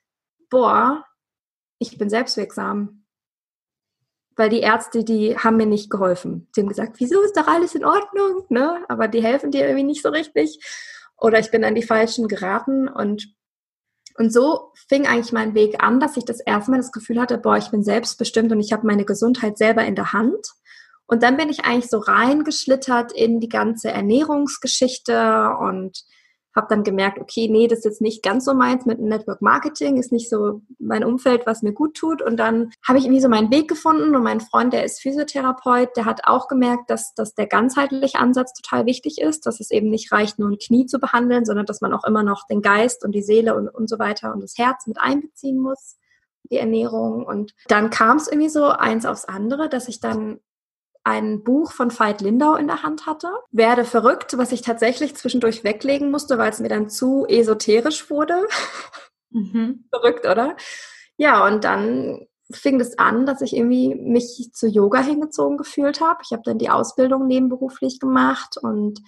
boah, 0.49 1.05
ich 1.79 1.99
bin 1.99 2.09
selbstwirksam. 2.09 3.05
Weil 4.37 4.49
die 4.49 4.61
Ärzte, 4.61 5.05
die 5.05 5.37
haben 5.37 5.57
mir 5.57 5.67
nicht 5.67 5.91
geholfen. 5.91 6.49
Die 6.57 6.61
haben 6.61 6.69
gesagt, 6.69 6.99
wieso 6.99 7.23
ist 7.23 7.37
doch 7.37 7.47
alles 7.47 7.75
in 7.75 7.85
Ordnung, 7.85 8.45
ne? 8.49 8.85
Aber 8.89 9.07
die 9.07 9.23
helfen 9.23 9.53
dir 9.53 9.63
irgendwie 9.63 9.85
nicht 9.85 10.03
so 10.03 10.09
richtig. 10.09 10.59
Oder 11.17 11.39
ich 11.39 11.53
bin 11.53 11.65
an 11.65 11.77
die 11.77 11.85
Falschen 11.85 12.27
geraten 12.27 12.89
und 12.89 13.33
und 14.17 14.33
so 14.33 14.73
fing 14.89 15.07
eigentlich 15.07 15.33
mein 15.33 15.55
Weg 15.55 15.83
an, 15.83 15.99
dass 15.99 16.17
ich 16.17 16.25
das 16.25 16.41
erste 16.41 16.71
Mal 16.71 16.77
das 16.77 16.93
Gefühl 16.93 17.21
hatte, 17.21 17.39
boah, 17.39 17.57
ich 17.57 17.71
bin 17.71 17.83
selbstbestimmt 17.83 18.53
und 18.53 18.61
ich 18.61 18.73
habe 18.73 18.87
meine 18.87 19.05
Gesundheit 19.05 19.59
selber 19.59 19.85
in 19.85 19.97
der 19.97 20.13
Hand. 20.13 20.47
Und 21.07 21.23
dann 21.23 21.37
bin 21.37 21.49
ich 21.49 21.65
eigentlich 21.65 21.91
so 21.91 21.99
reingeschlittert 21.99 23.13
in 23.13 23.41
die 23.41 23.49
ganze 23.49 23.91
Ernährungsgeschichte 23.91 25.51
und 25.61 26.05
habe 26.55 26.67
dann 26.69 26.85
gemerkt, 26.85 27.19
okay, 27.19 27.49
nee, 27.49 27.67
das 27.67 27.81
ist 27.81 27.85
jetzt 27.85 28.01
nicht 28.01 28.23
ganz 28.23 28.45
so 28.45 28.55
meins 28.55 28.87
mit 28.87 29.01
Network 29.01 29.43
Marketing, 29.43 29.97
ist 29.97 30.13
nicht 30.13 30.29
so 30.29 30.63
mein 30.79 31.05
Umfeld, 31.05 31.47
was 31.47 31.63
mir 31.63 31.73
gut 31.73 31.95
tut. 31.97 32.23
Und 32.23 32.37
dann 32.37 32.71
habe 32.87 32.99
ich 32.99 33.05
irgendwie 33.05 33.21
so 33.21 33.29
meinen 33.29 33.51
Weg 33.51 33.69
gefunden 33.69 34.15
und 34.15 34.23
mein 34.23 34.41
Freund, 34.41 34.73
der 34.73 34.85
ist 34.85 35.01
Physiotherapeut, 35.01 35.97
der 35.97 36.05
hat 36.05 36.23
auch 36.25 36.49
gemerkt, 36.49 36.91
dass, 36.91 37.15
dass 37.15 37.35
der 37.35 37.47
ganzheitliche 37.47 38.19
Ansatz 38.19 38.53
total 38.53 38.87
wichtig 38.87 39.21
ist, 39.21 39.47
dass 39.47 39.61
es 39.61 39.71
eben 39.71 39.91
nicht 39.91 40.13
reicht, 40.13 40.39
nur 40.39 40.49
ein 40.49 40.59
Knie 40.59 40.87
zu 40.87 40.99
behandeln, 40.99 41.45
sondern 41.45 41.67
dass 41.67 41.81
man 41.81 41.93
auch 41.93 42.05
immer 42.05 42.23
noch 42.23 42.47
den 42.47 42.63
Geist 42.63 43.05
und 43.05 43.13
die 43.13 43.23
Seele 43.23 43.55
und, 43.55 43.69
und 43.69 43.89
so 43.89 43.99
weiter 43.99 44.33
und 44.33 44.43
das 44.43 44.57
Herz 44.59 44.87
mit 44.87 44.99
einbeziehen 44.99 45.59
muss 45.59 45.97
die 46.51 46.59
Ernährung. 46.59 47.25
Und 47.25 47.55
dann 47.69 47.91
kam 47.91 48.19
es 48.19 48.29
irgendwie 48.29 48.49
so 48.49 48.67
eins 48.67 49.07
aufs 49.07 49.25
andere, 49.25 49.69
dass 49.69 49.89
ich 49.89 50.01
dann 50.01 50.41
ein 51.05 51.45
Buch 51.45 51.73
von 51.73 51.97
Veit 51.97 52.23
Lindau 52.23 52.57
in 52.57 52.67
der 52.67 52.83
Hand 52.83 53.07
hatte. 53.07 53.29
Werde 53.53 53.85
verrückt, 53.85 54.37
was 54.39 54.53
ich 54.53 54.63
tatsächlich 54.63 55.15
zwischendurch 55.15 55.63
weglegen 55.63 56.11
musste, 56.11 56.39
weil 56.39 56.51
es 56.51 56.61
mir 56.61 56.69
dann 56.69 56.89
zu 56.89 57.27
esoterisch 57.27 58.11
wurde. 58.11 58.47
Mhm. 59.31 59.85
verrückt, 59.91 60.27
oder? 60.27 60.57
Ja, 61.17 61.47
und 61.47 61.65
dann 61.65 62.27
fing 62.51 62.81
es 62.81 62.91
das 62.91 62.99
an, 62.99 63.27
dass 63.27 63.43
ich 63.43 63.55
irgendwie 63.55 63.95
mich 63.95 64.51
zu 64.53 64.67
Yoga 64.67 65.01
hingezogen 65.01 65.59
gefühlt 65.59 66.01
habe. 66.01 66.21
Ich 66.25 66.33
habe 66.33 66.43
dann 66.45 66.59
die 66.59 66.71
Ausbildung 66.71 67.27
nebenberuflich 67.27 68.01
gemacht 68.01 68.57
und 68.61 69.01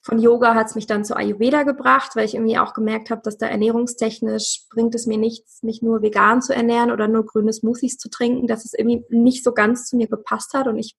von 0.00 0.18
Yoga 0.18 0.54
hat 0.54 0.66
es 0.66 0.74
mich 0.74 0.86
dann 0.86 1.04
zu 1.04 1.16
Ayurveda 1.16 1.62
gebracht, 1.62 2.14
weil 2.14 2.26
ich 2.26 2.34
irgendwie 2.34 2.58
auch 2.58 2.74
gemerkt 2.74 3.08
habe, 3.08 3.22
dass 3.24 3.38
da 3.38 3.46
ernährungstechnisch 3.46 4.66
bringt 4.68 4.94
es 4.94 5.06
mir 5.06 5.16
nichts, 5.16 5.62
mich 5.62 5.80
nur 5.80 6.02
vegan 6.02 6.42
zu 6.42 6.54
ernähren 6.54 6.90
oder 6.90 7.08
nur 7.08 7.24
grüne 7.24 7.54
Smoothies 7.54 7.96
zu 7.96 8.10
trinken, 8.10 8.46
dass 8.46 8.66
es 8.66 8.74
irgendwie 8.74 9.02
nicht 9.08 9.42
so 9.42 9.52
ganz 9.52 9.86
zu 9.86 9.96
mir 9.96 10.06
gepasst 10.06 10.52
hat 10.52 10.66
und 10.66 10.78
ich 10.78 10.94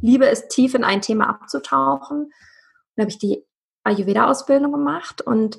liebe 0.00 0.28
es, 0.28 0.48
tief 0.48 0.74
in 0.74 0.84
ein 0.84 1.00
Thema 1.00 1.28
abzutauchen. 1.28 2.32
Dann 2.96 3.04
habe 3.04 3.10
ich 3.10 3.18
die 3.18 3.44
Ayurveda-Ausbildung 3.84 4.72
gemacht 4.72 5.22
und 5.22 5.58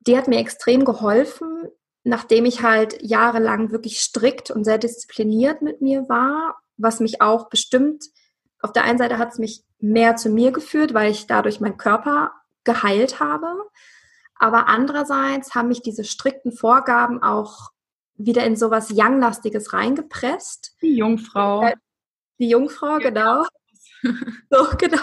die 0.00 0.16
hat 0.16 0.28
mir 0.28 0.38
extrem 0.38 0.84
geholfen, 0.84 1.68
nachdem 2.04 2.44
ich 2.46 2.62
halt 2.62 3.02
jahrelang 3.02 3.70
wirklich 3.70 4.00
strikt 4.00 4.50
und 4.50 4.64
sehr 4.64 4.78
diszipliniert 4.78 5.62
mit 5.62 5.80
mir 5.80 6.08
war, 6.08 6.56
was 6.76 7.00
mich 7.00 7.20
auch 7.20 7.48
bestimmt, 7.48 8.04
auf 8.62 8.72
der 8.72 8.84
einen 8.84 8.98
Seite 8.98 9.18
hat 9.18 9.32
es 9.32 9.38
mich 9.38 9.64
mehr 9.78 10.16
zu 10.16 10.28
mir 10.28 10.52
geführt, 10.52 10.94
weil 10.94 11.10
ich 11.10 11.26
dadurch 11.26 11.60
meinen 11.60 11.78
Körper 11.78 12.32
geheilt 12.64 13.20
habe. 13.20 13.46
Aber 14.34 14.68
andererseits 14.68 15.54
haben 15.54 15.68
mich 15.68 15.82
diese 15.82 16.04
strikten 16.04 16.52
Vorgaben 16.52 17.22
auch 17.22 17.70
wieder 18.16 18.44
in 18.44 18.56
sowas 18.56 18.90
Young-lastiges 18.92 19.72
reingepresst. 19.72 20.76
Die 20.82 20.96
Jungfrau. 20.96 21.62
Äh, 21.62 21.76
die 22.38 22.48
Jungfrau, 22.48 22.98
genau. 22.98 23.44
so, 24.50 24.66
genau. 24.78 25.02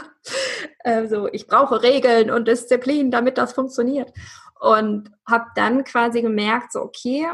Also 0.84 1.28
ich 1.32 1.48
brauche 1.48 1.82
Regeln 1.82 2.32
und 2.32 2.48
Disziplin, 2.48 3.12
damit 3.12 3.38
das 3.38 3.54
funktioniert. 3.54 4.12
Und 4.60 5.12
habe 5.28 5.45
dann 5.56 5.84
quasi 5.84 6.22
gemerkt, 6.22 6.72
so 6.74 6.82
okay, 6.82 7.28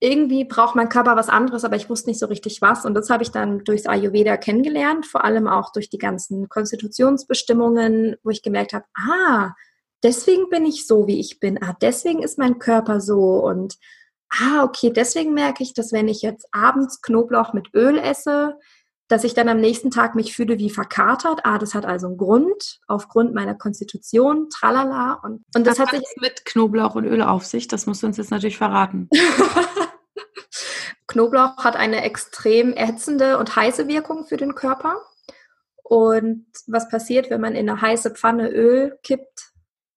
irgendwie 0.00 0.44
braucht 0.44 0.74
mein 0.74 0.88
Körper 0.88 1.16
was 1.16 1.28
anderes, 1.28 1.64
aber 1.64 1.76
ich 1.76 1.88
wusste 1.88 2.10
nicht 2.10 2.18
so 2.18 2.26
richtig 2.26 2.60
was. 2.60 2.84
Und 2.84 2.94
das 2.94 3.08
habe 3.08 3.22
ich 3.22 3.30
dann 3.30 3.64
durchs 3.64 3.86
Ayurveda 3.86 4.36
kennengelernt, 4.36 5.06
vor 5.06 5.24
allem 5.24 5.48
auch 5.48 5.72
durch 5.72 5.88
die 5.88 5.98
ganzen 5.98 6.48
Konstitutionsbestimmungen, 6.48 8.16
wo 8.22 8.30
ich 8.30 8.42
gemerkt 8.42 8.74
habe, 8.74 8.84
ah, 8.94 9.54
deswegen 10.02 10.50
bin 10.50 10.66
ich 10.66 10.86
so, 10.86 11.06
wie 11.06 11.18
ich 11.18 11.40
bin. 11.40 11.62
Ah, 11.62 11.74
deswegen 11.80 12.22
ist 12.22 12.38
mein 12.38 12.58
Körper 12.58 13.00
so. 13.00 13.42
Und 13.44 13.76
ah, 14.30 14.64
okay, 14.64 14.90
deswegen 14.90 15.32
merke 15.32 15.62
ich, 15.62 15.72
dass 15.72 15.92
wenn 15.92 16.08
ich 16.08 16.20
jetzt 16.20 16.46
abends 16.52 17.00
Knoblauch 17.00 17.54
mit 17.54 17.72
Öl 17.74 17.98
esse, 17.98 18.58
dass 19.08 19.24
ich 19.24 19.34
dann 19.34 19.48
am 19.48 19.60
nächsten 19.60 19.90
Tag 19.90 20.14
mich 20.14 20.34
fühle 20.34 20.58
wie 20.58 20.70
verkatert. 20.70 21.40
Ah, 21.44 21.58
das 21.58 21.74
hat 21.74 21.86
also 21.86 22.08
einen 22.08 22.16
Grund, 22.16 22.80
aufgrund 22.88 23.34
meiner 23.34 23.54
Konstitution, 23.54 24.48
tralala. 24.50 25.20
Und, 25.22 25.44
und 25.54 25.66
das, 25.66 25.76
das 25.76 25.86
hat 25.86 25.96
sich 25.96 26.16
mit 26.20 26.44
Knoblauch 26.44 26.96
und 26.96 27.04
Öl 27.04 27.22
auf 27.22 27.44
sich. 27.44 27.68
Das 27.68 27.86
musst 27.86 28.02
du 28.02 28.08
uns 28.08 28.16
jetzt 28.16 28.30
natürlich 28.30 28.58
verraten. 28.58 29.08
Knoblauch 31.06 31.58
hat 31.58 31.76
eine 31.76 32.02
extrem 32.02 32.72
ätzende 32.72 33.38
und 33.38 33.54
heiße 33.54 33.86
Wirkung 33.86 34.26
für 34.26 34.36
den 34.36 34.54
Körper. 34.54 35.00
Und 35.82 36.46
was 36.66 36.88
passiert, 36.88 37.30
wenn 37.30 37.40
man 37.40 37.54
in 37.54 37.70
eine 37.70 37.80
heiße 37.80 38.10
Pfanne 38.10 38.50
Öl 38.50 38.98
kippt? 39.04 39.52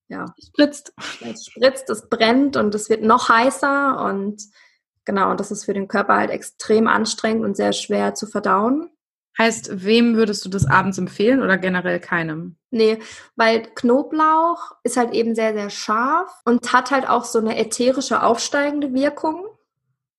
Ja, 0.07 0.26
es 0.38 0.47
spritzt. 0.47 0.93
Es 1.22 1.45
spritzt, 1.45 1.89
es 1.89 2.10
brennt 2.10 2.57
und 2.57 2.76
es 2.76 2.89
wird 2.89 3.03
noch 3.03 3.30
heißer 3.30 4.03
und 4.05 4.43
genau, 5.05 5.32
und 5.32 5.39
das 5.39 5.51
ist 5.51 5.66
für 5.66 5.74
den 5.74 5.88
Körper 5.88 6.16
halt 6.16 6.30
extrem 6.30 6.88
anstrengend 6.88 7.43
und 7.43 7.57
sehr 7.57 7.74
schwer 7.74 8.14
zu 8.14 8.28
verdauen. 8.28 8.91
Heißt, 9.39 9.85
wem 9.85 10.17
würdest 10.17 10.43
du 10.43 10.49
das 10.49 10.65
abends 10.65 10.97
empfehlen 10.97 11.41
oder 11.41 11.57
generell 11.57 12.01
keinem? 12.01 12.57
Nee, 12.71 12.99
weil 13.37 13.61
Knoblauch 13.73 14.73
ist 14.83 14.97
halt 14.97 15.13
eben 15.13 15.33
sehr, 15.33 15.53
sehr 15.53 15.69
scharf 15.69 16.29
und 16.43 16.73
hat 16.73 16.91
halt 16.91 17.07
auch 17.07 17.23
so 17.23 17.39
eine 17.39 17.57
ätherische 17.57 18.21
aufsteigende 18.21 18.93
Wirkung, 18.93 19.45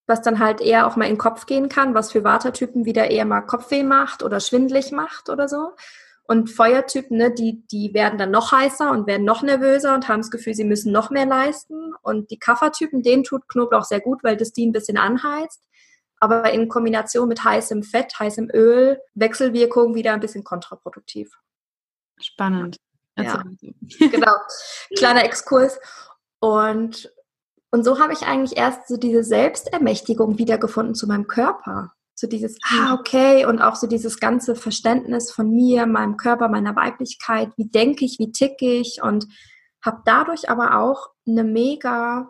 was 0.07 0.23
dann 0.23 0.39
halt 0.39 0.59
eher 0.59 0.87
auch 0.87 0.95
mal 0.95 1.05
in 1.05 1.13
den 1.13 1.17
Kopf 1.19 1.45
gehen 1.45 1.69
kann, 1.69 1.93
was 1.93 2.11
für 2.11 2.23
Watertypen 2.23 2.85
wieder 2.85 3.11
eher 3.11 3.25
mal 3.25 3.41
Kopfweh 3.41 3.83
macht 3.83 4.23
oder 4.23 4.39
schwindlig 4.39 4.91
macht 4.91 5.29
oder 5.29 5.47
so. 5.47 5.73
Und 6.23 6.49
Feuertypen, 6.49 7.17
ne, 7.17 7.31
die, 7.31 7.63
die 7.67 7.93
werden 7.93 8.17
dann 8.17 8.31
noch 8.31 8.51
heißer 8.51 8.89
und 8.89 9.05
werden 9.05 9.25
noch 9.25 9.43
nervöser 9.43 9.93
und 9.93 10.07
haben 10.07 10.21
das 10.21 10.31
Gefühl, 10.31 10.55
sie 10.55 10.63
müssen 10.63 10.91
noch 10.91 11.11
mehr 11.11 11.27
leisten. 11.27 11.93
Und 12.01 12.31
die 12.31 12.39
Kaffertypen, 12.39 13.03
denen 13.03 13.23
tut 13.23 13.47
Knoblauch 13.47 13.83
sehr 13.83 13.99
gut, 13.99 14.23
weil 14.23 14.37
das 14.37 14.51
die 14.51 14.65
ein 14.65 14.71
bisschen 14.71 14.97
anheizt 14.97 15.61
aber 16.21 16.53
in 16.53 16.69
Kombination 16.69 17.27
mit 17.27 17.43
heißem 17.43 17.81
Fett, 17.81 18.17
heißem 18.17 18.49
Öl, 18.53 19.01
Wechselwirkung 19.15 19.95
wieder 19.95 20.13
ein 20.13 20.19
bisschen 20.19 20.43
kontraproduktiv. 20.43 21.33
Spannend. 22.21 22.77
Ja. 23.17 23.43
genau. 23.99 24.33
Kleiner 24.95 25.25
Exkurs. 25.25 25.79
Und, 26.39 27.11
und 27.71 27.83
so 27.83 27.99
habe 27.99 28.13
ich 28.13 28.21
eigentlich 28.21 28.55
erst 28.55 28.87
so 28.87 28.97
diese 28.97 29.23
Selbstermächtigung 29.23 30.37
wiedergefunden 30.37 30.93
zu 30.93 31.07
meinem 31.07 31.25
Körper. 31.25 31.91
So 32.13 32.27
dieses, 32.27 32.59
ah, 32.71 32.93
okay, 32.93 33.45
und 33.47 33.59
auch 33.59 33.75
so 33.75 33.87
dieses 33.87 34.19
ganze 34.19 34.55
Verständnis 34.55 35.31
von 35.31 35.49
mir, 35.49 35.87
meinem 35.87 36.17
Körper, 36.17 36.49
meiner 36.49 36.75
Weiblichkeit, 36.75 37.49
wie 37.57 37.67
denke 37.67 38.05
ich, 38.05 38.19
wie 38.19 38.31
ticke 38.31 38.71
ich 38.71 39.01
und 39.01 39.25
habe 39.83 40.03
dadurch 40.05 40.51
aber 40.51 40.77
auch 40.77 41.07
eine 41.27 41.43
mega 41.43 42.29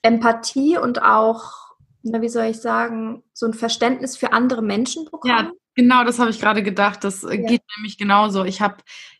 Empathie 0.00 0.78
und 0.78 1.02
auch 1.02 1.63
na, 2.04 2.22
wie 2.22 2.28
soll 2.28 2.44
ich 2.44 2.58
sagen, 2.58 3.22
so 3.32 3.46
ein 3.46 3.54
Verständnis 3.54 4.16
für 4.16 4.32
andere 4.32 4.62
Menschen 4.62 5.06
bekommen. 5.06 5.34
Ja, 5.34 5.50
genau, 5.74 6.04
das 6.04 6.18
habe 6.18 6.30
ich 6.30 6.40
gerade 6.40 6.62
gedacht. 6.62 7.02
Das 7.02 7.24
äh, 7.24 7.40
ja. 7.40 7.48
geht 7.48 7.62
nämlich 7.76 7.98
genauso. 7.98 8.44
Ich 8.44 8.60
habe, 8.60 8.76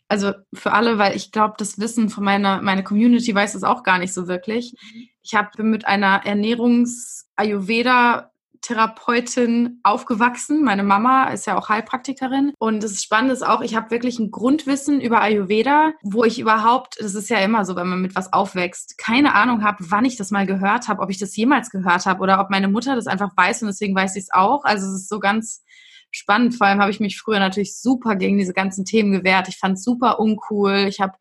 also 0.07 0.33
für 0.53 0.71
alle, 0.71 0.99
weil 0.99 1.15
ich 1.15 1.31
glaube, 1.31 1.55
das 1.57 1.79
Wissen 1.79 2.09
von 2.09 2.23
meiner 2.23 2.61
meine 2.61 2.83
Community 2.83 3.33
weiß 3.33 3.53
das 3.53 3.63
auch 3.63 3.81
gar 3.83 3.97
nicht 3.97 4.13
so 4.13 4.27
wirklich. 4.27 4.73
Mhm. 4.73 5.07
Ich 5.23 5.33
habe 5.33 5.63
mit 5.63 5.87
einer 5.87 6.21
Ernährungs-Ayurveda 6.25 8.29
Therapeutin 8.61 9.79
aufgewachsen. 9.83 10.63
Meine 10.63 10.83
Mama 10.83 11.29
ist 11.29 11.47
ja 11.47 11.57
auch 11.57 11.69
Heilpraktikerin. 11.69 12.53
Und 12.57 12.83
das 12.83 13.03
Spannende 13.03 13.33
ist 13.33 13.45
auch, 13.45 13.61
ich 13.61 13.75
habe 13.75 13.91
wirklich 13.91 14.19
ein 14.19 14.31
Grundwissen 14.31 15.01
über 15.01 15.21
Ayurveda, 15.21 15.93
wo 16.03 16.23
ich 16.23 16.39
überhaupt, 16.39 16.97
das 16.99 17.15
ist 17.15 17.29
ja 17.29 17.39
immer 17.39 17.65
so, 17.65 17.75
wenn 17.75 17.87
man 17.87 18.01
mit 18.01 18.15
was 18.15 18.33
aufwächst, 18.33 18.97
keine 18.97 19.35
Ahnung 19.35 19.63
habe, 19.63 19.77
wann 19.89 20.05
ich 20.05 20.17
das 20.17 20.31
mal 20.31 20.45
gehört 20.45 20.87
habe, 20.87 21.01
ob 21.01 21.09
ich 21.09 21.19
das 21.19 21.35
jemals 21.35 21.69
gehört 21.69 22.05
habe 22.05 22.21
oder 22.21 22.39
ob 22.39 22.49
meine 22.49 22.67
Mutter 22.67 22.95
das 22.95 23.07
einfach 23.07 23.35
weiß 23.35 23.61
und 23.61 23.67
deswegen 23.67 23.95
weiß 23.95 24.15
ich 24.15 24.23
es 24.23 24.33
auch. 24.33 24.63
Also 24.65 24.87
es 24.87 25.01
ist 25.01 25.09
so 25.09 25.19
ganz 25.19 25.63
spannend. 26.11 26.55
Vor 26.55 26.67
allem 26.67 26.79
habe 26.79 26.91
ich 26.91 26.99
mich 26.99 27.19
früher 27.19 27.39
natürlich 27.39 27.79
super 27.79 28.15
gegen 28.15 28.37
diese 28.37 28.53
ganzen 28.53 28.85
Themen 28.85 29.11
gewehrt. 29.11 29.47
Ich 29.47 29.57
fand 29.57 29.77
es 29.77 29.83
super 29.83 30.19
uncool. 30.19 30.85
Ich 30.87 30.99
habe 30.99 31.13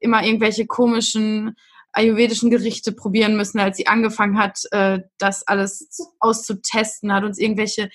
immer 0.00 0.24
irgendwelche 0.24 0.66
komischen 0.66 1.56
ayurvedischen 1.92 2.50
Gerichte 2.50 2.92
probieren 2.92 3.36
müssen, 3.36 3.58
als 3.58 3.76
sie 3.76 3.86
angefangen 3.86 4.38
hat, 4.38 4.60
äh, 4.70 5.00
das 5.18 5.46
alles 5.46 5.88
auszutesten, 6.20 7.12
hat 7.12 7.24
uns 7.24 7.38
irgendwelche 7.38 7.90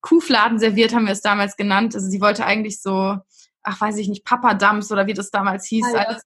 Kuhfladen 0.00 0.58
serviert, 0.58 0.94
haben 0.94 1.06
wir 1.06 1.12
es 1.12 1.20
damals 1.20 1.56
genannt. 1.56 1.94
Also 1.94 2.08
sie 2.08 2.20
wollte 2.20 2.44
eigentlich 2.44 2.80
so, 2.80 3.16
ach 3.62 3.80
weiß 3.80 3.96
ich 3.98 4.08
nicht, 4.08 4.24
Papadams 4.24 4.90
oder 4.92 5.06
wie 5.06 5.14
das 5.14 5.30
damals 5.30 5.66
hieß, 5.66 5.86
ah, 5.86 5.96
ja. 5.96 6.04
alles 6.06 6.22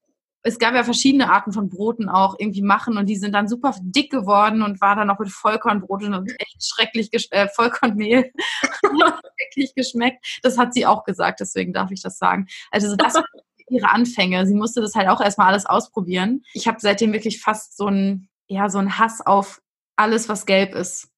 es 0.47 0.59
gab 0.59 0.75
ja 0.75 0.85
verschiedene 0.85 1.33
Arten 1.33 1.53
von 1.53 1.71
Broten 1.71 2.11
auch 2.11 2.37
irgendwie 2.39 2.63
machen 2.63 2.99
und 2.99 3.07
die 3.07 3.17
sind 3.17 3.33
dann 3.33 3.49
super 3.49 3.75
dick 3.81 4.11
geworden 4.11 4.63
und 4.63 4.81
war 4.83 4.95
dann 4.95 5.09
auch 5.09 5.19
mit 5.19 5.31
Vollkornbrot 5.31 6.05
und 6.05 6.31
echt 6.39 6.63
schrecklich 6.63 7.09
äh, 7.31 7.49
Vollkornmehl 7.49 8.31
schrecklich 8.83 9.75
geschmeckt. 9.75 10.41
Das 10.43 10.59
hat 10.59 10.75
sie 10.75 10.85
auch 10.85 11.05
gesagt, 11.05 11.41
deswegen 11.41 11.73
darf 11.73 11.91
ich 11.91 12.03
das 12.03 12.19
sagen. 12.19 12.47
Also 12.71 12.95
das 12.95 13.15
ihre 13.69 13.91
Anfänge. 13.91 14.47
Sie 14.47 14.55
musste 14.55 14.81
das 14.81 14.95
halt 14.95 15.09
auch 15.09 15.21
erstmal 15.21 15.49
alles 15.49 15.67
ausprobieren. 15.67 16.43
Ich 16.53 16.69
habe 16.69 16.79
seitdem 16.81 17.13
wirklich 17.13 17.41
fast 17.41 17.77
so 17.77 17.89
ein 17.89 18.29
ja 18.47 18.69
so 18.69 18.81
Hass 18.81 19.25
auf 19.25 19.61
alles, 19.97 20.29
was 20.29 20.47
gelb 20.47 20.75
ist 20.75 21.09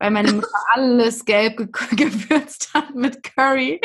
weil 0.00 0.10
meine 0.10 0.32
Mutter 0.32 0.48
alles 0.74 1.24
gelb 1.24 1.58
ge 1.58 1.68
gewürzt 1.96 2.74
hat 2.74 2.94
mit 2.94 3.22
Curry. 3.22 3.80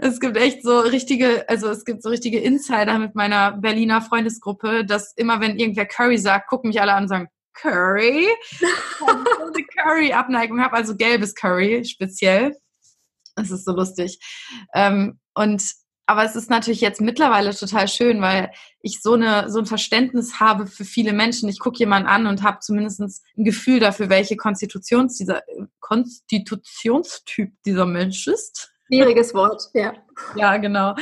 Es 0.00 0.20
gibt 0.20 0.36
echt 0.36 0.62
so 0.62 0.78
richtige, 0.80 1.48
also 1.48 1.68
es 1.70 1.84
gibt 1.84 2.02
so 2.02 2.10
richtige 2.10 2.38
Insider 2.38 2.98
mit 2.98 3.14
meiner 3.16 3.52
Berliner 3.52 4.02
Freundesgruppe, 4.02 4.84
dass 4.84 5.14
immer 5.16 5.40
wenn 5.40 5.58
irgendwer 5.58 5.86
Curry 5.86 6.18
sagt, 6.18 6.48
gucken 6.48 6.68
mich 6.68 6.80
alle 6.80 6.92
an 6.92 7.04
und 7.04 7.08
sagen, 7.08 7.28
Curry? 7.54 8.28
Ich 8.50 8.62
eine 9.02 9.64
Curry-Abneigung 9.82 10.60
habe, 10.60 10.76
also 10.76 10.94
gelbes 10.94 11.34
Curry 11.34 11.84
speziell. 11.84 12.56
Das 13.34 13.50
ist 13.50 13.64
so 13.64 13.72
lustig. 13.72 14.20
Ähm, 14.74 15.18
und 15.34 15.62
aber 16.08 16.24
es 16.24 16.34
ist 16.34 16.48
natürlich 16.48 16.80
jetzt 16.80 17.02
mittlerweile 17.02 17.54
total 17.54 17.86
schön, 17.86 18.22
weil 18.22 18.50
ich 18.80 19.02
so, 19.02 19.12
eine, 19.12 19.50
so 19.50 19.58
ein 19.58 19.66
Verständnis 19.66 20.40
habe 20.40 20.66
für 20.66 20.86
viele 20.86 21.12
Menschen. 21.12 21.50
Ich 21.50 21.58
gucke 21.58 21.78
jemanden 21.78 22.08
an 22.08 22.26
und 22.26 22.42
habe 22.42 22.60
zumindest 22.60 23.00
ein 23.36 23.44
Gefühl 23.44 23.78
dafür, 23.78 24.08
welche 24.08 24.36
Konstitutions 24.36 25.18
dieser, 25.18 25.42
Konstitutionstyp 25.80 27.52
dieser 27.66 27.84
Mensch 27.84 28.26
ist. 28.26 28.72
Schwieriges 28.86 29.34
Wort, 29.34 29.64
ja. 29.74 29.92
Ja, 30.34 30.56
genau. 30.56 30.94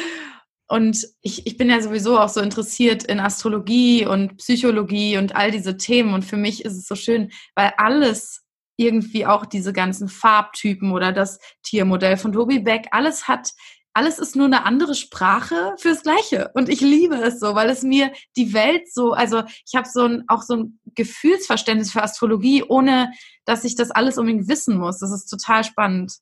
Und 0.67 1.07
ich, 1.23 1.47
ich 1.47 1.57
bin 1.57 1.71
ja 1.71 1.81
sowieso 1.81 2.19
auch 2.19 2.29
so 2.29 2.41
interessiert 2.41 3.05
in 3.05 3.21
Astrologie 3.21 4.07
und 4.07 4.39
Psychologie 4.39 5.19
und 5.19 5.37
all 5.37 5.53
diese 5.53 5.77
Themen. 5.77 6.15
Und 6.15 6.25
für 6.25 6.37
mich 6.37 6.65
ist 6.65 6.77
es 6.77 6.89
so 6.89 6.97
schön, 6.97 7.31
weil 7.55 7.73
alles 7.77 8.43
irgendwie 8.77 9.25
auch 9.25 9.47
diese 9.47 9.73
ganzen 9.73 10.09
Farbtypen 10.09 10.91
oder 10.91 11.13
das 11.13 11.39
Tiermodell 11.63 12.17
von 12.17 12.33
Tobi 12.33 12.59
Beck, 12.59 12.89
alles 12.91 13.29
hat 13.29 13.53
alles 13.97 14.18
ist 14.18 14.36
nur 14.36 14.44
eine 14.44 14.66
andere 14.66 14.94
Sprache 14.94 15.74
fürs 15.78 16.03
Gleiche. 16.03 16.51
Und 16.53 16.68
ich 16.68 16.82
liebe 16.82 17.14
es 17.14 17.40
so, 17.40 17.55
weil 17.55 17.70
es 17.70 17.82
mir 17.82 18.12
die 18.36 18.53
Welt 18.53 18.92
so, 18.92 19.12
also 19.12 19.42
ich 19.66 19.74
habe 19.74 19.88
so 19.90 20.05
ein, 20.05 20.24
auch 20.28 20.42
so 20.42 20.55
ein 20.55 20.80
Gefühlsverständnis 20.94 21.92
für 21.92 22.03
Astrologie, 22.03 22.62
ohne 22.62 23.11
dass 23.47 23.64
ich 23.64 23.74
das 23.74 23.90
alles 23.90 24.18
unbedingt 24.18 24.49
wissen 24.49 24.76
muss. 24.76 24.99
Das 24.99 25.11
ist 25.12 25.28
total 25.28 25.64
spannend. 25.64 26.12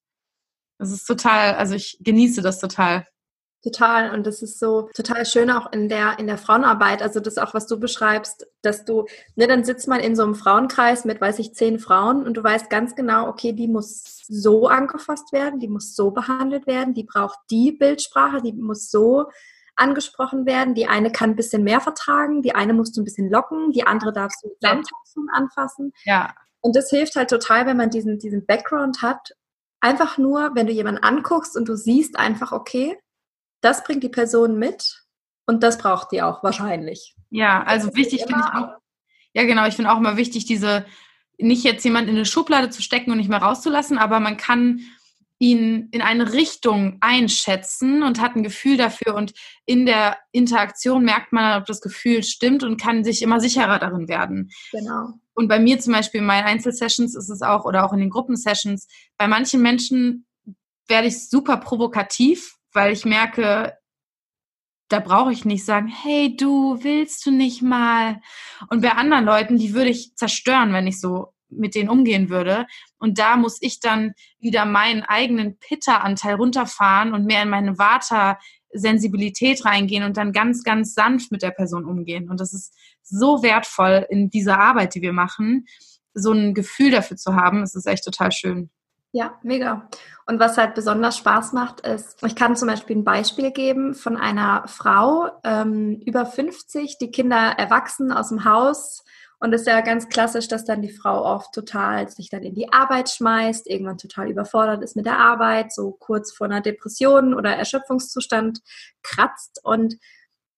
Das 0.79 0.93
ist 0.93 1.05
total, 1.05 1.55
also 1.55 1.75
ich 1.75 1.99
genieße 2.01 2.43
das 2.43 2.61
total. 2.61 3.09
Total. 3.65 4.11
Und 4.11 4.27
das 4.27 4.43
ist 4.43 4.59
so 4.59 4.91
total 4.95 5.25
schön 5.25 5.51
auch 5.51 5.73
in 5.73 5.89
der, 5.89 6.19
in 6.19 6.27
der 6.27 6.37
Frauenarbeit. 6.37 7.01
Also 7.01 7.19
das 7.19 7.39
auch, 7.39 7.55
was 7.55 7.67
du 7.67 7.81
beschreibst, 7.81 8.47
dass 8.61 8.85
du, 8.85 9.07
ne, 9.37 9.47
dann 9.47 9.65
sitzt 9.65 9.89
man 9.89 10.01
in 10.01 10.15
so 10.15 10.23
einem 10.23 10.35
Frauenkreis 10.35 11.07
mit, 11.07 11.19
weiß 11.19 11.39
ich, 11.39 11.55
zehn 11.55 11.79
Frauen 11.79 12.27
und 12.27 12.37
du 12.37 12.45
weißt 12.45 12.69
ganz 12.69 12.95
genau, 12.95 13.27
okay, 13.27 13.55
die 13.55 13.67
muss 13.67 14.23
so 14.29 14.69
angefasst 14.69 15.33
werden, 15.33 15.61
die 15.61 15.69
muss 15.69 15.97
so 15.97 16.11
behandelt 16.11 16.67
werden, 16.67 16.93
die 16.93 17.05
braucht 17.05 17.39
die 17.51 17.73
Bildsprache, 17.73 18.43
die 18.43 18.53
muss 18.53 18.91
so 18.91 19.31
angesprochen 19.77 20.45
werden. 20.45 20.75
Die 20.75 20.87
eine 20.87 21.11
kann 21.11 21.31
ein 21.31 21.37
bisschen 21.37 21.65
mehr 21.65 21.81
vertragen, 21.81 22.43
die 22.43 22.55
eine 22.55 22.75
musst 22.75 22.97
du 22.97 23.01
ein 23.01 23.05
bisschen 23.05 23.31
locken, 23.31 23.73
die 23.73 23.87
andere 23.87 24.13
darfst 24.13 24.45
du 24.45 24.49
mit 24.49 25.31
anfassen. 25.33 25.93
Ja. 26.05 26.35
Und 26.61 26.77
das 26.77 26.91
hilft 26.91 27.17
halt 27.17 27.31
total, 27.31 27.65
wenn 27.65 27.79
man 27.79 27.89
diesen, 27.89 28.19
diesen 28.19 28.45
Background 28.45 29.01
hat. 29.01 29.35
Einfach 29.81 30.19
nur, 30.19 30.51
wenn 30.55 30.67
du 30.67 30.73
jemanden 30.73 31.03
anguckst 31.03 31.57
und 31.57 31.67
du 31.67 31.77
siehst 31.77 32.19
einfach, 32.19 32.53
okay, 32.53 32.99
das 33.65 33.85
bringt 33.85 34.03
die 34.03 34.09
Person 34.09 34.59
mit 34.59 35.05
und 35.47 35.63
das 35.63 35.79
braucht 35.79 36.13
die 36.13 36.23
auch 36.23 36.43
wahrscheinlich. 36.43 37.15
Ja, 37.31 37.63
also 37.63 37.95
wichtig 37.95 38.23
finde 38.23 38.43
ich 38.47 38.55
auch. 38.55 38.69
Ja, 39.33 39.45
genau, 39.45 39.67
ich 39.67 39.75
finde 39.75 39.93
auch 39.93 39.99
immer 39.99 40.17
wichtig, 40.17 40.45
diese 40.45 40.87
nicht 41.39 41.65
jetzt 41.65 41.85
jemand 41.85 42.09
in 42.09 42.15
eine 42.15 42.27
Schublade 42.27 42.71
zu 42.71 42.83
stecken 42.83 43.11
und 43.11 43.19
nicht 43.19 43.29
mehr 43.29 43.43
rauszulassen, 43.43 43.99
aber 43.99 44.21
man 44.21 44.37
kann 44.37 44.81
ihn 45.39 45.89
in 45.91 46.01
eine 46.01 46.33
Richtung 46.33 46.99
einschätzen 47.01 48.03
und 48.05 48.21
hat 48.21 48.37
ein 48.37 48.45
Gefühl 48.45 48.77
dafür 48.77 49.17
und 49.17 49.35
in 49.67 49.85
der 49.85 50.17
Interaktion 50.31 51.05
merkt 51.05 51.33
man, 51.33 51.61
ob 51.61 51.67
das 51.67 51.81
Gefühl 51.81 52.23
stimmt 52.23 52.63
und 52.63 52.81
kann 52.81 53.03
sich 53.03 53.21
immer 53.21 53.41
sicherer 53.41 53.79
darin 53.81 54.09
werden. 54.09 54.51
Genau. 54.71 55.15
Und 55.35 55.49
bei 55.49 55.59
mir 55.59 55.81
zum 55.81 55.93
Beispiel 55.93 56.21
in 56.21 56.27
meinen 56.27 56.47
Einzelsessions 56.47 57.17
ist 57.17 57.29
es 57.29 57.43
auch 57.43 57.65
oder 57.65 57.85
auch 57.85 57.93
in 57.93 57.99
den 57.99 58.11
Gruppensessions, 58.11 58.87
bei 59.19 59.27
manchen 59.27 59.61
Menschen 59.61 60.27
werde 60.87 61.09
ich 61.09 61.29
super 61.29 61.57
provokativ 61.57 62.57
weil 62.75 62.93
ich 62.93 63.05
merke, 63.05 63.79
da 64.89 65.01
brauche 65.01 65.33
ich 65.33 65.45
nicht 65.45 65.65
sagen, 65.65 65.89
hey 65.89 66.37
du, 66.37 66.83
willst 66.83 67.25
du 67.25 67.31
nicht 67.31 67.63
mal? 67.63 68.21
Und 68.69 68.83
bei 68.83 68.93
anderen 68.93 69.25
Leuten, 69.25 69.57
die 69.57 69.75
würde 69.75 69.91
ich 69.91 70.15
zerstören, 70.15 70.73
wenn 70.73 70.87
ich 70.87 71.01
so 71.01 71.33
mit 71.49 71.75
denen 71.75 71.89
umgehen 71.89 72.29
würde. 72.29 72.67
Und 72.99 73.19
da 73.19 73.37
muss 73.37 73.59
ich 73.61 73.81
dann 73.81 74.13
wieder 74.39 74.65
meinen 74.65 75.03
eigenen 75.03 75.59
Pitta-Anteil 75.59 76.35
runterfahren 76.35 77.15
und 77.15 77.25
mehr 77.25 77.43
in 77.43 77.49
meine 77.49 77.79
Vata-Sensibilität 77.79 79.65
reingehen 79.65 80.05
und 80.05 80.17
dann 80.17 80.33
ganz, 80.33 80.65
ganz 80.65 80.95
sanft 80.95 81.33
mit 81.33 81.43
der 81.43 81.53
Person 81.53 81.85
umgehen. 81.85 82.29
Und 82.29 82.41
das 82.41 82.53
ist 82.53 82.75
so 83.03 83.43
wertvoll 83.43 84.07
in 84.11 84.31
dieser 84.31 84.59
Arbeit, 84.59 84.95
die 84.95 85.03
wir 85.03 85.13
machen, 85.13 85.67
so 86.13 86.33
ein 86.33 86.55
Gefühl 86.55 86.91
dafür 86.91 87.17
zu 87.17 87.35
haben. 87.35 87.63
Es 87.63 87.75
ist 87.75 87.87
echt 87.87 88.05
total 88.05 88.33
schön. 88.33 88.71
Ja, 89.15 89.39
mega. 89.45 89.89
Und 90.27 90.41
was 90.41 90.59
halt 90.59 90.75
besonders 90.75 91.17
Spaß 91.19 91.53
macht, 91.53 91.87
ist, 91.87 92.21
ich 92.25 92.35
kann 92.35 92.57
zum 92.57 92.67
Beispiel 92.67 92.97
ein 92.97 93.05
Beispiel 93.05 93.53
geben 93.53 93.95
von 93.95 94.17
einer 94.17 94.65
Frau 94.67 95.31
ähm, 95.45 96.03
über 96.05 96.27
50, 96.27 96.99
die 96.99 97.13
Kinder 97.13 97.55
erwachsen 97.57 98.11
aus 98.11 98.31
dem 98.31 98.45
Haus. 98.45 99.05
Und 99.39 99.53
es 99.53 99.61
ist 99.61 99.67
ja 99.69 99.83
ganz 99.83 100.09
klassisch, 100.09 100.49
dass 100.49 100.65
dann 100.65 100.83
die 100.83 100.91
Frau 100.91 101.25
oft 101.25 101.55
total 101.55 102.09
sich 102.09 102.29
dann 102.29 102.43
in 102.43 102.57
die 102.57 102.73
Arbeit 102.73 103.09
schmeißt, 103.09 103.71
irgendwann 103.71 103.99
total 103.99 104.29
überfordert 104.29 104.83
ist 104.83 104.97
mit 104.97 105.07
der 105.07 105.21
Arbeit, 105.21 105.73
so 105.73 105.93
kurz 105.93 106.33
vor 106.33 106.47
einer 106.49 106.61
Depression 106.61 107.35
oder 107.35 107.55
Erschöpfungszustand 107.55 108.63
kratzt 109.05 109.61
und 109.63 109.95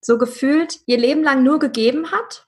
so 0.00 0.16
gefühlt 0.16 0.78
ihr 0.86 0.96
Leben 0.96 1.22
lang 1.22 1.42
nur 1.42 1.59
gegeben 1.59 2.11
hat 2.11 2.45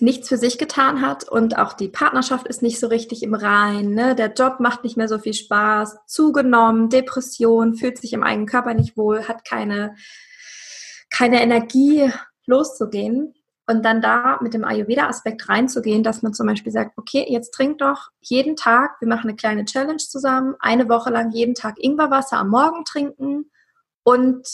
nichts 0.00 0.28
für 0.28 0.36
sich 0.36 0.58
getan 0.58 1.00
hat 1.00 1.28
und 1.28 1.58
auch 1.58 1.72
die 1.72 1.88
Partnerschaft 1.88 2.46
ist 2.48 2.62
nicht 2.62 2.80
so 2.80 2.86
richtig 2.86 3.22
im 3.22 3.34
Rein, 3.34 3.90
ne? 3.90 4.14
der 4.14 4.32
Job 4.32 4.60
macht 4.60 4.84
nicht 4.84 4.96
mehr 4.96 5.08
so 5.08 5.18
viel 5.18 5.34
Spaß, 5.34 5.96
zugenommen, 6.06 6.88
Depression, 6.88 7.74
fühlt 7.74 7.98
sich 7.98 8.12
im 8.12 8.22
eigenen 8.22 8.46
Körper 8.46 8.74
nicht 8.74 8.96
wohl, 8.96 9.28
hat 9.28 9.44
keine, 9.44 9.94
keine 11.10 11.42
Energie 11.42 12.10
loszugehen 12.46 13.34
und 13.66 13.84
dann 13.84 14.02
da 14.02 14.38
mit 14.42 14.52
dem 14.54 14.64
Ayurveda-Aspekt 14.64 15.48
reinzugehen, 15.48 16.02
dass 16.02 16.22
man 16.22 16.34
zum 16.34 16.46
Beispiel 16.46 16.72
sagt, 16.72 16.98
okay, 16.98 17.26
jetzt 17.28 17.52
trink 17.52 17.78
doch 17.78 18.10
jeden 18.20 18.56
Tag, 18.56 19.00
wir 19.00 19.08
machen 19.08 19.28
eine 19.28 19.36
kleine 19.36 19.64
Challenge 19.64 19.96
zusammen, 19.96 20.54
eine 20.58 20.88
Woche 20.88 21.10
lang 21.10 21.30
jeden 21.30 21.54
Tag 21.54 21.76
Ingwerwasser 21.78 22.38
am 22.38 22.50
Morgen 22.50 22.84
trinken 22.84 23.50
und 24.02 24.46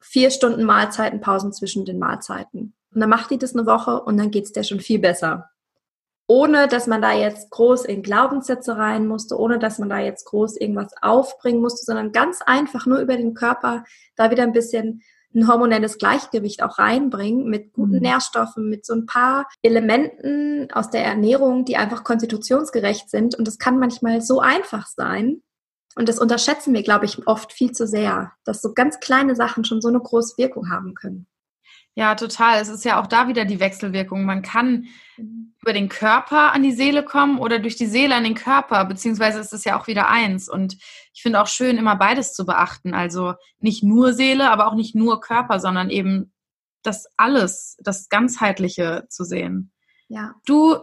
vier 0.00 0.30
Stunden 0.30 0.64
Mahlzeitenpausen 0.64 1.52
zwischen 1.52 1.84
den 1.84 1.98
Mahlzeiten. 1.98 2.74
Und 2.94 3.00
dann 3.00 3.10
macht 3.10 3.30
die 3.30 3.38
das 3.38 3.54
eine 3.54 3.66
Woche 3.66 4.02
und 4.02 4.16
dann 4.16 4.30
geht 4.30 4.44
es 4.44 4.52
der 4.52 4.62
schon 4.62 4.80
viel 4.80 4.98
besser. 4.98 5.50
Ohne 6.26 6.68
dass 6.68 6.86
man 6.86 7.00
da 7.00 7.12
jetzt 7.12 7.50
groß 7.50 7.86
in 7.86 8.02
Glaubenssätze 8.02 8.76
rein 8.76 9.06
musste, 9.06 9.38
ohne 9.38 9.58
dass 9.58 9.78
man 9.78 9.88
da 9.88 9.98
jetzt 9.98 10.26
groß 10.26 10.56
irgendwas 10.58 10.92
aufbringen 11.00 11.60
musste, 11.60 11.84
sondern 11.84 12.12
ganz 12.12 12.40
einfach 12.44 12.86
nur 12.86 12.98
über 12.98 13.16
den 13.16 13.34
Körper 13.34 13.84
da 14.14 14.30
wieder 14.30 14.42
ein 14.42 14.52
bisschen 14.52 15.02
ein 15.34 15.48
hormonelles 15.48 15.98
Gleichgewicht 15.98 16.62
auch 16.62 16.78
reinbringen 16.78 17.48
mit 17.48 17.72
guten 17.72 17.96
mhm. 17.96 18.00
Nährstoffen, 18.00 18.68
mit 18.68 18.84
so 18.86 18.94
ein 18.94 19.06
paar 19.06 19.46
Elementen 19.62 20.70
aus 20.72 20.90
der 20.90 21.04
Ernährung, 21.04 21.64
die 21.64 21.76
einfach 21.76 22.04
konstitutionsgerecht 22.04 23.10
sind. 23.10 23.34
Und 23.34 23.46
das 23.46 23.58
kann 23.58 23.78
manchmal 23.78 24.20
so 24.20 24.40
einfach 24.40 24.86
sein. 24.86 25.42
Und 25.96 26.08
das 26.08 26.18
unterschätzen 26.18 26.74
wir, 26.74 26.82
glaube 26.82 27.06
ich, 27.06 27.26
oft 27.26 27.52
viel 27.52 27.72
zu 27.72 27.86
sehr, 27.86 28.32
dass 28.44 28.62
so 28.62 28.72
ganz 28.72 29.00
kleine 29.00 29.34
Sachen 29.34 29.64
schon 29.64 29.80
so 29.80 29.88
eine 29.88 30.00
große 30.00 30.38
Wirkung 30.38 30.70
haben 30.70 30.94
können. 30.94 31.26
Ja, 31.98 32.14
total. 32.14 32.62
Es 32.62 32.68
ist 32.68 32.84
ja 32.84 33.02
auch 33.02 33.08
da 33.08 33.26
wieder 33.26 33.44
die 33.44 33.58
Wechselwirkung. 33.58 34.24
Man 34.24 34.42
kann 34.42 34.86
mhm. 35.16 35.52
über 35.60 35.72
den 35.72 35.88
Körper 35.88 36.52
an 36.52 36.62
die 36.62 36.70
Seele 36.70 37.04
kommen 37.04 37.40
oder 37.40 37.58
durch 37.58 37.74
die 37.74 37.88
Seele 37.88 38.14
an 38.14 38.22
den 38.22 38.36
Körper, 38.36 38.84
beziehungsweise 38.84 39.40
ist 39.40 39.52
es 39.52 39.64
ja 39.64 39.76
auch 39.76 39.88
wieder 39.88 40.08
eins. 40.08 40.48
Und 40.48 40.76
ich 41.12 41.22
finde 41.22 41.42
auch 41.42 41.48
schön, 41.48 41.76
immer 41.76 41.96
beides 41.96 42.34
zu 42.34 42.46
beachten. 42.46 42.94
Also 42.94 43.34
nicht 43.58 43.82
nur 43.82 44.12
Seele, 44.12 44.48
aber 44.52 44.68
auch 44.68 44.76
nicht 44.76 44.94
nur 44.94 45.20
Körper, 45.20 45.58
sondern 45.58 45.90
eben 45.90 46.32
das 46.84 47.08
alles, 47.16 47.76
das 47.80 48.08
Ganzheitliche 48.08 49.06
zu 49.08 49.24
sehen. 49.24 49.72
Ja. 50.06 50.36
Du, 50.46 50.76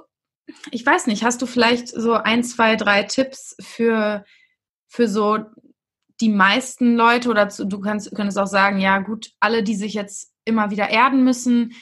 ich 0.72 0.86
weiß 0.86 1.08
nicht, 1.08 1.24
hast 1.24 1.42
du 1.42 1.46
vielleicht 1.46 1.88
so 1.88 2.16
ein, 2.16 2.44
zwei, 2.44 2.76
drei 2.76 3.04
Tipps 3.04 3.56
für, 3.62 4.26
für 4.90 5.08
so 5.08 5.46
die 6.22 6.30
meisten 6.30 6.96
Leute 6.96 7.30
oder 7.30 7.50
zu, 7.50 7.66
du 7.66 7.80
kannst 7.80 8.14
könntest 8.16 8.38
auch 8.38 8.48
sagen, 8.48 8.80
ja 8.80 9.00
gut, 9.00 9.32
alle, 9.40 9.64
die 9.64 9.76
sich 9.76 9.94
jetzt 9.94 10.32
immer 10.46 10.72
wieder 10.72 10.90
erden 10.90 11.24
müssen, 11.24 11.74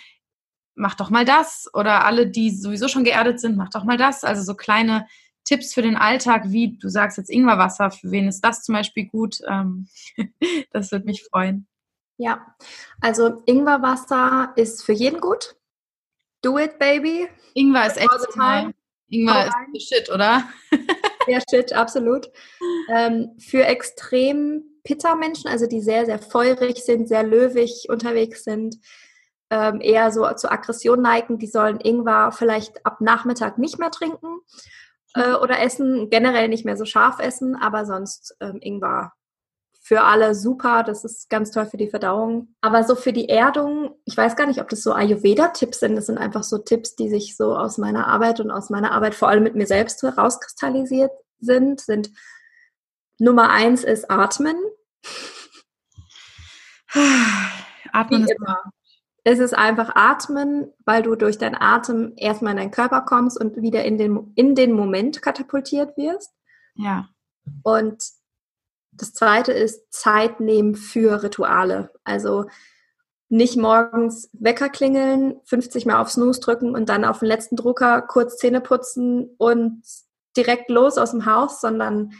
mach 0.75 0.95
doch 0.95 1.09
mal 1.09 1.25
das. 1.25 1.69
Oder 1.73 2.05
alle, 2.05 2.27
die 2.27 2.49
sowieso 2.49 2.87
schon 2.87 3.03
geerdet 3.03 3.39
sind, 3.39 3.57
mach 3.57 3.69
doch 3.69 3.83
mal 3.83 3.97
das. 3.97 4.23
Also 4.23 4.41
so 4.43 4.55
kleine 4.55 5.07
Tipps 5.43 5.73
für 5.73 5.81
den 5.81 5.97
Alltag, 5.97 6.45
wie 6.47 6.77
du 6.77 6.89
sagst 6.89 7.17
jetzt 7.17 7.29
Ingwerwasser, 7.29 7.91
für 7.91 8.11
wen 8.11 8.27
ist 8.27 8.41
das 8.41 8.63
zum 8.63 8.75
Beispiel 8.75 9.07
gut? 9.07 9.39
Ähm, 9.47 9.87
das 10.71 10.91
würde 10.91 11.05
mich 11.05 11.23
freuen. 11.23 11.67
Ja, 12.17 12.55
also 13.01 13.43
Ingwerwasser 13.45 14.53
ist 14.55 14.83
für 14.83 14.93
jeden 14.93 15.19
gut. 15.19 15.55
Do 16.41 16.57
it, 16.59 16.79
baby. 16.79 17.27
Ingwer 17.53 17.87
ist 17.87 17.97
echt. 17.97 18.09
Ingwer 19.09 19.51
ist 19.73 19.87
shit, 19.87 20.09
oder? 20.09 20.43
Der 21.27 21.41
Shit, 21.49 21.73
absolut. 21.73 22.31
Ähm, 22.89 23.31
für 23.39 23.65
extrem 23.65 24.63
Pitta-Menschen, 24.83 25.49
also 25.49 25.67
die 25.67 25.81
sehr, 25.81 26.05
sehr 26.05 26.19
feurig 26.19 26.83
sind, 26.83 27.07
sehr 27.07 27.23
löwig 27.23 27.87
unterwegs 27.89 28.43
sind, 28.43 28.77
ähm, 29.49 29.81
eher 29.81 30.11
so 30.11 30.29
zu 30.33 30.51
Aggression 30.51 31.01
neigen, 31.01 31.37
die 31.37 31.47
sollen 31.47 31.79
Ingwer 31.79 32.31
vielleicht 32.31 32.85
ab 32.85 33.01
Nachmittag 33.01 33.57
nicht 33.57 33.79
mehr 33.79 33.91
trinken 33.91 34.39
äh, 35.13 35.33
oder 35.33 35.59
essen, 35.59 36.09
generell 36.09 36.49
nicht 36.49 36.65
mehr 36.65 36.77
so 36.77 36.85
scharf 36.85 37.19
essen, 37.19 37.55
aber 37.55 37.85
sonst 37.85 38.35
ähm, 38.39 38.57
Ingwer 38.61 39.13
für 39.93 40.01
alle 40.01 40.33
super, 40.33 40.81
das 40.81 41.05
ist 41.05 41.29
ganz 41.29 41.51
toll 41.51 41.67
für 41.67 41.77
die 41.77 41.87
Verdauung. 41.87 42.55
Aber 42.61 42.83
so 42.83 42.95
für 42.95 43.13
die 43.13 43.29
Erdung, 43.29 43.93
ich 44.05 44.17
weiß 44.17 44.35
gar 44.35 44.47
nicht, 44.47 44.59
ob 44.59 44.67
das 44.67 44.81
so 44.81 44.91
Ayurveda-Tipps 44.91 45.81
sind, 45.81 45.95
das 45.95 46.07
sind 46.07 46.17
einfach 46.17 46.41
so 46.41 46.57
Tipps, 46.57 46.95
die 46.95 47.09
sich 47.09 47.37
so 47.37 47.55
aus 47.55 47.77
meiner 47.77 48.07
Arbeit 48.07 48.39
und 48.39 48.49
aus 48.49 48.71
meiner 48.71 48.91
Arbeit 48.91 49.13
vor 49.13 49.27
allem 49.27 49.43
mit 49.43 49.53
mir 49.53 49.67
selbst 49.67 50.01
herauskristallisiert 50.01 51.11
sind, 51.39 51.79
sind 51.79 52.09
Nummer 53.19 53.51
eins 53.51 53.83
ist 53.83 54.09
Atmen. 54.09 54.55
Atmen 57.91 58.21
Wie 58.21 58.31
ist 58.31 58.35
immer. 58.35 58.63
Es 59.23 59.37
ist 59.37 59.53
einfach 59.53 59.91
Atmen, 59.93 60.73
weil 60.85 61.03
du 61.03 61.13
durch 61.13 61.37
deinen 61.37 61.61
Atem 61.61 62.13
erstmal 62.15 62.53
in 62.53 62.57
deinen 62.57 62.71
Körper 62.71 63.01
kommst 63.01 63.39
und 63.39 63.61
wieder 63.61 63.85
in 63.85 63.99
den, 63.99 64.33
in 64.33 64.55
den 64.55 64.71
Moment 64.73 65.21
katapultiert 65.21 65.95
wirst. 65.97 66.33
Ja. 66.73 67.09
Und 67.61 68.03
das 68.97 69.13
zweite 69.13 69.51
ist 69.51 69.91
Zeit 69.91 70.39
nehmen 70.39 70.75
für 70.75 71.23
Rituale. 71.23 71.91
Also 72.03 72.45
nicht 73.29 73.57
morgens 73.57 74.29
Wecker 74.33 74.69
klingeln, 74.69 75.39
50 75.45 75.85
Mal 75.85 75.99
auf 75.99 76.11
Snooze 76.11 76.39
drücken 76.39 76.75
und 76.75 76.89
dann 76.89 77.03
auf 77.03 77.19
den 77.19 77.27
letzten 77.27 77.55
Drucker 77.55 78.01
kurz 78.03 78.37
Zähne 78.37 78.61
putzen 78.61 79.33
und 79.37 79.81
direkt 80.37 80.69
los 80.69 80.97
aus 80.97 81.11
dem 81.11 81.25
Haus, 81.25 81.59
sondern 81.59 82.11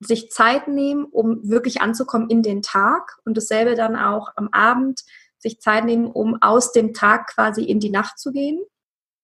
sich 0.00 0.30
Zeit 0.30 0.68
nehmen, 0.68 1.04
um 1.04 1.48
wirklich 1.48 1.80
anzukommen 1.80 2.30
in 2.30 2.42
den 2.42 2.62
Tag 2.62 3.18
und 3.24 3.36
dasselbe 3.36 3.74
dann 3.74 3.96
auch 3.96 4.30
am 4.36 4.48
Abend 4.52 5.02
sich 5.38 5.60
Zeit 5.60 5.84
nehmen, 5.84 6.06
um 6.06 6.40
aus 6.40 6.72
dem 6.72 6.94
Tag 6.94 7.28
quasi 7.28 7.64
in 7.64 7.80
die 7.80 7.90
Nacht 7.90 8.18
zu 8.18 8.32
gehen. 8.32 8.62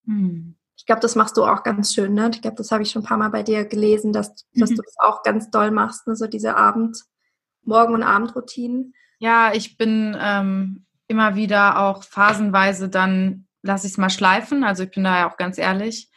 Hm. 0.07 0.57
Ich 0.81 0.87
glaube, 0.87 1.03
das 1.03 1.15
machst 1.15 1.37
du 1.37 1.45
auch 1.45 1.63
ganz 1.63 1.93
schön, 1.93 2.15
ne? 2.15 2.31
Ich 2.33 2.41
glaube, 2.41 2.57
das 2.57 2.73
habe 2.73 2.83
ich 2.83 2.91
schon 2.91 3.03
ein 3.03 3.07
paar 3.07 3.19
Mal 3.19 3.29
bei 3.29 3.43
dir 3.43 3.67
gelesen, 3.67 4.15
dass, 4.15 4.35
dass 4.55 4.71
mhm. 4.71 4.77
du 4.77 4.83
das 4.83 4.95
auch 4.99 5.23
ganz 5.23 5.51
doll 5.51 5.71
machst, 5.71 6.07
ne? 6.07 6.17
so 6.17 6.27
diese 6.27 6.57
Abend-, 6.57 7.05
Morgen- 7.63 7.95
und 7.95 8.03
Abendroutinen. 8.03 8.95
Ja, 9.19 9.53
ich 9.53 9.77
bin 9.77 10.17
ähm, 10.19 10.87
immer 11.07 11.37
wieder 11.37 11.79
auch 11.79 12.03
phasenweise 12.03 12.89
dann, 12.89 13.47
lasse 13.63 13.87
ich 13.87 13.93
es 13.93 13.99
mal 13.99 14.09
schleifen, 14.09 14.65
also 14.65 14.85
ich 14.85 14.91
bin 14.91 15.05
da 15.05 15.19
ja 15.19 15.31
auch 15.31 15.37
ganz 15.37 15.59
ehrlich, 15.59 16.11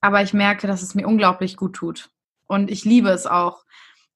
aber 0.00 0.22
ich 0.22 0.32
merke, 0.32 0.66
dass 0.66 0.82
es 0.82 0.94
mir 0.94 1.06
unglaublich 1.06 1.58
gut 1.58 1.74
tut 1.74 2.08
und 2.46 2.70
ich 2.70 2.86
liebe 2.86 3.10
es 3.10 3.26
auch. 3.26 3.66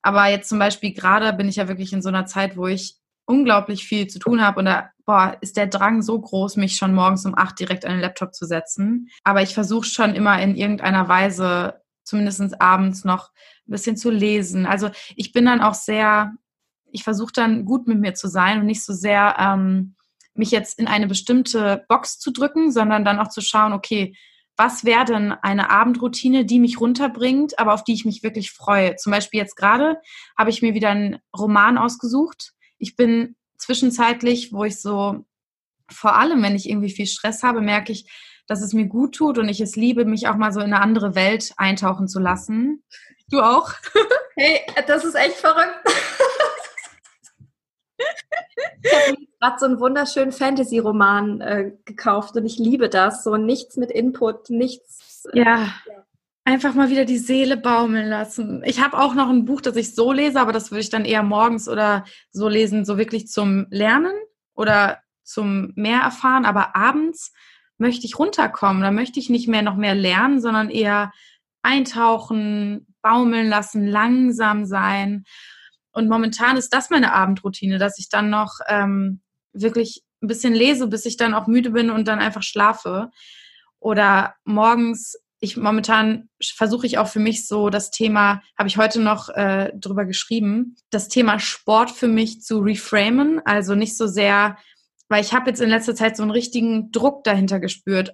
Aber 0.01 0.27
jetzt 0.27 0.49
zum 0.49 0.57
Beispiel 0.57 0.93
gerade 0.93 1.31
bin 1.33 1.47
ich 1.47 1.57
ja 1.57 1.67
wirklich 1.67 1.93
in 1.93 2.01
so 2.01 2.09
einer 2.09 2.25
Zeit, 2.25 2.57
wo 2.57 2.65
ich 2.65 2.97
unglaublich 3.31 3.85
viel 3.85 4.07
zu 4.07 4.19
tun 4.19 4.41
habe 4.41 4.59
und 4.59 4.65
da 4.65 4.91
boah, 5.05 5.37
ist 5.41 5.57
der 5.57 5.67
Drang 5.67 6.01
so 6.01 6.19
groß, 6.19 6.57
mich 6.57 6.77
schon 6.77 6.93
morgens 6.93 7.25
um 7.25 7.37
acht 7.37 7.59
direkt 7.59 7.85
an 7.85 7.93
den 7.93 8.01
Laptop 8.01 8.33
zu 8.33 8.45
setzen. 8.45 9.09
Aber 9.23 9.41
ich 9.41 9.53
versuche 9.53 9.85
schon 9.85 10.15
immer 10.15 10.41
in 10.41 10.55
irgendeiner 10.55 11.07
Weise, 11.07 11.81
zumindest 12.03 12.61
abends 12.61 13.03
noch 13.03 13.31
ein 13.67 13.71
bisschen 13.71 13.97
zu 13.97 14.09
lesen. 14.09 14.65
Also 14.65 14.89
ich 15.15 15.33
bin 15.33 15.45
dann 15.45 15.61
auch 15.61 15.73
sehr, 15.73 16.33
ich 16.91 17.03
versuche 17.03 17.33
dann 17.33 17.65
gut 17.65 17.87
mit 17.87 17.99
mir 17.99 18.13
zu 18.13 18.27
sein 18.27 18.59
und 18.59 18.65
nicht 18.65 18.83
so 18.83 18.93
sehr 18.93 19.35
ähm, 19.39 19.95
mich 20.33 20.51
jetzt 20.51 20.79
in 20.79 20.87
eine 20.87 21.07
bestimmte 21.07 21.83
Box 21.87 22.19
zu 22.19 22.31
drücken, 22.31 22.71
sondern 22.71 23.03
dann 23.03 23.19
auch 23.19 23.29
zu 23.29 23.41
schauen, 23.41 23.73
okay, 23.73 24.15
was 24.57 24.85
wäre 24.85 25.05
denn 25.05 25.31
eine 25.31 25.69
Abendroutine, 25.71 26.45
die 26.45 26.59
mich 26.59 26.79
runterbringt, 26.79 27.57
aber 27.57 27.73
auf 27.73 27.83
die 27.83 27.93
ich 27.93 28.05
mich 28.05 28.21
wirklich 28.21 28.51
freue. 28.51 28.95
Zum 28.95 29.11
Beispiel 29.11 29.39
jetzt 29.39 29.55
gerade 29.55 29.97
habe 30.37 30.49
ich 30.49 30.61
mir 30.61 30.73
wieder 30.73 30.89
einen 30.89 31.19
Roman 31.37 31.77
ausgesucht. 31.77 32.53
Ich 32.81 32.95
bin 32.95 33.35
zwischenzeitlich, 33.57 34.51
wo 34.51 34.63
ich 34.63 34.81
so, 34.81 35.23
vor 35.89 36.15
allem 36.15 36.41
wenn 36.41 36.55
ich 36.55 36.67
irgendwie 36.67 36.89
viel 36.89 37.05
Stress 37.05 37.43
habe, 37.43 37.61
merke 37.61 37.91
ich, 37.91 38.09
dass 38.47 38.61
es 38.61 38.73
mir 38.73 38.87
gut 38.87 39.15
tut 39.15 39.37
und 39.37 39.47
ich 39.49 39.61
es 39.61 39.75
liebe, 39.75 40.03
mich 40.03 40.27
auch 40.27 40.35
mal 40.35 40.51
so 40.51 40.59
in 40.59 40.73
eine 40.73 40.81
andere 40.81 41.13
Welt 41.13 41.53
eintauchen 41.57 42.07
zu 42.07 42.19
lassen. 42.19 42.83
Du 43.29 43.41
auch? 43.41 43.71
Hey, 44.37 44.61
das 44.87 45.03
ist 45.03 45.15
echt 45.15 45.35
verrückt. 45.35 45.85
ich 48.81 48.93
habe 48.93 49.17
gerade 49.41 49.59
so 49.59 49.65
einen 49.65 49.79
wunderschönen 49.81 50.31
Fantasy-Roman 50.31 51.41
äh, 51.41 51.71
gekauft 51.83 52.37
und 52.37 52.45
ich 52.45 52.57
liebe 52.57 52.87
das. 52.87 53.25
So 53.25 53.35
nichts 53.35 53.75
mit 53.75 53.91
Input, 53.91 54.49
nichts. 54.49 55.25
Äh, 55.33 55.39
ja. 55.39 55.73
ja. 55.85 56.00
Einfach 56.43 56.73
mal 56.73 56.89
wieder 56.89 57.05
die 57.05 57.19
Seele 57.19 57.55
baumeln 57.55 58.09
lassen. 58.09 58.63
Ich 58.65 58.81
habe 58.81 58.97
auch 58.97 59.13
noch 59.13 59.29
ein 59.29 59.45
Buch, 59.45 59.61
das 59.61 59.75
ich 59.75 59.93
so 59.93 60.11
lese, 60.11 60.41
aber 60.41 60.51
das 60.51 60.71
würde 60.71 60.81
ich 60.81 60.89
dann 60.89 61.05
eher 61.05 61.21
morgens 61.21 61.69
oder 61.69 62.03
so 62.31 62.49
lesen, 62.49 62.83
so 62.83 62.97
wirklich 62.97 63.27
zum 63.27 63.67
Lernen 63.69 64.13
oder 64.55 64.99
zum 65.23 65.71
mehr 65.75 65.99
erfahren. 65.99 66.45
Aber 66.45 66.75
abends 66.75 67.31
möchte 67.77 68.05
ich 68.05 68.17
runterkommen. 68.17 68.81
Da 68.81 68.91
möchte 68.91 69.19
ich 69.19 69.29
nicht 69.29 69.47
mehr 69.47 69.61
noch 69.61 69.75
mehr 69.75 69.93
lernen, 69.93 70.41
sondern 70.41 70.69
eher 70.69 71.11
eintauchen, 71.61 72.87
baumeln 73.01 73.47
lassen, 73.47 73.85
langsam 73.87 74.65
sein. 74.65 75.25
Und 75.91 76.09
momentan 76.09 76.57
ist 76.57 76.73
das 76.73 76.89
meine 76.89 77.13
Abendroutine, 77.13 77.77
dass 77.77 77.99
ich 77.99 78.09
dann 78.09 78.29
noch 78.29 78.59
ähm, 78.67 79.21
wirklich 79.53 80.03
ein 80.21 80.27
bisschen 80.27 80.53
lese, 80.53 80.87
bis 80.87 81.05
ich 81.05 81.17
dann 81.17 81.33
auch 81.33 81.47
müde 81.47 81.71
bin 81.71 81.89
und 81.89 82.07
dann 82.07 82.19
einfach 82.19 82.43
schlafe. 82.43 83.09
Oder 83.79 84.35
morgens 84.43 85.17
ich 85.43 85.57
momentan 85.57 86.29
versuche 86.39 86.85
ich 86.85 86.99
auch 86.99 87.07
für 87.07 87.19
mich 87.19 87.47
so 87.47 87.71
das 87.71 87.89
Thema, 87.89 88.43
habe 88.57 88.69
ich 88.69 88.77
heute 88.77 89.01
noch 89.01 89.27
äh, 89.29 89.71
drüber 89.75 90.05
geschrieben, 90.05 90.75
das 90.91 91.07
Thema 91.07 91.39
Sport 91.39 91.89
für 91.89 92.07
mich 92.07 92.41
zu 92.41 92.59
reframen. 92.59 93.41
Also 93.43 93.73
nicht 93.73 93.97
so 93.97 94.05
sehr, 94.05 94.57
weil 95.09 95.23
ich 95.23 95.33
habe 95.33 95.49
jetzt 95.49 95.59
in 95.59 95.71
letzter 95.71 95.95
Zeit 95.95 96.15
so 96.15 96.21
einen 96.21 96.31
richtigen 96.31 96.91
Druck 96.91 97.23
dahinter 97.23 97.59
gespürt, 97.59 98.13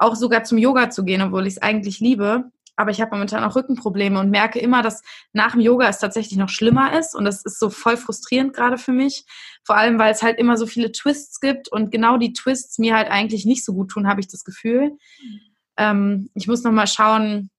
auch 0.00 0.16
sogar 0.16 0.42
zum 0.42 0.58
Yoga 0.58 0.90
zu 0.90 1.04
gehen, 1.04 1.22
obwohl 1.22 1.46
ich 1.46 1.54
es 1.54 1.62
eigentlich 1.62 2.00
liebe. 2.00 2.50
Aber 2.74 2.90
ich 2.90 3.00
habe 3.00 3.12
momentan 3.12 3.44
auch 3.44 3.54
Rückenprobleme 3.54 4.18
und 4.18 4.30
merke 4.30 4.58
immer, 4.58 4.82
dass 4.82 5.02
nach 5.32 5.52
dem 5.52 5.60
Yoga 5.60 5.88
es 5.88 6.00
tatsächlich 6.00 6.36
noch 6.36 6.48
schlimmer 6.48 6.98
ist. 6.98 7.14
Und 7.14 7.24
das 7.24 7.44
ist 7.44 7.60
so 7.60 7.70
voll 7.70 7.96
frustrierend 7.96 8.52
gerade 8.52 8.78
für 8.78 8.90
mich. 8.90 9.26
Vor 9.62 9.76
allem, 9.76 9.96
weil 10.00 10.12
es 10.12 10.24
halt 10.24 10.40
immer 10.40 10.56
so 10.56 10.66
viele 10.66 10.90
Twists 10.90 11.38
gibt 11.38 11.68
und 11.68 11.92
genau 11.92 12.16
die 12.16 12.32
Twists 12.32 12.80
mir 12.80 12.96
halt 12.96 13.12
eigentlich 13.12 13.46
nicht 13.46 13.64
so 13.64 13.74
gut 13.74 13.90
tun, 13.90 14.08
habe 14.08 14.18
ich 14.18 14.26
das 14.26 14.42
Gefühl. 14.42 14.98
Mhm 15.22 15.53
ähm, 15.76 16.30
ich 16.34 16.46
muss 16.46 16.62
nochmal 16.62 16.86
schauen, 16.86 17.50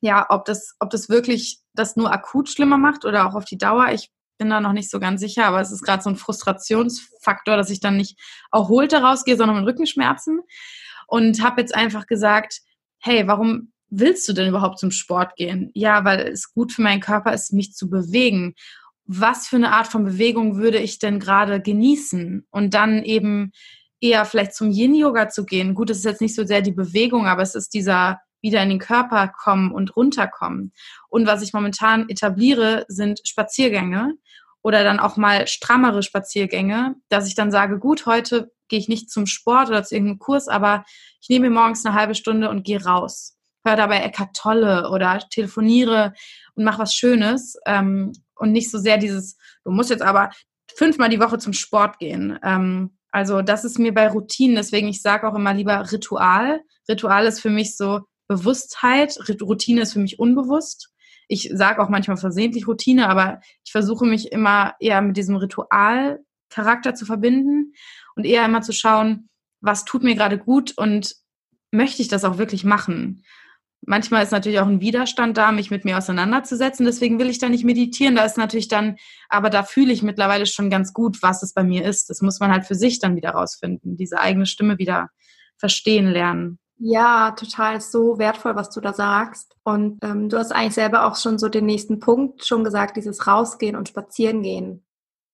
ja, 0.00 0.26
ob 0.30 0.44
das, 0.44 0.74
ob 0.78 0.90
das 0.90 1.08
wirklich 1.08 1.60
das 1.74 1.96
nur 1.96 2.12
akut 2.12 2.48
schlimmer 2.48 2.78
macht 2.78 3.04
oder 3.04 3.26
auch 3.26 3.34
auf 3.34 3.44
die 3.44 3.58
Dauer. 3.58 3.88
Ich 3.92 4.10
bin 4.38 4.50
da 4.50 4.60
noch 4.60 4.72
nicht 4.72 4.90
so 4.90 4.98
ganz 4.98 5.20
sicher, 5.20 5.46
aber 5.46 5.60
es 5.60 5.70
ist 5.70 5.82
gerade 5.82 6.02
so 6.02 6.10
ein 6.10 6.16
Frustrationsfaktor, 6.16 7.56
dass 7.56 7.70
ich 7.70 7.80
dann 7.80 7.96
nicht 7.96 8.18
erholt 8.50 8.92
daraus 8.92 9.24
gehe, 9.24 9.36
sondern 9.36 9.58
mit 9.58 9.66
Rückenschmerzen. 9.66 10.40
Und 11.06 11.42
habe 11.42 11.60
jetzt 11.60 11.74
einfach 11.74 12.06
gesagt, 12.06 12.60
hey, 12.98 13.26
warum 13.26 13.72
willst 13.90 14.28
du 14.28 14.32
denn 14.32 14.48
überhaupt 14.48 14.78
zum 14.78 14.90
Sport 14.90 15.36
gehen? 15.36 15.70
Ja, 15.74 16.04
weil 16.04 16.20
es 16.28 16.52
gut 16.52 16.72
für 16.72 16.82
meinen 16.82 17.00
Körper 17.00 17.34
ist, 17.34 17.52
mich 17.52 17.74
zu 17.74 17.90
bewegen. 17.90 18.54
Was 19.04 19.48
für 19.48 19.56
eine 19.56 19.72
Art 19.72 19.88
von 19.88 20.04
Bewegung 20.04 20.56
würde 20.56 20.78
ich 20.78 20.98
denn 20.98 21.18
gerade 21.18 21.60
genießen? 21.60 22.46
Und 22.50 22.74
dann 22.74 23.02
eben 23.02 23.50
eher 24.00 24.24
vielleicht 24.24 24.54
zum 24.54 24.70
Yin-Yoga 24.70 25.28
zu 25.28 25.44
gehen. 25.44 25.74
Gut, 25.74 25.90
es 25.90 25.98
ist 25.98 26.04
jetzt 26.04 26.20
nicht 26.20 26.34
so 26.34 26.44
sehr 26.44 26.62
die 26.62 26.72
Bewegung, 26.72 27.26
aber 27.26 27.42
es 27.42 27.54
ist 27.54 27.74
dieser 27.74 28.20
wieder 28.42 28.62
in 28.62 28.70
den 28.70 28.78
Körper 28.78 29.28
kommen 29.28 29.70
und 29.70 29.96
runterkommen. 29.96 30.72
Und 31.08 31.26
was 31.26 31.42
ich 31.42 31.52
momentan 31.52 32.08
etabliere, 32.08 32.84
sind 32.88 33.20
Spaziergänge 33.24 34.14
oder 34.62 34.84
dann 34.84 35.00
auch 35.00 35.16
mal 35.16 35.46
strammere 35.46 36.02
Spaziergänge, 36.02 36.96
dass 37.08 37.26
ich 37.26 37.34
dann 37.34 37.50
sage, 37.50 37.78
gut, 37.78 38.06
heute 38.06 38.50
gehe 38.68 38.78
ich 38.78 38.88
nicht 38.88 39.10
zum 39.10 39.26
Sport 39.26 39.68
oder 39.68 39.84
zu 39.84 39.94
irgendeinem 39.94 40.18
Kurs, 40.18 40.48
aber 40.48 40.84
ich 41.20 41.28
nehme 41.28 41.48
mir 41.48 41.54
morgens 41.54 41.84
eine 41.84 41.94
halbe 41.94 42.14
Stunde 42.14 42.48
und 42.48 42.62
gehe 42.62 42.82
raus. 42.82 43.36
Hör 43.64 43.76
dabei 43.76 44.00
Eckart 44.00 44.34
Tolle 44.34 44.90
oder 44.90 45.18
telefoniere 45.30 46.14
und 46.54 46.64
mach 46.64 46.78
was 46.78 46.94
Schönes 46.94 47.56
ähm, 47.66 48.12
und 48.36 48.52
nicht 48.52 48.70
so 48.70 48.78
sehr 48.78 48.96
dieses, 48.96 49.36
du 49.64 49.70
musst 49.70 49.90
jetzt 49.90 50.02
aber 50.02 50.30
fünfmal 50.74 51.10
die 51.10 51.20
Woche 51.20 51.38
zum 51.38 51.52
Sport 51.52 51.98
gehen. 51.98 52.38
Ähm, 52.42 52.96
also 53.10 53.42
das 53.42 53.64
ist 53.64 53.78
mir 53.78 53.92
bei 53.92 54.08
Routinen, 54.08 54.56
deswegen 54.56 54.88
ich 54.88 55.02
sage 55.02 55.28
auch 55.28 55.34
immer 55.34 55.54
lieber 55.54 55.90
Ritual. 55.90 56.60
Ritual 56.88 57.26
ist 57.26 57.40
für 57.40 57.50
mich 57.50 57.76
so 57.76 58.00
Bewusstheit, 58.28 59.18
Routine 59.40 59.82
ist 59.82 59.92
für 59.94 59.98
mich 59.98 60.18
unbewusst. 60.18 60.92
ich 61.28 61.50
sage 61.52 61.80
auch 61.80 61.88
manchmal 61.88 62.16
versehentlich 62.16 62.66
Routine, 62.66 63.08
aber 63.08 63.40
ich 63.64 63.72
versuche 63.72 64.04
mich 64.04 64.32
immer 64.32 64.74
eher 64.80 65.00
mit 65.00 65.16
diesem 65.16 65.36
Ritualcharakter 65.36 66.94
zu 66.94 67.06
verbinden 67.06 67.72
und 68.16 68.24
eher 68.24 68.44
immer 68.44 68.62
zu 68.62 68.72
schauen, 68.72 69.28
was 69.60 69.84
tut 69.84 70.02
mir 70.02 70.14
gerade 70.14 70.38
gut 70.38 70.76
und 70.76 71.14
möchte 71.70 72.02
ich 72.02 72.08
das 72.08 72.24
auch 72.24 72.38
wirklich 72.38 72.64
machen. 72.64 73.22
Manchmal 73.82 74.22
ist 74.22 74.30
natürlich 74.30 74.60
auch 74.60 74.66
ein 74.66 74.80
Widerstand 74.80 75.36
da, 75.36 75.52
mich 75.52 75.70
mit 75.70 75.84
mir 75.84 75.96
auseinanderzusetzen. 75.96 76.84
Deswegen 76.84 77.18
will 77.18 77.30
ich 77.30 77.38
da 77.38 77.48
nicht 77.48 77.64
meditieren. 77.64 78.14
Da 78.14 78.24
ist 78.24 78.36
natürlich 78.36 78.68
dann, 78.68 78.96
aber 79.28 79.48
da 79.48 79.62
fühle 79.62 79.92
ich 79.92 80.02
mittlerweile 80.02 80.46
schon 80.46 80.70
ganz 80.70 80.92
gut, 80.92 81.22
was 81.22 81.42
es 81.42 81.54
bei 81.54 81.64
mir 81.64 81.84
ist. 81.84 82.10
Das 82.10 82.20
muss 82.20 82.40
man 82.40 82.52
halt 82.52 82.66
für 82.66 82.74
sich 82.74 83.00
dann 83.00 83.16
wieder 83.16 83.30
rausfinden, 83.30 83.96
diese 83.96 84.20
eigene 84.20 84.46
Stimme 84.46 84.78
wieder 84.78 85.08
verstehen 85.56 86.06
lernen. 86.06 86.58
Ja, 86.82 87.32
total 87.32 87.80
so 87.80 88.18
wertvoll, 88.18 88.56
was 88.56 88.70
du 88.70 88.80
da 88.80 88.92
sagst. 88.92 89.54
Und 89.64 89.98
ähm, 90.02 90.28
du 90.28 90.38
hast 90.38 90.52
eigentlich 90.52 90.74
selber 90.74 91.06
auch 91.06 91.16
schon 91.16 91.38
so 91.38 91.48
den 91.48 91.66
nächsten 91.66 92.00
Punkt 92.00 92.46
schon 92.46 92.64
gesagt, 92.64 92.96
dieses 92.96 93.26
Rausgehen 93.26 93.76
und 93.76 93.88
Spazierengehen. 93.88 94.84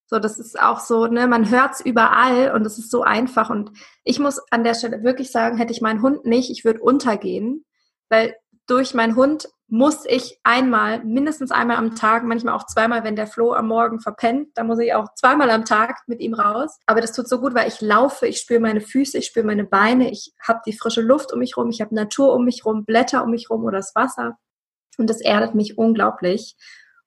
So, 0.08 0.18
das 0.20 0.38
ist 0.38 0.60
auch 0.60 0.80
so, 0.80 1.06
ne, 1.06 1.26
man 1.26 1.50
hört's 1.50 1.80
überall 1.80 2.52
und 2.52 2.64
es 2.64 2.78
ist 2.78 2.90
so 2.90 3.02
einfach. 3.02 3.50
Und 3.50 3.70
ich 4.04 4.18
muss 4.18 4.40
an 4.50 4.62
der 4.62 4.74
Stelle 4.74 5.02
wirklich 5.02 5.30
sagen, 5.32 5.56
hätte 5.56 5.72
ich 5.72 5.80
meinen 5.80 6.02
Hund 6.02 6.24
nicht, 6.24 6.50
ich 6.50 6.64
würde 6.64 6.80
untergehen, 6.80 7.64
weil 8.08 8.36
durch 8.66 8.94
meinen 8.94 9.16
Hund 9.16 9.48
muss 9.68 10.04
ich 10.06 10.38
einmal, 10.44 11.02
mindestens 11.04 11.50
einmal 11.50 11.76
am 11.76 11.96
Tag, 11.96 12.22
manchmal 12.22 12.54
auch 12.54 12.66
zweimal, 12.66 13.02
wenn 13.02 13.16
der 13.16 13.26
Flo 13.26 13.52
am 13.52 13.66
Morgen 13.66 14.00
verpennt, 14.00 14.50
da 14.54 14.62
muss 14.62 14.78
ich 14.78 14.94
auch 14.94 15.12
zweimal 15.14 15.50
am 15.50 15.64
Tag 15.64 16.02
mit 16.06 16.20
ihm 16.20 16.34
raus. 16.34 16.78
Aber 16.86 17.00
das 17.00 17.12
tut 17.12 17.28
so 17.28 17.40
gut, 17.40 17.54
weil 17.54 17.66
ich 17.66 17.80
laufe, 17.80 18.28
ich 18.28 18.38
spüre 18.38 18.60
meine 18.60 18.80
Füße, 18.80 19.18
ich 19.18 19.26
spüre 19.26 19.44
meine 19.44 19.64
Beine, 19.64 20.10
ich 20.10 20.32
habe 20.40 20.60
die 20.66 20.72
frische 20.72 21.00
Luft 21.00 21.32
um 21.32 21.40
mich 21.40 21.56
rum, 21.56 21.68
ich 21.70 21.80
habe 21.80 21.94
Natur 21.94 22.32
um 22.34 22.44
mich 22.44 22.64
rum, 22.64 22.84
Blätter 22.84 23.24
um 23.24 23.30
mich 23.30 23.50
rum 23.50 23.64
oder 23.64 23.78
das 23.78 23.94
Wasser. 23.96 24.38
Und 24.98 25.10
das 25.10 25.20
erdet 25.20 25.54
mich 25.54 25.76
unglaublich. 25.76 26.56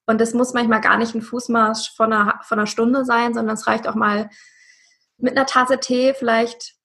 Und 0.06 0.20
das 0.20 0.34
muss 0.34 0.54
manchmal 0.54 0.82
gar 0.82 0.98
nicht 0.98 1.16
ein 1.16 1.22
Fußmarsch 1.22 1.96
von 1.96 2.12
einer, 2.12 2.40
von 2.44 2.60
einer 2.60 2.68
Stunde 2.68 3.06
sein, 3.06 3.34
sondern 3.34 3.54
es 3.54 3.68
reicht 3.68 3.88
auch 3.88 3.96
mal 3.96 4.30
mit 5.18 5.38
einer 5.38 5.46
Tasse 5.46 5.80
Tee 5.80 6.14
vielleicht 6.14 6.79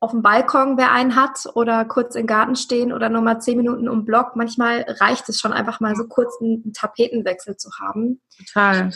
auf 0.00 0.12
dem 0.12 0.22
Balkon, 0.22 0.78
wer 0.78 0.92
einen 0.92 1.14
hat, 1.14 1.46
oder 1.54 1.84
kurz 1.84 2.14
im 2.14 2.26
Garten 2.26 2.56
stehen 2.56 2.92
oder 2.92 3.10
nur 3.10 3.20
mal 3.20 3.40
zehn 3.40 3.58
Minuten 3.58 3.88
um 3.88 4.06
Block. 4.06 4.34
Manchmal 4.34 4.86
reicht 4.98 5.28
es 5.28 5.38
schon 5.38 5.52
einfach 5.52 5.80
mal 5.80 5.94
so 5.94 6.04
kurz 6.08 6.40
einen 6.40 6.72
Tapetenwechsel 6.72 7.56
zu 7.56 7.70
haben. 7.78 8.20
Total. 8.36 8.92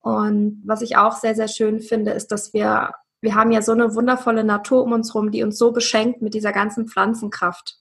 Und 0.00 0.62
was 0.66 0.82
ich 0.82 0.96
auch 0.96 1.16
sehr, 1.16 1.34
sehr 1.34 1.48
schön 1.48 1.80
finde, 1.80 2.10
ist, 2.10 2.32
dass 2.32 2.52
wir, 2.52 2.92
wir 3.20 3.34
haben 3.36 3.52
ja 3.52 3.62
so 3.62 3.72
eine 3.72 3.94
wundervolle 3.94 4.44
Natur 4.44 4.82
um 4.82 4.92
uns 4.92 5.14
herum, 5.14 5.30
die 5.30 5.44
uns 5.44 5.58
so 5.58 5.72
beschenkt 5.72 6.22
mit 6.22 6.34
dieser 6.34 6.52
ganzen 6.52 6.88
Pflanzenkraft. 6.88 7.76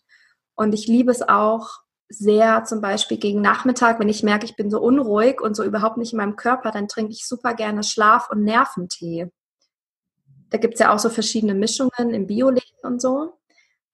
Und 0.56 0.74
ich 0.74 0.88
liebe 0.88 1.12
es 1.12 1.28
auch 1.28 1.70
sehr, 2.10 2.64
zum 2.64 2.80
Beispiel 2.80 3.18
gegen 3.18 3.42
Nachmittag, 3.42 4.00
wenn 4.00 4.10
ich 4.10 4.24
merke, 4.24 4.46
ich 4.46 4.56
bin 4.56 4.70
so 4.70 4.80
unruhig 4.80 5.42
und 5.42 5.56
so 5.56 5.64
überhaupt 5.64 5.98
nicht 5.98 6.14
in 6.14 6.18
meinem 6.18 6.36
Körper, 6.36 6.72
dann 6.72 6.88
trinke 6.88 7.12
ich 7.12 7.28
super 7.28 7.56
gerne 7.56 7.84
Schlaf- 7.84 8.30
und 8.30 8.44
Nerventee. 8.44 9.32
Da 10.50 10.58
gibt 10.58 10.76
es 10.76 10.80
ja 10.80 10.94
auch 10.94 11.00
so 11.00 11.10
verschiedene 11.10 11.54
Mischungen 11.54 12.14
im 12.14 12.28
Bioleben 12.28 12.80
und 12.84 13.02
so. 13.02 13.34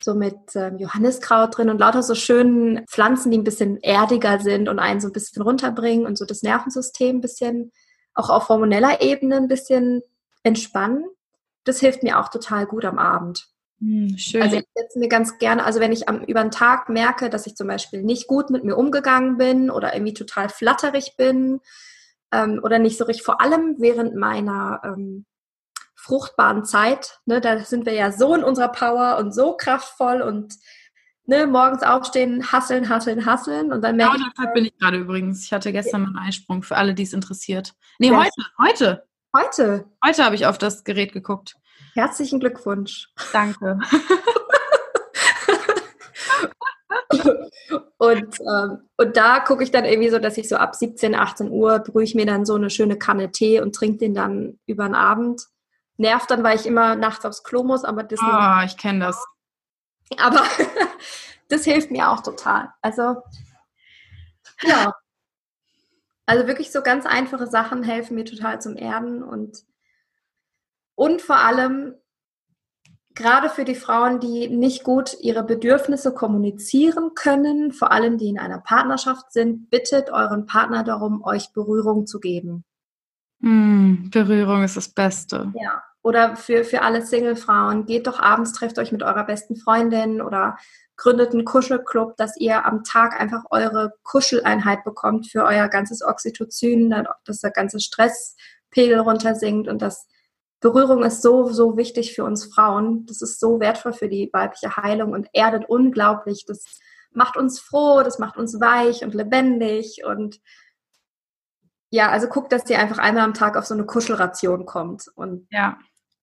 So 0.04 0.16
mit 0.16 0.36
ähm, 0.56 0.78
Johanniskraut 0.80 1.56
drin 1.56 1.70
und 1.70 1.80
lauter 1.80 2.02
so 2.02 2.16
schönen 2.16 2.86
Pflanzen, 2.88 3.32
die 3.32 3.38
ein 3.38 3.44
bisschen 3.44 3.78
erdiger 3.78 4.40
sind 4.40 4.68
und 4.68 4.80
einen 4.80 5.00
so 5.00 5.08
ein 5.08 5.14
bisschen 5.14 5.44
runterbringen 5.44 6.08
und 6.08 6.18
so 6.18 6.26
das 6.26 6.42
Nervensystem 6.42 7.18
ein 7.18 7.22
bisschen 7.22 7.72
auch 8.14 8.30
auf 8.30 8.50
hormoneller 8.50 9.02
Ebene 9.02 9.38
ein 9.38 9.48
bisschen 9.48 10.02
entspannen. 10.44 11.06
Das 11.64 11.80
hilft 11.80 12.04
mir 12.04 12.20
auch 12.20 12.30
total 12.30 12.66
gut 12.66 12.84
am 12.84 12.98
Abend. 12.98 13.48
Hm, 13.80 14.18
schön. 14.18 14.42
Also 14.42 14.58
ich 14.58 14.66
setze 14.76 15.00
mir 15.00 15.08
ganz 15.08 15.38
gerne, 15.40 15.66
also 15.66 15.80
wenn 15.80 15.92
ich 15.92 16.08
am, 16.08 16.24
über 16.24 16.42
den 16.42 16.52
Tag 16.52 16.90
merke, 16.90 17.30
dass 17.30 17.48
ich 17.48 17.56
zum 17.56 17.68
Beispiel 17.68 18.04
nicht 18.04 18.28
gut 18.28 18.50
mit 18.50 18.64
mir 18.64 18.78
umgegangen 18.78 19.38
bin 19.38 19.72
oder 19.72 19.94
irgendwie 19.94 20.14
total 20.14 20.50
flatterig 20.50 21.16
bin 21.18 21.62
ähm, 22.32 22.60
oder 22.64 22.78
nicht 22.78 22.98
so 22.98 23.06
richtig, 23.06 23.26
vor 23.26 23.42
allem 23.42 23.76
während 23.80 24.16
meiner 24.16 24.82
ähm, 24.84 25.26
fruchtbaren 26.02 26.66
Zeit. 26.66 27.20
Ne, 27.26 27.40
da 27.42 27.60
sind 27.60 27.86
wir 27.86 27.94
ja 27.94 28.12
so 28.12 28.34
in 28.34 28.44
unserer 28.44 28.70
Power 28.70 29.18
und 29.20 29.34
so 29.34 29.56
kraftvoll 29.56 30.22
und 30.22 30.56
ne, 31.26 31.46
morgens 31.48 31.84
aufstehen, 31.84 32.52
hasseln, 32.52 32.90
hasseln, 32.90 33.26
hasseln 33.26 33.72
und 33.72 33.82
dann 33.84 33.96
merke 33.96 34.18
genau, 34.18 34.28
ich. 34.28 34.54
bin 34.54 34.66
ich 34.66 34.78
gerade 34.78 34.98
übrigens. 34.98 35.46
Ich 35.46 35.54
hatte 35.54 35.72
gestern 35.72 36.06
einen 36.08 36.18
Eisprung 36.18 36.64
für 36.64 36.76
alle, 36.76 36.94
die 36.94 37.04
es 37.04 37.14
interessiert. 37.14 37.74
Nee, 38.00 38.10
ja. 38.10 38.18
heute, 38.18 38.42
heute. 38.60 39.08
Heute. 39.36 39.86
Heute 40.04 40.26
habe 40.26 40.36
ich 40.36 40.46
auf 40.46 40.58
das 40.58 40.84
Gerät 40.84 41.14
geguckt. 41.14 41.56
Herzlichen 41.94 42.40
Glückwunsch. 42.40 43.10
Danke. 43.32 43.80
und, 47.98 48.40
ähm, 48.40 48.90
und 48.98 49.16
da 49.18 49.40
gucke 49.40 49.64
ich 49.64 49.72
dann 49.72 49.86
irgendwie 49.86 50.10
so, 50.10 50.20
dass 50.20 50.38
ich 50.38 50.50
so 50.50 50.58
ab 50.58 50.76
17, 50.76 51.16
18 51.16 51.50
Uhr 51.50 51.80
brühe 51.80 52.04
ich 52.04 52.16
mir 52.16 52.26
dann 52.26 52.46
so 52.46 52.56
eine 52.56 52.70
schöne 52.70 52.98
Kanne 52.98 53.32
Tee 53.32 53.62
und 53.62 53.74
trinke 53.74 54.00
den 54.00 54.14
dann 54.14 54.60
über 54.66 54.86
den 54.86 54.96
Abend 54.96 55.48
nervt 56.02 56.30
dann, 56.32 56.44
weil 56.44 56.58
ich 56.58 56.66
immer 56.66 56.96
nachts 56.96 57.26
aufs 57.26 57.44
Klo 57.44 57.64
muss, 57.64 57.86
aber 57.86 58.04
das. 58.04 58.20
Ah, 58.20 58.64
ich 58.66 58.76
kenne 58.76 59.06
das. 59.06 59.24
Aber 60.18 60.44
das 61.48 61.64
hilft 61.64 61.92
mir 61.92 62.12
auch 62.12 62.22
total. 62.22 62.74
Also, 62.82 63.22
ja. 64.64 64.94
Also 66.26 66.48
wirklich 66.48 66.72
so 66.72 66.82
ganz 66.82 67.06
einfache 67.06 67.48
Sachen 67.48 67.84
helfen 67.84 68.16
mir 68.16 68.26
total 68.26 68.62
zum 68.62 68.78
Erden 68.78 69.24
und, 69.24 69.66
und 70.96 71.22
vor 71.22 71.38
allem 71.38 71.96
gerade 73.16 73.50
für 73.50 73.66
die 73.66 73.76
Frauen, 73.76 74.20
die 74.20 74.48
nicht 74.48 74.84
gut 74.84 75.18
ihre 75.20 75.44
Bedürfnisse 75.44 76.14
kommunizieren 76.14 77.16
können, 77.16 77.74
vor 77.74 77.92
allem 77.92 78.18
die 78.18 78.30
in 78.30 78.40
einer 78.40 78.60
Partnerschaft 78.60 79.34
sind, 79.34 79.70
bittet 79.70 80.10
euren 80.10 80.46
Partner 80.46 80.84
darum, 80.84 81.22
euch 81.24 81.52
Berührung 81.52 82.08
zu 82.08 82.20
geben. 82.20 82.64
Mm, 83.40 84.10
Berührung 84.10 84.64
ist 84.64 84.78
das 84.78 84.88
Beste. 84.88 85.52
Ja, 85.60 85.84
oder 86.04 86.36
für, 86.36 86.64
für 86.64 86.82
alle 86.82 87.06
Single-Frauen, 87.06 87.86
geht 87.86 88.08
doch 88.08 88.20
abends, 88.20 88.54
trefft 88.54 88.80
euch 88.80 88.92
mit 88.92 89.04
eurer 89.04 89.24
besten 89.24 89.56
Freundin 89.56 90.22
oder 90.22 90.58
gründet 90.98 91.34
einen 91.34 91.46
Kuschelclub, 91.46 92.16
dass 92.18 92.38
ihr 92.38 92.66
am 92.66 92.84
Tag 92.84 93.20
einfach 93.20 93.44
eure 93.50 93.94
Kuscheleinheit 94.04 94.84
bekommt 94.84 95.28
für 95.30 95.44
euer 95.44 95.68
ganzes 95.68 96.04
Oxytocin, 96.04 96.94
dass 97.26 97.40
der 97.40 97.52
ganze 97.52 97.80
Stresspegel 97.80 99.00
runtersinkt 99.00 99.68
und 99.68 99.82
das 99.82 100.08
Berührung 100.60 101.04
ist 101.04 101.24
so, 101.24 101.50
so 101.50 101.76
wichtig 101.76 102.14
für 102.14 102.24
uns 102.24 102.46
Frauen. 102.46 103.08
Das 103.08 103.22
ist 103.24 103.40
so 103.40 103.60
wertvoll 103.60 103.94
für 103.94 104.08
die 104.08 104.30
weibliche 104.32 104.78
Heilung 104.78 105.12
und 105.12 105.28
erdet 105.34 105.68
unglaublich. 105.68 106.46
Das 106.46 106.64
macht 107.12 107.36
uns 107.36 107.60
froh, 107.60 108.04
das 108.04 108.20
macht 108.20 108.38
uns 108.38 108.60
weich 108.62 109.04
und 109.04 109.16
lebendig 109.16 110.04
und 110.06 110.40
ja, 111.90 112.10
also 112.10 112.28
guckt, 112.28 112.54
dass 112.54 112.70
ihr 112.70 112.80
einfach 112.80 113.00
einmal 113.00 113.24
am 113.24 113.34
Tag 113.34 113.58
auf 113.58 113.66
so 113.66 113.74
eine 113.74 113.86
Kuschelration 113.86 114.66
kommt 114.66 115.08
und 115.16 115.48
ja. 115.52 115.78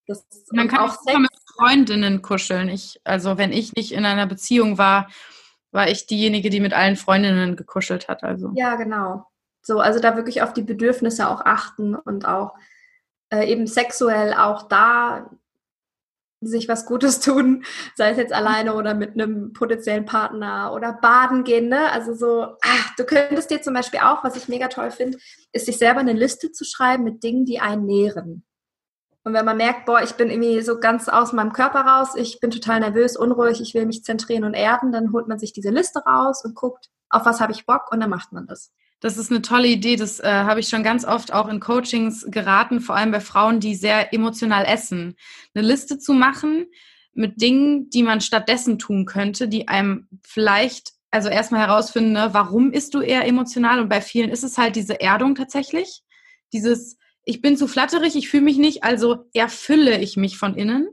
Das, 0.09 0.26
Man 0.50 0.68
kann 0.68 0.80
auch 0.80 0.98
Sex. 1.02 1.18
mit 1.18 1.30
Freundinnen 1.54 2.22
kuscheln. 2.22 2.68
Ich, 2.68 3.00
also 3.04 3.38
wenn 3.38 3.52
ich 3.52 3.74
nicht 3.74 3.92
in 3.92 4.04
einer 4.04 4.26
Beziehung 4.26 4.78
war, 4.78 5.09
war 5.70 5.88
ich 5.88 6.06
diejenige, 6.06 6.48
die 6.50 6.61
mit 6.61 6.72
allen 6.72 6.96
Freundinnen 6.96 7.54
gekuschelt 7.54 8.09
hat. 8.09 8.24
Also. 8.24 8.52
Ja, 8.56 8.76
genau. 8.76 9.26
So, 9.62 9.80
also 9.80 10.00
da 10.00 10.16
wirklich 10.16 10.40
auf 10.40 10.54
die 10.54 10.62
Bedürfnisse 10.62 11.28
auch 11.28 11.42
achten 11.42 11.94
und 11.94 12.26
auch 12.26 12.54
äh, 13.30 13.52
eben 13.52 13.66
sexuell 13.66 14.32
auch 14.32 14.66
da 14.68 15.30
sich 16.40 16.68
was 16.68 16.86
Gutes 16.86 17.20
tun, 17.20 17.64
sei 17.94 18.11
es 18.11 18.16
jetzt 18.16 18.32
alleine 18.32 18.74
oder 18.74 18.94
mit 18.94 19.12
einem 19.12 19.52
potenziellen 19.52 20.06
Partner 20.06 20.72
oder 20.72 20.94
baden 20.94 21.44
gehen, 21.44 21.68
ne? 21.68 21.90
Also 21.92 22.14
so, 22.14 22.56
ach, 22.62 22.94
du 22.96 23.04
könntest 23.04 23.50
dir 23.50 23.61
zum 23.61 23.74
Beispiel 23.74 24.00
auch, 24.00 24.24
was 24.24 24.36
ich 24.36 24.48
mega 24.48 24.68
toll 24.68 24.90
finde, 24.90 25.18
ist 25.52 25.66
sich 25.66 25.76
selber 25.76 26.00
eine 26.00 26.14
Liste 26.14 26.50
zu 26.52 26.64
schreiben 26.64 27.04
mit 27.04 27.22
Dingen, 27.22 27.44
die 27.44 27.61
einen 27.61 27.84
nähren. 27.84 28.44
Und 29.29 29.35
wenn 29.35 29.45
man 29.45 29.59
merkt, 29.59 29.85
boah, 29.85 30.03
ich 30.03 30.12
bin 30.12 30.31
irgendwie 30.31 30.62
so 30.62 30.81
ganz 30.81 31.07
aus 31.07 31.35
meinem 31.35 31.53
Körper 31.53 31.81
raus, 31.81 32.14
ich 32.16 32.41
bin 32.41 32.51
total 32.51 32.81
nervös, 32.81 33.14
unruhig, 33.14 33.61
ich 33.61 33.74
will 33.74 33.85
mich 33.85 34.03
zentrieren 34.03 34.45
und 34.45 34.55
erden, 34.55 34.91
dann 34.91 35.12
holt 35.12 35.29
man 35.29 35.39
sich 35.39 35.53
diese 35.53 35.68
Liste 35.68 36.01
raus 36.01 36.47
und 36.47 36.55
guckt, 36.55 36.89
auf 37.11 37.26
was 37.26 37.39
habe 37.39 37.53
ich 37.53 37.66
Bock 37.66 37.93
und 37.93 38.01
dann 38.01 38.09
macht 38.09 38.33
man 38.33 38.47
das. 38.47 38.72
Das 39.01 39.18
ist 39.18 39.31
eine 39.31 39.43
tolle 39.43 39.68
Idee. 39.68 39.97
Das 39.97 40.18
äh, 40.18 40.26
habe 40.26 40.61
ich 40.61 40.68
schon 40.70 40.83
ganz 40.83 41.05
oft 41.05 41.35
auch 41.35 41.49
in 41.49 41.61
Coachings 41.61 42.24
geraten, 42.31 42.81
vor 42.81 42.97
allem 42.97 43.11
bei 43.11 43.20
Frauen, 43.20 43.61
die 43.61 43.74
sehr 43.74 44.14
emotional 44.14 44.64
essen. 44.64 45.14
Eine 45.55 45.66
Liste 45.66 45.99
zu 45.99 46.14
machen 46.14 46.64
mit 47.12 47.43
Dingen, 47.43 47.91
die 47.91 48.05
man 48.05 48.22
stattdessen 48.22 48.79
tun 48.79 49.05
könnte, 49.05 49.47
die 49.47 49.68
einem 49.68 50.09
vielleicht, 50.22 50.93
also 51.11 51.29
erstmal 51.29 51.61
herausfinden, 51.61 52.12
ne, 52.12 52.31
warum 52.33 52.72
isst 52.72 52.95
du 52.95 53.03
eher 53.03 53.26
emotional? 53.26 53.79
Und 53.79 53.91
bei 53.91 54.01
vielen 54.01 54.31
ist 54.31 54.43
es 54.43 54.57
halt 54.57 54.74
diese 54.74 55.03
Erdung 55.03 55.35
tatsächlich. 55.35 56.01
Dieses, 56.55 56.97
ich 57.29 57.43
bin 57.43 57.59
zu 57.59 57.68
flatterig, 57.68 58.16
ich 58.16 58.31
fühle 58.31 58.45
mich 58.45 58.57
nicht, 58.57 58.85
also 58.85 59.26
erfülle 59.35 60.01
ich 60.01 60.16
mich 60.16 60.39
von 60.39 60.55
innen. 60.55 60.89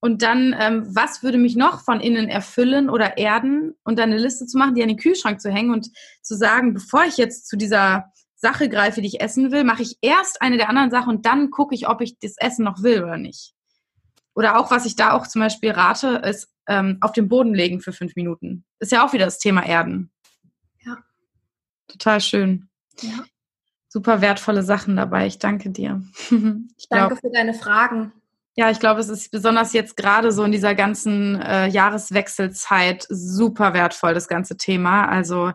Und 0.00 0.22
dann, 0.22 0.56
ähm, 0.58 0.86
was 0.96 1.22
würde 1.22 1.36
mich 1.36 1.56
noch 1.56 1.84
von 1.84 2.00
innen 2.00 2.30
erfüllen 2.30 2.88
oder 2.88 3.18
erden? 3.18 3.74
Und 3.84 3.98
dann 3.98 4.10
eine 4.10 4.18
Liste 4.18 4.46
zu 4.46 4.56
machen, 4.56 4.74
die 4.74 4.82
an 4.82 4.88
den 4.88 4.96
Kühlschrank 4.96 5.42
zu 5.42 5.50
hängen 5.52 5.70
und 5.70 5.90
zu 6.22 6.36
sagen, 6.36 6.72
bevor 6.72 7.04
ich 7.04 7.18
jetzt 7.18 7.48
zu 7.48 7.58
dieser 7.58 8.06
Sache 8.34 8.70
greife, 8.70 9.02
die 9.02 9.08
ich 9.08 9.20
essen 9.20 9.52
will, 9.52 9.62
mache 9.62 9.82
ich 9.82 9.98
erst 10.00 10.40
eine 10.40 10.56
der 10.56 10.70
anderen 10.70 10.90
Sachen 10.90 11.16
und 11.16 11.26
dann 11.26 11.50
gucke 11.50 11.74
ich, 11.74 11.86
ob 11.86 12.00
ich 12.00 12.18
das 12.18 12.38
Essen 12.38 12.64
noch 12.64 12.82
will 12.82 13.04
oder 13.04 13.18
nicht. 13.18 13.52
Oder 14.34 14.58
auch, 14.58 14.70
was 14.70 14.86
ich 14.86 14.96
da 14.96 15.12
auch 15.12 15.26
zum 15.26 15.42
Beispiel 15.42 15.72
rate, 15.72 16.22
ist 16.24 16.48
ähm, 16.66 16.96
auf 17.02 17.12
den 17.12 17.28
Boden 17.28 17.54
legen 17.54 17.82
für 17.82 17.92
fünf 17.92 18.16
Minuten. 18.16 18.64
Ist 18.78 18.90
ja 18.90 19.06
auch 19.06 19.12
wieder 19.12 19.26
das 19.26 19.38
Thema 19.38 19.66
Erden. 19.66 20.10
total 21.88 22.22
schön. 22.22 22.70
Ja. 23.02 23.24
Super 23.92 24.22
wertvolle 24.22 24.62
Sachen 24.62 24.96
dabei. 24.96 25.26
Ich 25.26 25.38
danke 25.38 25.68
dir. 25.68 26.02
ich 26.30 26.88
danke 26.88 27.08
glaub, 27.08 27.20
für 27.20 27.30
deine 27.30 27.52
Fragen. 27.52 28.10
Ja, 28.56 28.70
ich 28.70 28.80
glaube, 28.80 29.00
es 29.00 29.10
ist 29.10 29.30
besonders 29.30 29.74
jetzt 29.74 29.98
gerade 29.98 30.32
so 30.32 30.44
in 30.44 30.50
dieser 30.50 30.74
ganzen 30.74 31.38
äh, 31.38 31.66
Jahreswechselzeit 31.66 33.06
super 33.10 33.74
wertvoll, 33.74 34.14
das 34.14 34.28
ganze 34.28 34.56
Thema. 34.56 35.06
Also 35.10 35.52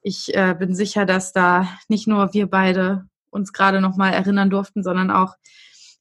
ich 0.00 0.34
äh, 0.34 0.56
bin 0.58 0.74
sicher, 0.74 1.04
dass 1.04 1.34
da 1.34 1.68
nicht 1.86 2.06
nur 2.06 2.32
wir 2.32 2.46
beide 2.46 3.04
uns 3.28 3.52
gerade 3.52 3.82
nochmal 3.82 4.14
erinnern 4.14 4.48
durften, 4.48 4.82
sondern 4.82 5.10
auch 5.10 5.34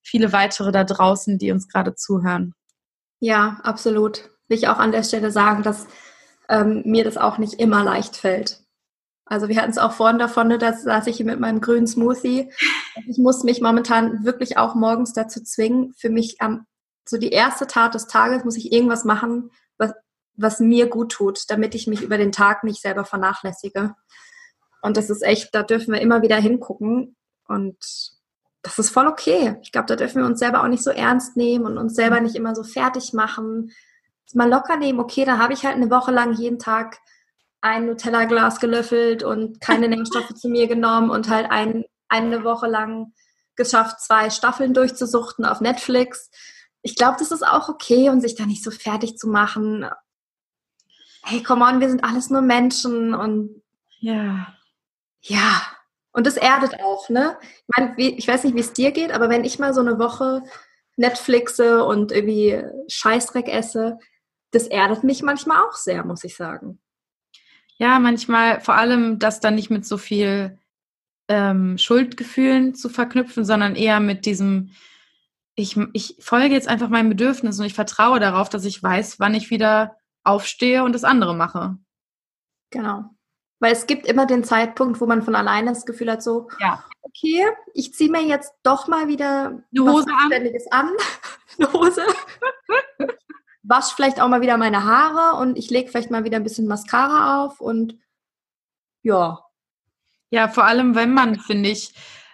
viele 0.01 0.32
weitere 0.32 0.72
da 0.72 0.86
draußen, 0.86 1.38
die 1.39 1.51
uns 1.51 1.68
gerade 1.68 1.93
zuhören. 1.93 2.53
Ja, 3.20 3.60
absolut. 3.64 4.30
Will 4.47 4.57
ich 4.57 4.70
auch 4.70 4.80
an 4.80 4.93
der 4.93 5.03
Stelle 5.03 5.30
sagen, 5.30 5.62
dass 5.62 5.88
ähm, 6.47 6.84
mir 6.86 7.03
das 7.03 7.18
auch 7.18 7.38
nicht 7.38 7.55
immer 7.55 7.84
leicht 7.84 8.16
fällt. 8.16 8.62
Also 9.30 9.48
wir 9.48 9.58
hatten 9.58 9.70
es 9.70 9.78
auch 9.78 9.94
vorhin 9.94 10.18
davon, 10.18 10.48
ne, 10.48 10.58
da 10.58 10.74
saß 10.74 11.06
ich 11.06 11.18
hier 11.18 11.26
mit 11.26 11.40
meinem 11.40 11.62
grünen 11.62 11.86
Smoothie. 11.86 12.52
Ich 13.08 13.20
muss 13.20 13.44
mich 13.44 13.62
momentan 13.62 14.26
wirklich 14.26 14.58
auch 14.58 14.74
morgens 14.74 15.14
dazu 15.14 15.44
zwingen, 15.44 15.94
für 15.94 16.10
mich 16.10 16.42
am, 16.42 16.66
so 17.08 17.18
die 17.18 17.30
erste 17.30 17.68
Tat 17.68 17.94
des 17.94 18.08
Tages 18.08 18.44
muss 18.44 18.58
ich 18.58 18.72
irgendwas 18.74 19.06
machen, 19.06 19.52
was, 19.78 19.94
was 20.36 20.60
mir 20.60 20.88
gut 20.88 21.12
tut, 21.12 21.44
damit 21.50 21.76
ich 21.76 21.86
mich 21.86 22.02
über 22.02 22.18
den 22.18 22.32
Tag 22.32 22.64
nicht 22.64 22.82
selber 22.82 23.06
vernachlässige. 23.06 23.94
Und 24.82 24.98
das 24.98 25.12
ist 25.12 25.22
echt, 25.22 25.54
da 25.54 25.62
dürfen 25.62 25.94
wir 25.94 26.02
immer 26.02 26.24
wieder 26.24 26.38
hingucken. 26.38 27.16
Und 27.48 27.78
das 28.64 28.80
ist 28.80 28.90
voll 28.90 29.08
okay. 29.08 29.58
Ich 29.62 29.72
glaube, 29.72 29.88
da 29.88 29.96
dürfen 29.96 30.22
wir 30.22 30.26
uns 30.26 30.40
selber 30.40 30.64
auch 30.64 30.68
nicht 30.68 30.84
so 30.84 30.90
ernst 30.90 31.38
nehmen 31.38 31.66
und 31.66 31.78
uns 31.78 31.94
selber 31.94 32.20
nicht 32.20 32.36
immer 32.36 32.56
so 32.56 32.64
fertig 32.64 33.14
machen. 33.14 33.72
Mal 34.34 34.50
locker 34.50 34.78
nehmen, 34.78 35.00
okay, 35.00 35.26
da 35.26 35.38
habe 35.38 35.54
ich 35.54 35.66
halt 35.66 35.76
eine 35.76 35.90
Woche 35.90 36.12
lang 36.12 36.34
jeden 36.34 36.60
Tag 36.60 37.00
ein 37.62 37.86
Nutella-Glas 37.86 38.60
gelöffelt 38.60 39.24
und 39.24 39.62
keine 39.62 39.88
Nährstoffe 39.89 40.34
zu 40.34 40.49
mir 40.49 40.68
genommen 40.68 41.10
und 41.10 41.30
halt 41.30 41.49
ein, 41.49 41.86
eine 42.07 42.43
Woche 42.43 42.68
lang 42.68 43.14
geschafft, 43.55 43.99
zwei 44.01 44.30
Staffeln 44.30 44.74
durchzusuchten 44.74 45.45
auf 45.45 45.62
Netflix. 45.62 46.30
Ich 46.82 46.95
glaube, 46.95 47.18
das 47.20 47.32
ist 47.32 47.45
auch 47.45 47.68
okay 47.70 48.10
und 48.10 48.22
sich 48.22 48.36
da 48.36 48.45
nicht 48.45 48.64
so 48.64 48.72
fertig 48.72 49.18
zu 49.18 49.28
machen. 49.28 49.86
Hey, 51.24 51.43
come 51.43 51.66
on, 51.66 51.82
wir 51.82 51.89
sind 51.89 52.03
alles 52.03 52.30
nur 52.30 52.41
Menschen 52.41 53.14
und 53.14 53.62
ja. 53.99 54.47
Ja. 55.22 55.62
Und 56.12 56.26
das 56.26 56.38
erdet 56.38 56.82
auch, 56.82 57.10
ne? 57.10 57.38
Ich 57.41 57.78
meine, 57.78 57.93
ich 57.97 58.28
weiß 58.28 58.43
nicht, 58.43 58.55
wie 58.55 58.62
es 58.62 58.74
dir 58.74 58.91
geht, 58.91 59.12
aber 59.12 59.30
wenn 59.30 59.43
ich 59.43 59.60
mal 59.60 59.74
so 59.74 59.82
eine 59.82 59.99
Woche 59.99 60.41
Netflixe 60.95 61.84
und 61.84 62.12
irgendwie 62.12 62.64
Scheißdreck 62.88 63.47
esse, 63.47 63.99
das 64.51 64.68
erdet 64.68 65.03
mich 65.03 65.22
manchmal 65.22 65.64
auch 65.64 65.74
sehr, 65.74 66.03
muss 66.03 66.24
ich 66.24 66.36
sagen. 66.36 66.80
Ja, 67.80 67.98
manchmal 68.00 68.60
vor 68.60 68.76
allem 68.76 69.20
das 69.20 69.40
dann 69.40 69.56
nicht 69.56 69.70
mit 69.70 69.86
so 69.86 69.98
viel 69.98 70.60
ähm, 71.30 71.78
Schuldgefühlen 71.78 72.76
zu 72.76 72.90
verknüpfen, 72.90 73.46
sondern 73.46 73.76
eher 73.76 74.02
mit 74.02 74.26
diesem, 74.26 74.72
ich, 75.56 75.78
ich 75.94 76.18
folge 76.20 76.54
jetzt 76.54 76.68
einfach 76.68 76.90
meinem 76.90 77.10
Bedürfnis 77.10 77.58
und 77.60 77.66
ich 77.66 77.74
vertraue 77.74 78.20
darauf, 78.20 78.50
dass 78.50 78.66
ich 78.66 78.84
weiß, 78.84 79.20
wann 79.20 79.34
ich 79.34 79.50
wieder 79.50 79.96
aufstehe 80.24 80.84
und 80.84 80.94
das 80.94 81.06
andere 81.06 81.34
mache. 81.36 81.78
Genau. 82.72 83.06
Weil 83.60 83.74
es 83.74 83.88
gibt 83.88 84.06
immer 84.06 84.26
den 84.26 84.44
Zeitpunkt, 84.44 85.00
wo 85.00 85.06
man 85.06 85.22
von 85.22 85.36
alleine 85.36 85.70
das 85.72 85.86
Gefühl 85.86 86.12
hat, 86.12 86.24
so, 86.24 86.50
ja. 86.60 86.84
okay, 87.02 87.46
ich 87.74 87.94
ziehe 87.94 88.12
mir 88.12 88.24
jetzt 88.24 88.54
doch 88.64 88.88
mal 88.88 89.08
wieder 89.08 89.62
eine 89.72 89.92
Hose 89.92 90.12
an. 90.18 90.32
an. 90.72 90.90
eine 91.60 91.74
Hose. 91.74 92.04
Wasche 93.64 93.95
vielleicht 93.95 94.22
auch 94.22 94.28
mal 94.30 94.41
wieder 94.41 94.57
meine 94.57 94.84
Haare 94.84 95.39
und 95.39 95.57
ich 95.57 95.70
lege 95.70 95.89
vielleicht 95.89 96.12
mal 96.12 96.24
wieder 96.24 96.38
ein 96.38 96.43
bisschen 96.43 96.68
Mascara 96.68 97.43
auf 97.43 97.60
und 97.60 97.97
ja. 99.01 99.45
Ja, 100.32 100.47
vor 100.47 100.66
allem, 100.66 100.95
wenn 100.95 101.14
man, 101.14 101.39
finde 101.39 101.70
ich, 101.70 101.93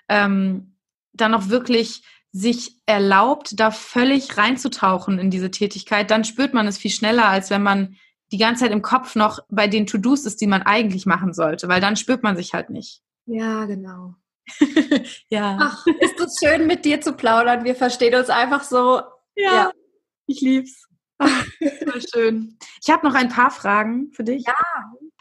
ähm, 0.09 0.75
dann 1.13 1.33
auch 1.33 1.49
wirklich 1.49 2.03
sich 2.31 2.81
erlaubt, 2.85 3.59
da 3.59 3.71
völlig 3.71 4.37
reinzutauchen 4.37 5.19
in 5.19 5.31
diese 5.31 5.51
Tätigkeit, 5.51 6.11
dann 6.11 6.25
spürt 6.25 6.53
man 6.53 6.67
es 6.67 6.77
viel 6.77 6.91
schneller, 6.91 7.27
als 7.29 7.49
wenn 7.49 7.63
man 7.63 7.95
die 8.31 8.37
ganze 8.37 8.63
Zeit 8.63 8.73
im 8.73 8.81
Kopf 8.81 9.15
noch 9.15 9.39
bei 9.49 9.67
den 9.67 9.87
To-Dos 9.87 10.25
ist, 10.25 10.41
die 10.41 10.47
man 10.47 10.63
eigentlich 10.63 11.05
machen 11.05 11.33
sollte, 11.33 11.69
weil 11.69 11.79
dann 11.79 11.95
spürt 11.95 12.23
man 12.23 12.35
sich 12.35 12.53
halt 12.53 12.69
nicht. 12.69 13.01
Ja, 13.25 13.65
genau. 13.65 14.15
ja. 15.29 15.57
Ach, 15.61 15.85
ist 16.01 16.19
es 16.19 16.37
schön, 16.43 16.67
mit 16.67 16.83
dir 16.85 17.01
zu 17.01 17.13
plaudern. 17.13 17.63
Wir 17.63 17.75
verstehen 17.75 18.15
uns 18.15 18.29
einfach 18.29 18.63
so. 18.63 19.01
Ja, 19.35 19.53
ja. 19.53 19.71
ich 20.27 20.41
lieb's. 20.41 20.87
Ach, 21.65 22.01
schön. 22.13 22.57
Ich 22.81 22.89
habe 22.89 23.07
noch 23.07 23.15
ein 23.15 23.29
paar 23.29 23.51
Fragen 23.51 24.11
für 24.13 24.23
dich. 24.23 24.45
Ja. 24.45 24.53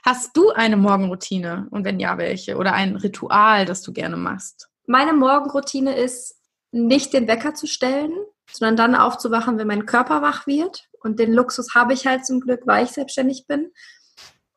Hast 0.04 0.36
du 0.36 0.50
eine 0.50 0.76
Morgenroutine 0.76 1.66
und 1.70 1.84
wenn 1.84 1.98
ja, 1.98 2.18
welche? 2.18 2.56
Oder 2.56 2.74
ein 2.74 2.96
Ritual, 2.96 3.64
das 3.64 3.82
du 3.82 3.92
gerne 3.92 4.16
machst? 4.16 4.68
Meine 4.86 5.14
Morgenroutine 5.14 5.96
ist, 5.96 6.36
nicht 6.72 7.12
den 7.12 7.26
Wecker 7.26 7.54
zu 7.54 7.66
stellen, 7.66 8.12
sondern 8.50 8.76
dann 8.76 9.00
aufzuwachen, 9.00 9.58
wenn 9.58 9.66
mein 9.66 9.86
Körper 9.86 10.20
wach 10.20 10.46
wird. 10.46 10.88
Und 11.00 11.18
den 11.18 11.32
Luxus 11.32 11.74
habe 11.74 11.94
ich 11.94 12.06
halt 12.06 12.26
zum 12.26 12.40
Glück, 12.40 12.66
weil 12.66 12.84
ich 12.84 12.90
selbstständig 12.90 13.46
bin. 13.46 13.70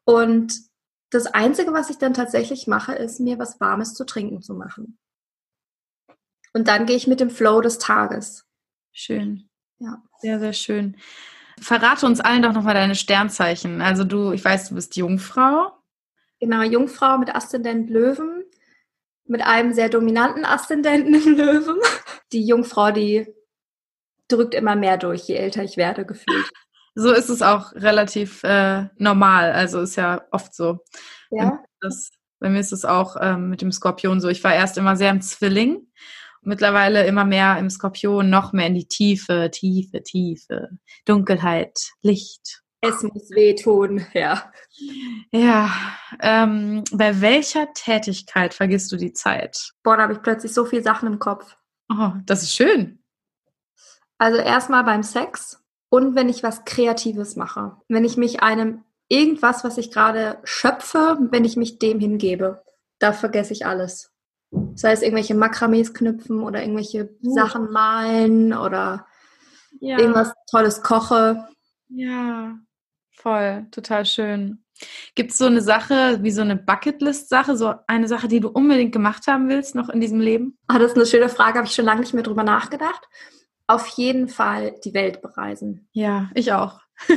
Und 0.03 0.53
das 1.11 1.27
Einzige, 1.27 1.73
was 1.73 1.89
ich 1.89 1.97
dann 1.97 2.13
tatsächlich 2.13 2.67
mache, 2.67 2.93
ist, 2.93 3.19
mir 3.19 3.39
was 3.39 3.59
Warmes 3.59 3.93
zu 3.93 4.05
trinken 4.05 4.41
zu 4.41 4.53
machen. 4.53 4.97
Und 6.53 6.67
dann 6.67 6.85
gehe 6.85 6.95
ich 6.97 7.07
mit 7.07 7.19
dem 7.19 7.29
Flow 7.29 7.61
des 7.61 7.77
Tages. 7.77 8.45
Schön. 8.91 9.49
Ja. 9.79 10.01
Sehr, 10.19 10.39
sehr 10.39 10.53
schön. 10.53 10.97
Verrate 11.59 12.05
uns 12.05 12.19
allen 12.19 12.43
doch 12.43 12.53
nochmal 12.53 12.75
deine 12.75 12.95
Sternzeichen. 12.95 13.81
Also 13.81 14.03
du, 14.03 14.31
ich 14.31 14.43
weiß, 14.43 14.69
du 14.69 14.75
bist 14.75 14.95
Jungfrau. 14.95 15.71
Genau, 16.39 16.61
Jungfrau 16.61 17.17
mit 17.17 17.33
Aszendent 17.33 17.89
Löwen, 17.89 18.43
mit 19.25 19.41
einem 19.41 19.73
sehr 19.73 19.89
dominanten 19.89 20.45
Aszendenten 20.45 21.15
im 21.15 21.35
Löwen. 21.37 21.77
Die 22.31 22.45
Jungfrau, 22.45 22.91
die 22.91 23.27
drückt 24.27 24.53
immer 24.53 24.75
mehr 24.75 24.97
durch, 24.97 25.27
je 25.27 25.35
älter 25.35 25.63
ich 25.63 25.77
werde, 25.77 26.05
gefühlt. 26.05 26.51
So 26.95 27.11
ist 27.11 27.29
es 27.29 27.41
auch 27.41 27.73
relativ 27.73 28.43
äh, 28.43 28.89
normal. 28.97 29.51
Also 29.51 29.81
ist 29.81 29.95
ja 29.95 30.23
oft 30.31 30.53
so. 30.53 30.79
Ja. 31.29 31.63
Das, 31.79 32.09
bei 32.39 32.49
mir 32.49 32.59
ist 32.59 32.73
es 32.73 32.85
auch 32.85 33.17
ähm, 33.19 33.49
mit 33.49 33.61
dem 33.61 33.71
Skorpion 33.71 34.19
so. 34.19 34.29
Ich 34.29 34.43
war 34.43 34.53
erst 34.53 34.77
immer 34.77 34.95
sehr 34.95 35.11
im 35.11 35.21
Zwilling 35.21 35.87
mittlerweile 36.41 37.05
immer 37.05 37.25
mehr 37.25 37.57
im 37.57 37.69
Skorpion, 37.69 38.29
noch 38.29 38.53
mehr 38.53 38.67
in 38.67 38.75
die 38.75 38.87
Tiefe, 38.87 39.49
Tiefe, 39.51 40.03
Tiefe, 40.03 40.69
Dunkelheit, 41.05 41.91
Licht. 42.01 42.63
Es 42.81 43.01
muss 43.01 43.31
wehtun, 43.31 44.05
ja. 44.13 44.51
Ja, 45.31 45.71
ähm, 46.21 46.83
bei 46.91 47.21
welcher 47.21 47.73
Tätigkeit 47.73 48.53
vergisst 48.53 48.91
du 48.91 48.97
die 48.97 49.13
Zeit? 49.13 49.71
Boah, 49.83 49.97
da 49.97 50.03
habe 50.03 50.13
ich 50.13 50.21
plötzlich 50.21 50.53
so 50.53 50.65
viele 50.65 50.83
Sachen 50.83 51.07
im 51.07 51.19
Kopf. 51.19 51.57
Oh, 51.89 52.11
das 52.25 52.43
ist 52.43 52.53
schön. 52.53 52.99
Also 54.17 54.37
erstmal 54.39 54.83
beim 54.83 55.03
Sex 55.03 55.63
und 55.89 56.15
wenn 56.15 56.29
ich 56.29 56.43
was 56.43 56.65
Kreatives 56.65 57.35
mache. 57.35 57.77
Wenn 57.87 58.05
ich 58.05 58.17
mich 58.17 58.41
einem 58.41 58.83
irgendwas, 59.09 59.63
was 59.63 59.77
ich 59.77 59.91
gerade 59.91 60.39
schöpfe, 60.43 61.17
wenn 61.31 61.45
ich 61.45 61.55
mich 61.55 61.79
dem 61.79 61.99
hingebe, 61.99 62.63
da 62.99 63.13
vergesse 63.13 63.53
ich 63.53 63.65
alles. 63.65 64.11
Sei 64.75 64.91
es 64.91 65.01
irgendwelche 65.01 65.35
Makramees 65.35 65.93
knüpfen 65.93 66.41
oder 66.41 66.61
irgendwelche 66.61 67.09
uh. 67.23 67.33
Sachen 67.33 67.71
malen 67.71 68.53
oder 68.53 69.05
ja. 69.79 69.99
irgendwas 69.99 70.33
Tolles 70.49 70.81
koche. 70.81 71.47
Ja, 71.89 72.57
voll, 73.11 73.67
total 73.71 74.05
schön. 74.05 74.63
Gibt 75.15 75.31
es 75.31 75.37
so 75.37 75.45
eine 75.45 75.61
Sache, 75.61 76.19
wie 76.21 76.31
so 76.31 76.41
eine 76.41 76.55
Bucketlist-Sache, 76.55 77.57
so 77.57 77.73
eine 77.87 78.07
Sache, 78.07 78.27
die 78.27 78.39
du 78.39 78.49
unbedingt 78.49 78.91
gemacht 78.91 79.27
haben 79.27 79.49
willst 79.49 79.75
noch 79.75 79.89
in 79.89 79.99
diesem 79.99 80.19
Leben? 80.19 80.57
Ah, 80.67 80.77
das 80.77 80.91
ist 80.91 80.97
eine 80.97 81.05
schöne 81.07 81.29
Frage, 81.29 81.57
habe 81.57 81.67
ich 81.67 81.73
schon 81.73 81.85
lange 81.85 82.01
nicht 82.01 82.13
mehr 82.13 82.23
drüber 82.23 82.43
nachgedacht. 82.43 83.07
Auf 83.65 83.87
jeden 83.87 84.27
Fall 84.27 84.75
die 84.85 84.93
Welt 84.93 85.21
bereisen. 85.21 85.89
Ja, 85.91 86.29
ich 86.35 86.53
auch. 86.53 86.79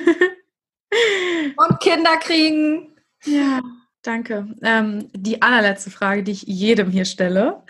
Und 1.56 1.80
Kinder 1.80 2.16
kriegen. 2.16 2.96
Ja. 3.24 3.60
Danke. 4.02 4.48
Ähm, 4.62 5.08
die 5.12 5.42
allerletzte 5.42 5.90
Frage, 5.90 6.22
die 6.22 6.32
ich 6.32 6.42
jedem 6.42 6.90
hier 6.90 7.04
stelle. 7.04 7.62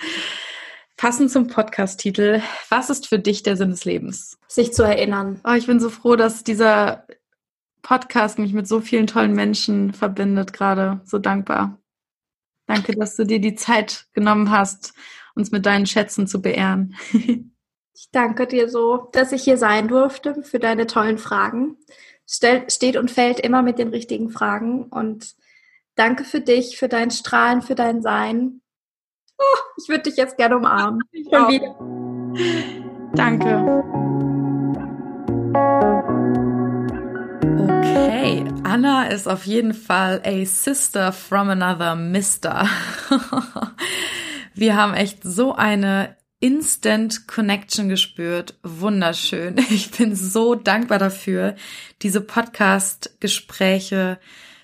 Passend 0.96 1.30
zum 1.30 1.48
Podcast-Titel, 1.48 2.42
was 2.68 2.90
ist 2.90 3.08
für 3.08 3.18
dich 3.18 3.42
der 3.42 3.56
Sinn 3.56 3.70
des 3.70 3.84
Lebens? 3.84 4.38
Sich 4.46 4.72
zu 4.72 4.82
erinnern. 4.82 5.40
Oh, 5.44 5.52
ich 5.52 5.66
bin 5.66 5.80
so 5.80 5.90
froh, 5.90 6.14
dass 6.14 6.44
dieser 6.44 7.06
Podcast 7.82 8.38
mich 8.38 8.52
mit 8.52 8.68
so 8.68 8.80
vielen 8.80 9.06
tollen 9.06 9.32
Menschen 9.32 9.92
verbindet, 9.92 10.52
gerade 10.52 11.00
so 11.04 11.18
dankbar. 11.18 11.78
Danke, 12.66 12.92
dass 12.92 13.16
du 13.16 13.24
dir 13.24 13.40
die 13.40 13.54
Zeit 13.56 14.06
genommen 14.12 14.50
hast, 14.50 14.92
uns 15.34 15.50
mit 15.50 15.66
deinen 15.66 15.86
Schätzen 15.86 16.28
zu 16.28 16.40
beehren. 16.40 16.94
ich 17.12 18.10
danke 18.12 18.46
dir 18.46 18.68
so, 18.68 19.08
dass 19.12 19.32
ich 19.32 19.42
hier 19.42 19.56
sein 19.56 19.88
durfte 19.88 20.42
für 20.42 20.60
deine 20.60 20.86
tollen 20.86 21.18
Fragen. 21.18 21.78
steht 22.26 22.96
und 22.96 23.10
fällt 23.10 23.40
immer 23.40 23.62
mit 23.62 23.78
den 23.78 23.88
richtigen 23.88 24.30
Fragen 24.30 24.84
und 24.84 25.34
Danke 26.00 26.24
für 26.24 26.40
dich, 26.40 26.78
für 26.78 26.88
dein 26.88 27.10
Strahlen, 27.10 27.60
für 27.60 27.74
dein 27.74 28.00
Sein. 28.00 28.62
Oh, 29.36 29.58
ich 29.76 29.86
würde 29.90 30.04
dich 30.04 30.16
jetzt 30.16 30.38
gerne 30.38 30.56
umarmen. 30.56 31.02
Schon 31.30 31.48
wieder. 31.48 31.76
Danke. 33.14 33.84
Okay. 37.68 38.46
Anna 38.64 39.08
ist 39.08 39.28
auf 39.28 39.44
jeden 39.44 39.74
Fall 39.74 40.22
a 40.24 40.46
sister 40.46 41.12
from 41.12 41.50
another 41.50 41.94
mister. 41.96 42.66
Wir 44.54 44.76
haben 44.76 44.94
echt 44.94 45.22
so 45.22 45.54
eine 45.54 46.16
Instant 46.38 47.28
Connection 47.28 47.90
gespürt. 47.90 48.58
Wunderschön. 48.62 49.58
Ich 49.68 49.90
bin 49.90 50.16
so 50.16 50.54
dankbar 50.54 50.98
dafür, 50.98 51.56
diese 52.00 52.22
Podcast-Gespräche 52.22 54.18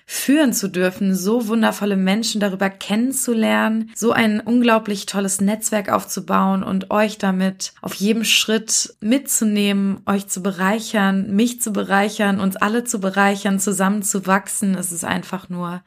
führen 0.09 0.53
zu 0.53 0.69
dürfen, 0.69 1.13
so 1.13 1.49
wundervolle 1.49 1.97
Menschen 1.97 2.39
darüber 2.39 2.69
kennenzulernen, 2.69 3.91
so 3.93 4.13
ein 4.13 4.39
unglaublich 4.39 5.05
tolles 5.05 5.41
Netzwerk 5.41 5.89
aufzubauen 5.89 6.63
und 6.63 6.91
euch 6.91 7.17
damit 7.17 7.73
auf 7.81 7.93
jedem 7.93 8.23
Schritt 8.23 8.95
mitzunehmen, 9.01 9.99
euch 10.05 10.27
zu 10.27 10.41
bereichern, 10.41 11.35
mich 11.35 11.59
zu 11.59 11.73
bereichern, 11.73 12.39
uns 12.39 12.55
alle 12.55 12.85
zu 12.85 13.01
bereichern, 13.01 13.59
zusammen 13.59 14.01
zu 14.01 14.25
wachsen. 14.25 14.75
Es 14.75 14.93
ist 14.93 15.03
einfach 15.03 15.49
nur 15.49 15.81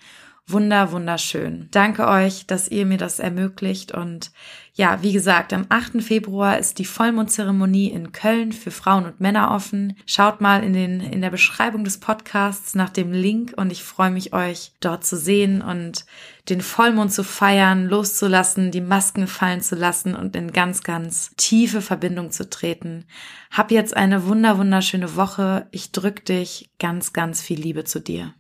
wunder, 0.53 0.93
wunderschön. 0.93 1.69
Danke 1.71 2.07
euch, 2.07 2.47
dass 2.47 2.69
ihr 2.69 2.87
mir 2.87 2.99
das 2.99 3.19
ermöglicht 3.19 3.93
und 3.93 4.33
ja, 4.75 5.03
wie 5.03 5.13
gesagt, 5.13 5.53
am 5.53 5.67
8. 5.69 6.03
Februar 6.03 6.59
ist 6.59 6.79
die 6.79 6.85
Vollmondzeremonie 6.85 7.89
in 7.89 8.13
Köln 8.13 8.53
für 8.53 8.71
Frauen 8.71 9.05
und 9.05 9.21
Männer 9.21 9.51
offen. 9.51 9.97
Schaut 10.07 10.41
mal 10.41 10.63
in 10.63 10.73
den, 10.73 11.01
in 11.01 11.21
der 11.21 11.31
Beschreibung 11.31 11.85
des 11.85 11.99
Podcasts 11.99 12.75
nach 12.75 12.89
dem 12.89 13.13
Link 13.13 13.53
und 13.57 13.73
ich 13.73 13.83
freue 13.83 14.11
mich, 14.11 14.33
euch 14.33 14.73
dort 14.81 15.05
zu 15.05 15.17
sehen 15.17 15.61
und 15.61 16.07
den 16.49 16.61
Vollmond 16.61 17.13
zu 17.13 17.25
feiern, 17.25 17.87
loszulassen, 17.89 18.71
die 18.71 18.81
Masken 18.81 19.27
fallen 19.27 19.61
zu 19.61 19.75
lassen 19.75 20.15
und 20.15 20.35
in 20.35 20.53
ganz, 20.53 20.83
ganz 20.83 21.33
tiefe 21.37 21.83
Verbindung 21.83 22.31
zu 22.31 22.49
treten. 22.49 23.05
Hab 23.51 23.71
jetzt 23.71 23.97
eine 23.97 24.27
wunder, 24.27 24.57
wunderschöne 24.57 25.17
Woche. 25.17 25.67
Ich 25.73 25.93
drück 25.93 26.25
dich 26.25 26.71
ganz, 26.79 27.13
ganz 27.13 27.43
viel 27.43 27.61
Liebe 27.61 27.85
zu 27.85 28.01
dir. 28.01 28.35